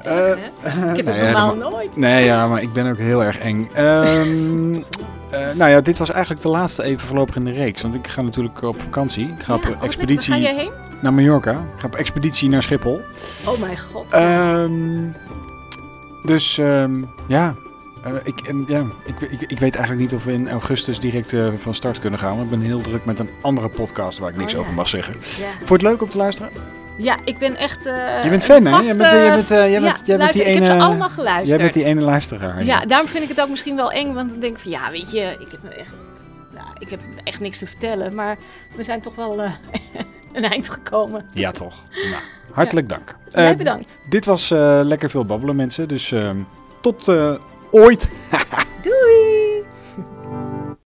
Eh, 0.04 0.30
ik 0.30 0.96
heb 0.96 0.96
het 0.96 1.06
nee, 1.06 1.24
normaal 1.24 1.48
helemaal- 1.50 1.70
nooit. 1.72 1.96
Nee, 1.98 2.26
ja, 2.26 2.48
maar 2.48 2.62
ik 2.62 2.74
ben 2.74 2.90
ook 2.90 2.98
heel 2.98 3.24
erg 3.24 3.38
eng. 3.38 3.70
Ehm, 3.74 4.74
eh, 5.30 5.40
nou 5.56 5.72
ja, 5.72 5.82
dit 5.82 5.98
was 5.98 6.12
eigenlijk 6.12 6.42
de 6.42 6.50
laatste 6.50 6.84
even 6.84 7.08
voorlopig 7.08 7.36
in 7.36 7.44
de 7.46 7.52
reeks. 7.52 7.82
Want 7.82 7.96
ik 7.96 8.08
ga 8.08 8.22
natuurlijk 8.22 8.62
op 8.62 8.82
vakantie. 8.82 9.28
Ik 9.28 9.44
ga 9.44 9.54
Ja, 9.54 9.60
op 9.60 9.76
oh, 9.76 9.84
expeditie 9.84 10.34
ga 10.34 10.40
jij 10.40 10.56
heen? 10.56 10.72
naar 11.02 11.14
Mallorca. 11.14 11.52
Ik 11.52 11.80
ga 11.80 11.88
op 11.88 11.96
expeditie 11.96 12.50
naar 12.50 12.64
Schiphol. 12.64 13.02
Oh 13.46 13.60
mijn 13.60 13.78
god. 13.80 14.06
Ehm, 14.12 14.72
dus 16.24 16.58
ehm, 16.58 17.02
ja, 17.28 17.56
eh, 18.06 18.14
ik, 18.24 18.40
en, 18.40 18.66
ja 18.68 18.84
ik, 19.06 19.20
ik, 19.22 19.42
ik 19.42 19.60
weet 19.60 19.76
eigenlijk 19.76 20.00
niet 20.00 20.14
of 20.14 20.24
we 20.24 20.32
in 20.34 20.50
augustus 20.50 21.00
direct 21.00 21.34
eh, 21.34 21.48
van 21.58 21.74
start 21.74 22.00
kunnen 22.00 22.20
gaan. 22.20 22.32
Want 22.38 22.44
ik 22.44 22.50
ben 22.50 22.62
heel 22.68 22.82
druk 22.82 23.06
met 23.06 23.20
een 23.20 23.30
andere 23.42 23.70
podcast 23.70 24.20
waar 24.20 24.30
ik 24.30 24.38
niks 24.38 24.52
Oh, 24.54 24.58
ja. 24.60 24.64
over 24.64 24.74
mag 24.74 24.90
zeggen. 24.90 25.14
ja. 25.14 25.20
Vond 25.58 25.68
je 25.68 25.74
het 25.74 25.82
leuk 25.82 26.02
om 26.02 26.10
te 26.10 26.18
luisteren? 26.18 26.50
ja, 26.98 27.18
ik 27.24 27.38
ben 27.38 27.56
echt. 27.56 27.86
eh, 27.86 28.24
je 28.24 28.30
bent 28.30 28.46
fan, 28.46 28.66
hè? 28.66 28.80
Jij 28.80 28.98
bent, 28.98 29.12
jij 29.12 29.30
bent, 29.34 29.48
jij 29.48 29.70
ja, 29.72 29.80
bent, 29.82 29.98
jij 30.06 30.18
bent 30.18 30.20
luister, 30.20 30.44
die 30.44 30.54
ik 30.54 30.58
ene, 30.58 30.66
heb 30.66 30.80
ze 30.80 30.86
allemaal 30.86 31.10
geluisterd. 31.10 31.48
Jij 31.48 31.58
bent 31.58 31.74
die 31.74 31.84
ene 31.84 32.02
luisteraar. 32.02 32.64
Ja, 32.64 32.80
daarom 32.86 33.08
vind 33.08 33.24
ik 33.24 33.30
het 33.30 33.42
ook 33.42 33.50
misschien 33.50 33.76
wel 33.76 33.92
eng, 33.92 34.14
want 34.14 34.30
dan 34.30 34.40
denk 34.40 34.54
ik 34.56 34.60
van 34.62 34.72
ja, 34.72 34.92
weet 34.92 35.12
je, 35.12 35.36
ik 35.40 35.52
heb 35.52 35.64
me 35.64 35.70
echt, 35.70 36.02
nou, 36.54 36.68
ik 36.80 36.90
heb 36.90 37.00
echt 37.24 37.40
niks 37.40 37.60
te 37.60 37.68
vertellen, 37.68 38.14
maar 38.16 38.38
we 38.76 38.84
zijn 38.84 39.02
toch 39.02 39.16
wel 39.16 39.42
een 40.34 40.44
eind 40.44 40.70
gekomen. 40.70 41.26
Ja, 41.34 41.52
toch. 41.52 41.76
Nou, 42.12 42.24
hartelijk 42.64 42.90
dank. 42.90 43.16
Jij 43.30 43.56
bedankt. 43.58 44.02
dit 44.10 44.26
was 44.26 44.50
lekker 44.84 45.10
veel 45.10 45.26
babbelen, 45.26 45.56
mensen. 45.56 45.88
Dus 45.88 46.12
ehm, 46.12 46.38
tot 46.82 47.12
ooit. 47.76 48.10
Doei! 48.84 49.55